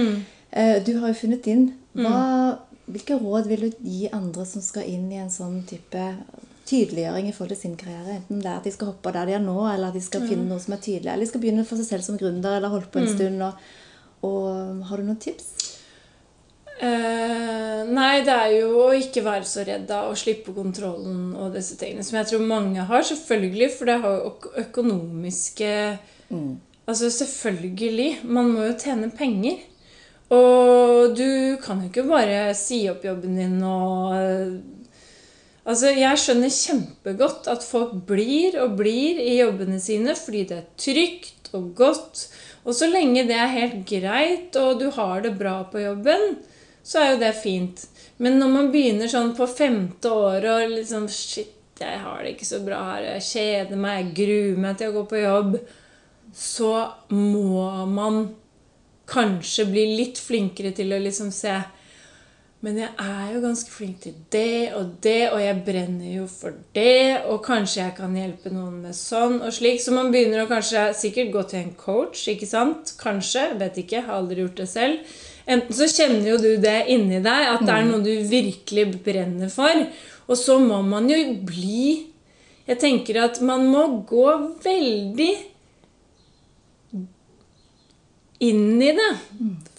Eh, 0.51 0.77
du 0.83 0.97
har 0.99 1.13
jo 1.13 1.21
funnet 1.23 1.45
din. 1.47 1.69
Hva, 1.97 2.59
hvilke 2.89 3.17
råd 3.21 3.47
vil 3.49 3.65
du 3.67 3.81
gi 3.85 4.09
andre 4.13 4.45
som 4.49 4.61
skal 4.65 4.87
inn 4.89 5.07
i 5.13 5.21
en 5.21 5.31
sånn 5.33 5.63
type 5.69 6.03
tydeliggjøring 6.69 7.29
i 7.29 7.33
forhold 7.35 7.55
til 7.55 7.61
sin 7.63 7.77
karriere? 7.79 8.19
Enten 8.19 8.43
det 8.43 8.51
er 8.51 8.59
at 8.59 8.67
de 8.67 8.73
skal 8.75 8.91
hoppe 8.91 9.13
der 9.15 9.29
de 9.29 9.35
er 9.37 9.43
nå, 9.43 9.57
eller 9.71 9.89
at 9.89 9.97
de 9.97 10.03
skal 10.05 10.27
finne 10.29 10.47
noe 10.49 10.61
som 10.63 10.75
er 10.75 10.83
tydelig, 10.85 11.09
eller 11.11 11.25
de 11.25 11.31
skal 11.31 11.43
begynne 11.43 11.65
for 11.67 11.81
seg 11.81 11.89
selv 11.89 12.07
som 12.07 12.19
gründer, 12.21 12.57
eller 12.57 12.73
holde 12.73 12.91
på 12.93 13.01
en 13.01 13.11
stund. 13.11 13.43
Og, 13.47 13.67
og 14.29 14.85
har 14.89 15.01
du 15.01 15.09
noen 15.09 15.21
tips? 15.21 15.51
Eh, 16.79 17.81
nei, 17.91 18.21
det 18.23 18.35
er 18.35 18.53
jo 18.61 18.85
å 18.85 18.91
ikke 18.95 19.25
være 19.25 19.47
så 19.47 19.65
redd 19.67 19.89
av 19.91 20.13
og 20.13 20.19
slippe 20.19 20.53
kontrollen 20.55 21.33
og 21.35 21.51
disse 21.57 21.75
tingene. 21.79 22.05
Som 22.07 22.21
jeg 22.21 22.29
tror 22.31 22.45
mange 22.47 22.85
har, 22.87 23.03
selvfølgelig. 23.09 23.71
For 23.75 23.89
det 23.89 23.97
har 24.05 24.15
jo 24.15 24.31
øk 24.31 24.49
økonomiske 24.67 25.73
Altså 26.89 27.09
selvfølgelig. 27.13 28.23
Man 28.23 28.47
må 28.49 28.63
jo 28.65 28.77
tjene 28.81 29.11
penger. 29.13 29.59
Og 30.33 31.13
du 31.17 31.57
kan 31.61 31.81
jo 31.81 31.89
ikke 31.89 32.05
bare 32.09 32.53
si 32.57 32.83
opp 32.89 33.05
jobben 33.05 33.37
din 33.37 33.57
og 33.65 34.13
Altså, 35.69 35.91
Jeg 35.93 36.17
skjønner 36.17 36.53
kjempegodt 36.53 37.49
at 37.51 37.65
folk 37.65 37.93
blir 38.09 38.57
og 38.63 38.77
blir 38.79 39.19
i 39.21 39.37
jobbene 39.37 39.77
sine 39.81 40.15
fordi 40.17 40.47
det 40.49 40.57
er 40.57 40.69
trygt 40.81 41.51
og 41.53 41.73
godt. 41.77 42.23
Og 42.65 42.73
så 42.75 42.89
lenge 42.89 43.27
det 43.29 43.37
er 43.37 43.53
helt 43.53 43.83
greit, 43.89 44.55
og 44.57 44.81
du 44.81 44.89
har 44.95 45.21
det 45.25 45.35
bra 45.37 45.61
på 45.69 45.81
jobben, 45.81 46.39
så 46.83 47.03
er 47.03 47.11
jo 47.13 47.21
det 47.21 47.35
fint. 47.37 47.85
Men 48.17 48.39
når 48.41 48.51
man 48.55 48.71
begynner 48.73 49.09
sånn 49.11 49.31
på 49.37 49.47
femte 49.49 50.09
året 50.11 50.49
og 50.49 50.73
liksom 50.73 51.07
Shit, 51.13 51.55
jeg 51.79 51.99
har 52.03 52.23
det 52.23 52.33
ikke 52.33 52.49
så 52.49 52.59
bra 52.65 52.79
her. 52.89 53.05
Jeg 53.13 53.27
kjeder 53.29 53.79
meg. 53.79 53.99
Jeg 53.99 54.15
gruer 54.17 54.57
meg 54.65 54.79
til 54.79 54.89
å 54.89 54.95
gå 54.97 55.05
på 55.13 55.21
jobb. 55.21 55.59
så 56.35 56.73
må 57.09 57.85
man 57.89 58.19
kanskje 59.09 59.65
bli 59.65 59.85
litt 59.97 60.19
flinkere 60.21 60.69
til 60.77 60.93
å 60.93 60.99
liksom 61.01 61.31
se 61.33 61.55
Men 62.59 62.75
jeg 62.81 62.89
er 62.99 63.27
jo 63.31 63.39
ganske 63.39 63.71
flink 63.71 64.01
til 64.03 64.15
det 64.33 64.73
og 64.75 64.97
det, 65.03 65.29
og 65.31 65.39
jeg 65.39 65.61
brenner 65.63 66.09
jo 66.17 66.25
for 66.27 66.57
det, 66.75 67.21
og 67.31 67.39
kanskje 67.45 67.85
jeg 67.85 67.93
kan 67.95 68.17
hjelpe 68.19 68.51
noen 68.51 68.81
med 68.83 68.97
sånn 68.97 69.37
og 69.39 69.53
slik. 69.55 69.79
Så 69.79 69.93
man 69.95 70.11
begynner 70.11 70.43
å 70.43 70.49
kanskje 70.49 70.89
sikkert 70.99 71.31
gå 71.31 71.43
til 71.47 71.61
en 71.61 71.71
coach, 71.79 72.25
ikke 72.33 72.49
sant? 72.49 72.91
Kanskje. 72.99 73.45
Vet 73.61 73.79
ikke. 73.85 74.03
Har 74.03 74.19
aldri 74.19 74.43
gjort 74.43 74.59
det 74.59 74.67
selv. 74.73 75.15
Enten 75.49 75.77
så 75.77 75.87
kjenner 75.87 76.27
jo 76.33 76.35
du 76.41 76.49
det 76.61 76.81
inni 76.91 77.21
deg, 77.23 77.45
at 77.53 77.63
det 77.63 77.77
er 77.77 77.87
noe 77.87 78.03
du 78.03 78.11
virkelig 78.27 78.85
brenner 79.07 79.53
for. 79.53 79.85
Og 80.27 80.37
så 80.37 80.59
må 80.61 80.81
man 80.85 81.07
jo 81.09 81.19
bli 81.47 82.05
Jeg 82.69 82.77
tenker 82.83 83.17
at 83.23 83.39
man 83.41 83.63
må 83.65 83.87
gå 84.05 84.27
veldig 84.61 85.31
inn 88.39 88.81
i 88.81 88.91
det. 88.95 89.09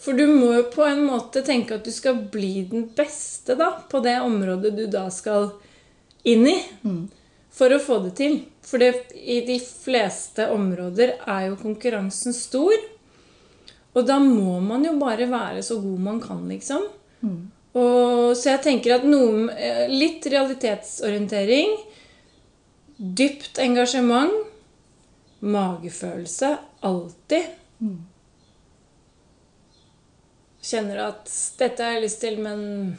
For 0.00 0.16
du 0.16 0.26
må 0.28 0.52
jo 0.54 0.66
på 0.72 0.84
en 0.84 1.02
måte 1.04 1.42
tenke 1.44 1.76
at 1.76 1.84
du 1.84 1.92
skal 1.92 2.22
bli 2.32 2.62
den 2.70 2.88
beste 2.96 3.56
da, 3.56 3.72
på 3.90 4.00
det 4.04 4.18
området 4.20 4.74
du 4.76 4.86
da 4.86 5.06
skal 5.12 5.50
inn 6.28 6.46
i. 6.48 6.58
For 7.50 7.72
å 7.72 7.80
få 7.82 7.98
det 8.04 8.14
til. 8.20 8.40
For 8.64 8.78
det, 8.78 9.10
i 9.16 9.40
de 9.46 9.58
fleste 9.60 10.46
områder 10.52 11.16
er 11.26 11.46
jo 11.48 11.60
konkurransen 11.60 12.36
stor. 12.36 12.76
Og 13.96 14.06
da 14.06 14.20
må 14.22 14.60
man 14.62 14.84
jo 14.86 14.92
bare 15.00 15.26
være 15.26 15.62
så 15.66 15.80
god 15.82 16.04
man 16.04 16.20
kan, 16.22 16.44
liksom. 16.48 16.84
Og, 17.74 18.36
så 18.38 18.52
jeg 18.54 18.62
tenker 18.64 18.96
at 18.96 19.06
noe, 19.06 19.50
eh, 19.54 19.88
litt 19.90 20.26
realitetsorientering, 20.26 21.76
dypt 22.98 23.58
engasjement, 23.62 24.32
magefølelse 25.40 26.56
alltid. 26.86 27.50
Kjenner 30.60 30.98
at 31.06 31.30
'dette 31.56 31.84
har 31.84 31.96
jeg 31.96 32.04
lyst 32.04 32.20
til, 32.20 32.36
men 32.44 32.98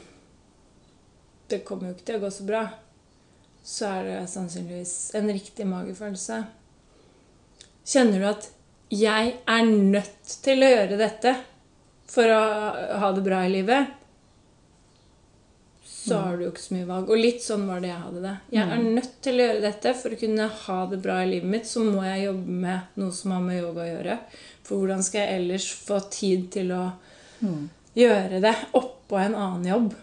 det 1.48 1.62
kommer 1.64 1.88
jo 1.90 1.94
ikke 1.94 2.08
til 2.08 2.18
å 2.18 2.24
gå 2.24 2.30
så 2.34 2.46
bra', 2.48 2.66
så 3.62 3.86
er 3.86 4.08
det 4.08 4.18
sannsynligvis 4.32 5.14
en 5.14 5.30
riktig 5.30 5.66
magefølelse. 5.70 6.42
Kjenner 7.86 8.18
du 8.18 8.26
at 8.26 8.50
'jeg 8.90 9.34
er 9.46 9.64
nødt 9.64 10.36
til 10.42 10.62
å 10.62 10.72
gjøre 10.74 10.98
dette 10.98 11.36
for 12.06 12.24
å 12.24 12.42
ha 12.98 13.12
det 13.12 13.22
bra 13.22 13.44
i 13.46 13.52
livet', 13.52 13.98
så 16.02 16.18
har 16.18 16.36
du 16.36 16.44
jo 16.44 16.50
ikke 16.50 16.64
så 16.64 16.74
mye 16.74 16.86
valg. 16.88 17.10
Og 17.10 17.20
litt 17.20 17.44
sånn 17.44 17.66
var 17.68 17.82
det 17.82 17.92
jeg 17.92 18.02
hadde 18.02 18.22
det. 18.24 18.34
Jeg 18.50 18.74
er 18.74 18.80
nødt 18.82 19.12
til 19.22 19.38
å 19.38 19.44
gjøre 19.46 19.62
dette 19.62 19.92
for 19.94 20.10
å 20.10 20.18
kunne 20.18 20.48
ha 20.64 20.78
det 20.90 20.98
bra 21.04 21.20
i 21.22 21.28
livet 21.30 21.50
mitt. 21.52 21.68
Så 21.70 21.84
må 21.86 22.02
jeg 22.02 22.24
jobbe 22.24 22.56
med 22.64 22.98
noe 22.98 23.14
som 23.14 23.34
har 23.36 23.44
med 23.44 23.60
yoga 23.60 23.84
å 23.84 23.86
gjøre. 23.86 24.16
For 24.66 24.82
hvordan 24.82 25.06
skal 25.06 25.22
jeg 25.22 25.36
ellers 25.38 25.68
få 25.78 26.00
tid 26.10 26.48
til 26.56 26.74
å 26.74 26.82
gjøre 27.98 28.42
det 28.42 28.54
oppå 28.78 29.20
en 29.20 29.34
annen 29.34 29.70
jobb? 29.70 29.94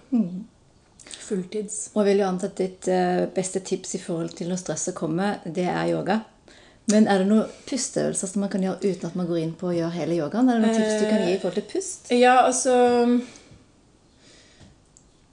Fulltids. 1.09 1.89
Og 1.93 2.03
jeg 2.03 2.11
vil 2.11 2.23
jo 2.23 2.27
anta 2.29 2.49
at 2.49 2.59
ditt 2.59 2.89
eh, 2.91 3.25
beste 3.33 3.61
tips 3.65 3.95
i 3.97 4.01
forhold 4.03 4.35
til 4.37 4.51
når 4.51 4.61
stresset 4.61 4.97
kommer, 4.97 5.39
det 5.45 5.67
er 5.69 5.93
yoga. 5.93 6.21
Men 6.89 7.05
er 7.05 7.21
det 7.21 7.29
noen 7.29 7.49
pusteøvelser 7.69 8.31
som 8.31 8.43
man 8.43 8.49
kan 8.49 8.63
gjøre 8.65 8.81
uten 8.81 9.09
at 9.11 9.17
man 9.17 9.27
går 9.29 9.43
inn 9.43 9.57
på 9.57 9.69
å 9.69 9.75
gjøre 9.75 9.93
hele 9.93 10.17
yogaen? 10.17 10.49
Er 10.49 10.57
det 10.57 10.63
noen 10.63 10.79
tips 10.79 11.03
du 11.03 11.05
kan 11.05 11.21
gi 11.25 11.35
i 11.35 11.41
forhold 11.41 11.59
til 11.59 11.67
pust? 11.69 12.09
Ja, 12.15 12.35
altså 12.47 12.73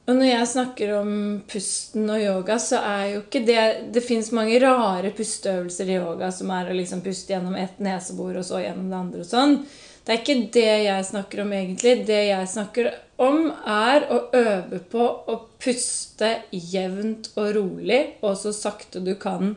Og 0.06 0.12
når 0.14 0.28
jeg 0.28 0.50
snakker 0.52 0.92
om 0.98 1.14
pusten 1.48 2.12
og 2.12 2.20
yoga, 2.20 2.58
så 2.62 2.82
er 2.84 3.04
jo 3.14 3.22
ikke 3.24 3.42
det 3.48 3.64
Det 3.96 4.04
fins 4.04 4.28
mange 4.36 4.60
rare 4.62 5.10
pusteøvelser 5.16 5.90
i 5.90 5.96
yoga 5.96 6.30
som 6.34 6.52
er 6.54 6.70
å 6.70 6.76
liksom 6.76 7.00
puste 7.04 7.32
gjennom 7.32 7.56
ett 7.58 7.80
nesebor 7.80 8.36
og 8.36 8.44
så 8.46 8.60
gjennom 8.60 8.92
det 8.92 9.00
andre 9.00 9.24
og 9.24 9.30
sånn. 9.32 9.58
Det 10.06 10.14
er 10.14 10.20
ikke 10.22 10.50
det 10.54 10.72
jeg 10.86 11.04
snakker 11.08 11.42
om 11.42 11.52
egentlig. 11.56 11.96
Det 12.06 12.20
jeg 12.28 12.48
snakker 12.52 12.92
om, 13.18 13.48
er 13.66 14.04
å 14.12 14.20
øve 14.38 14.78
på 14.92 15.02
å 15.02 15.34
puste 15.58 16.28
jevnt 16.54 17.32
og 17.34 17.48
rolig, 17.56 17.98
og 18.22 18.36
så 18.38 18.52
sakte 18.54 19.02
du 19.02 19.16
kan 19.18 19.56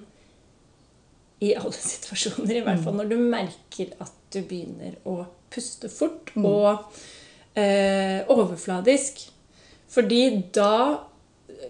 i 1.39 1.53
alle 1.53 1.75
situasjoner. 1.91 2.55
I 2.57 2.63
hvert 2.65 2.81
fall 2.81 2.97
når 2.97 3.11
du 3.11 3.19
merker 3.21 3.93
at 4.01 4.15
du 4.33 4.41
begynner 4.41 4.97
å 5.09 5.21
puste 5.53 5.89
fort 5.89 6.33
og 6.37 6.89
eh, 7.53 8.25
overfladisk. 8.29 9.27
Fordi 9.89 10.23
da 10.53 11.05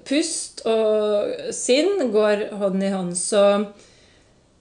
pust 0.08 0.64
og 0.68 1.52
sinn 1.56 2.12
går 2.14 2.50
hånd 2.60 2.84
i 2.84 2.92
hånd. 2.96 3.16
Så 3.20 3.44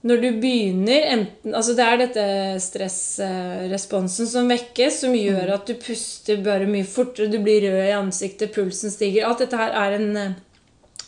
når 0.07 0.21
du 0.23 0.27
begynner 0.39 1.07
enten, 1.11 1.53
altså 1.53 1.73
Det 1.75 1.85
er 1.85 1.97
dette 1.99 2.25
stressresponsen 2.63 4.29
som 4.31 4.47
vekkes, 4.51 5.01
som 5.03 5.15
gjør 5.15 5.51
at 5.57 5.67
du 5.67 5.75
puster 5.81 6.39
bare 6.43 6.69
mye 6.71 6.87
fortere, 6.87 7.27
du 7.27 7.41
blir 7.43 7.65
rød 7.67 7.83
i 7.83 7.97
ansiktet, 7.97 8.53
pulsen 8.55 8.93
stiger. 8.93 9.27
Alt 9.27 9.43
dette 9.43 9.59
her 9.59 9.75
er 9.75 9.97
en 9.97 10.09
eh, 10.21 10.37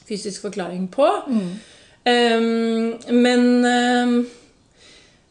fysisk 0.10 0.44
forklaring 0.44 0.90
på. 0.92 1.08
Um, 1.32 2.98
men 3.16 3.48
um, 3.64 4.16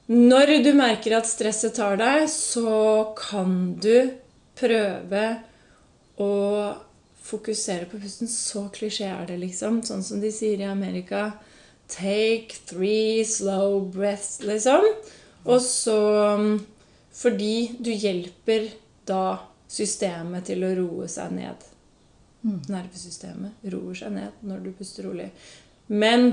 når 0.09 0.55
du 0.65 0.73
merker 0.79 1.19
at 1.19 1.29
stresset 1.29 1.77
tar 1.77 2.01
deg, 2.01 2.25
så 2.33 3.13
kan 3.19 3.75
du 3.77 4.15
prøve 4.57 5.27
å 6.17 6.33
fokusere 7.29 7.91
på 7.91 8.01
pusten. 8.01 8.31
Så 8.31 8.71
klisjé 8.73 9.13
er 9.13 9.29
det, 9.29 9.37
liksom. 9.45 9.83
Sånn 9.85 10.05
som 10.07 10.25
de 10.25 10.33
sier 10.33 10.65
i 10.65 10.69
Amerika. 10.71 11.29
Take 11.91 12.61
three 12.68 13.24
slow 13.26 13.80
breaths, 13.91 14.43
liksom. 14.47 14.86
Og 15.45 15.61
så 15.64 15.99
um, 16.36 16.66
Fordi 17.12 17.76
du 17.78 17.91
hjelper 17.91 18.68
da 19.09 19.41
systemet 19.70 20.47
til 20.51 20.62
å 20.66 20.70
roe 20.78 21.09
seg 21.11 21.34
ned. 21.34 21.66
Nervesystemet 22.70 23.66
roer 23.72 23.99
seg 23.99 24.14
ned 24.14 24.45
når 24.47 24.62
du 24.64 24.70
puster 24.78 25.05
rolig. 25.07 25.28
Men 25.91 26.30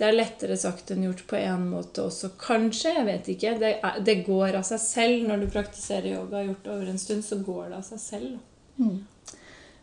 det 0.00 0.06
er 0.08 0.16
lettere 0.16 0.56
sagt 0.56 0.90
enn 0.94 1.04
gjort 1.04 1.26
på 1.28 1.36
en 1.36 1.66
måte 1.74 2.06
også. 2.06 2.32
Kanskje. 2.40 2.94
Jeg 2.96 3.06
vet 3.08 3.26
ikke. 3.34 3.50
Det, 3.60 3.72
er, 3.84 3.98
det 4.06 4.14
går 4.24 4.56
av 4.56 4.64
seg 4.64 4.80
selv. 4.80 5.26
Når 5.28 5.42
du 5.42 5.50
praktiserer 5.52 6.14
yoga 6.14 6.40
gjort 6.46 6.70
over 6.72 6.88
en 6.88 7.02
stund, 7.02 7.26
så 7.26 7.36
går 7.44 7.66
det 7.68 7.80
av 7.82 7.84
seg 7.90 8.00
selv. 8.06 8.38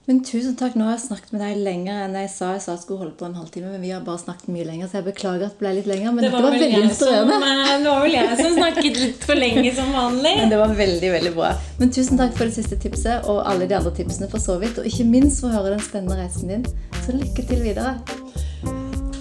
Men 0.08 0.22
tusen 0.24 0.54
takk. 0.56 0.78
Nå 0.80 0.86
har 0.88 0.94
jeg 0.96 1.04
snakket 1.04 1.34
med 1.36 1.42
deg 1.44 1.58
lenger 1.66 2.06
enn 2.06 2.14
jeg 2.16 2.30
sa 2.32 2.54
jeg 2.54 2.62
sa 2.64 2.76
jeg 2.78 2.84
skulle 2.86 3.02
holde 3.02 3.18
på 3.20 3.26
en 3.28 3.34
halvtime. 3.36 3.74
Men 3.74 3.82
vi 3.84 3.90
har 3.92 4.06
bare 4.06 4.22
snakket 4.22 4.48
mye 4.56 4.68
lenger, 4.70 4.88
så 4.88 5.02
jeg 5.02 5.08
beklager 5.10 5.50
at 5.50 5.58
det 5.58 5.60
ble 5.60 5.74
litt 5.76 5.90
lenger. 5.92 6.14
Men 6.16 6.24
Det 6.24 6.30
dette 6.30 6.38
var, 6.38 6.46
var 6.46 6.56
vel 6.56 6.64
veldig 6.64 6.78
som, 6.78 6.86
inspirerende. 6.92 7.40
det 7.84 7.92
var 7.92 8.06
vel 8.06 8.16
jeg 8.16 8.38
som 8.40 8.56
snakket 8.56 9.02
litt 9.02 9.28
for 9.28 9.42
lenge 9.42 9.74
som 9.76 9.92
vanlig. 9.98 10.34
Men 10.40 10.54
det 10.54 10.62
var 10.62 10.78
veldig, 10.80 11.10
veldig 11.18 11.34
bra. 11.36 11.50
Men 11.82 11.92
tusen 11.98 12.22
takk 12.22 12.40
for 12.40 12.48
det 12.48 12.56
siste 12.56 12.80
tipset, 12.86 13.28
og 13.28 13.42
alle 13.52 13.68
de 13.68 13.76
andre 13.82 13.92
tipsene 14.00 14.32
for 14.32 14.44
så 14.44 14.56
vidt. 14.64 14.80
Og 14.80 14.88
ikke 14.88 15.10
minst 15.12 15.44
for 15.44 15.52
å 15.52 15.60
høre 15.60 15.76
den 15.76 15.84
spennende 15.84 16.22
reisen 16.22 16.56
din. 16.56 16.64
Så 17.04 17.18
lykke 17.18 17.44
til 17.52 17.68
videre. 17.68 17.98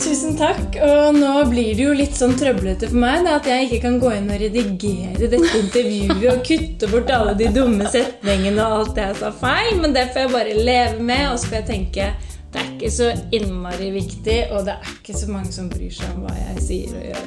Tusen 0.07 0.37
takk. 0.39 0.77
Og 0.87 1.17
nå 1.17 1.33
blir 1.51 1.73
det 1.75 1.83
jo 1.83 1.95
litt 1.97 2.15
sånn 2.15 2.37
trøblete 2.39 2.87
for 2.93 3.01
meg 3.03 3.25
da, 3.27 3.41
at 3.41 3.49
jeg 3.51 3.67
ikke 3.67 3.81
kan 3.89 3.97
gå 3.99 4.13
inn 4.15 4.29
og 4.31 4.39
redigere 4.39 5.31
dette 5.33 5.59
intervjuet 5.59 6.29
og 6.31 6.45
kutte 6.47 6.91
bort 6.93 7.11
alle 7.11 7.35
de 7.41 7.51
dumme 7.55 7.91
setningene 7.91 8.63
og 8.63 8.77
alt 8.77 8.95
det 8.95 9.09
jeg 9.09 9.19
sa 9.19 9.33
feil, 9.41 9.73
men 9.83 9.97
det 9.97 10.07
får 10.15 10.23
jeg 10.23 10.33
bare 10.37 10.55
leve 10.69 11.03
med, 11.11 11.25
og 11.33 11.41
så 11.43 11.51
får 11.51 11.59
jeg 11.59 11.69
tenke 11.73 12.09
det 12.55 12.63
er 12.63 12.69
ikke 12.73 12.91
så 12.95 13.11
innmari 13.35 13.91
viktig, 13.93 14.37
og 14.55 14.65
det 14.69 14.77
er 14.79 14.93
ikke 14.95 15.19
så 15.19 15.29
mange 15.29 15.53
som 15.53 15.67
bryr 15.69 15.93
seg 15.93 16.15
om 16.15 16.25
hva 16.25 16.37
jeg 16.39 16.63
sier 16.65 16.95
og 16.95 17.07
gjør. 17.11 17.27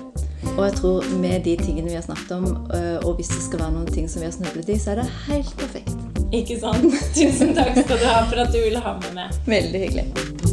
Og 0.56 0.62
jeg 0.64 0.78
tror 0.80 1.10
med 1.20 1.44
de 1.46 1.56
tingene 1.60 1.92
vi 1.92 1.98
har 2.00 2.06
snakket 2.08 2.32
om, 2.40 2.48
øh, 2.74 2.98
og 3.04 3.20
hvis 3.20 3.34
det 3.36 3.42
skal 3.46 3.66
være 3.66 3.76
noen 3.76 3.92
ting 3.94 4.08
som 4.10 4.24
vi 4.24 4.30
har 4.32 4.38
snublet 4.40 4.72
i, 4.72 4.80
så 4.80 4.96
er 4.96 5.04
det 5.04 5.10
helt 5.28 5.52
perfekt. 5.60 5.98
Ikke 6.32 6.58
sant? 6.62 6.88
Tusen 7.18 7.54
takk 7.58 7.76
skal 7.84 8.00
du 8.00 8.08
ha 8.08 8.24
for 8.24 8.46
at 8.48 8.56
du 8.56 8.64
ville 8.64 8.82
ha 8.82 8.96
med 9.04 9.20
meg. 9.20 9.44
Veldig 9.50 9.84
hyggelig. 9.86 10.49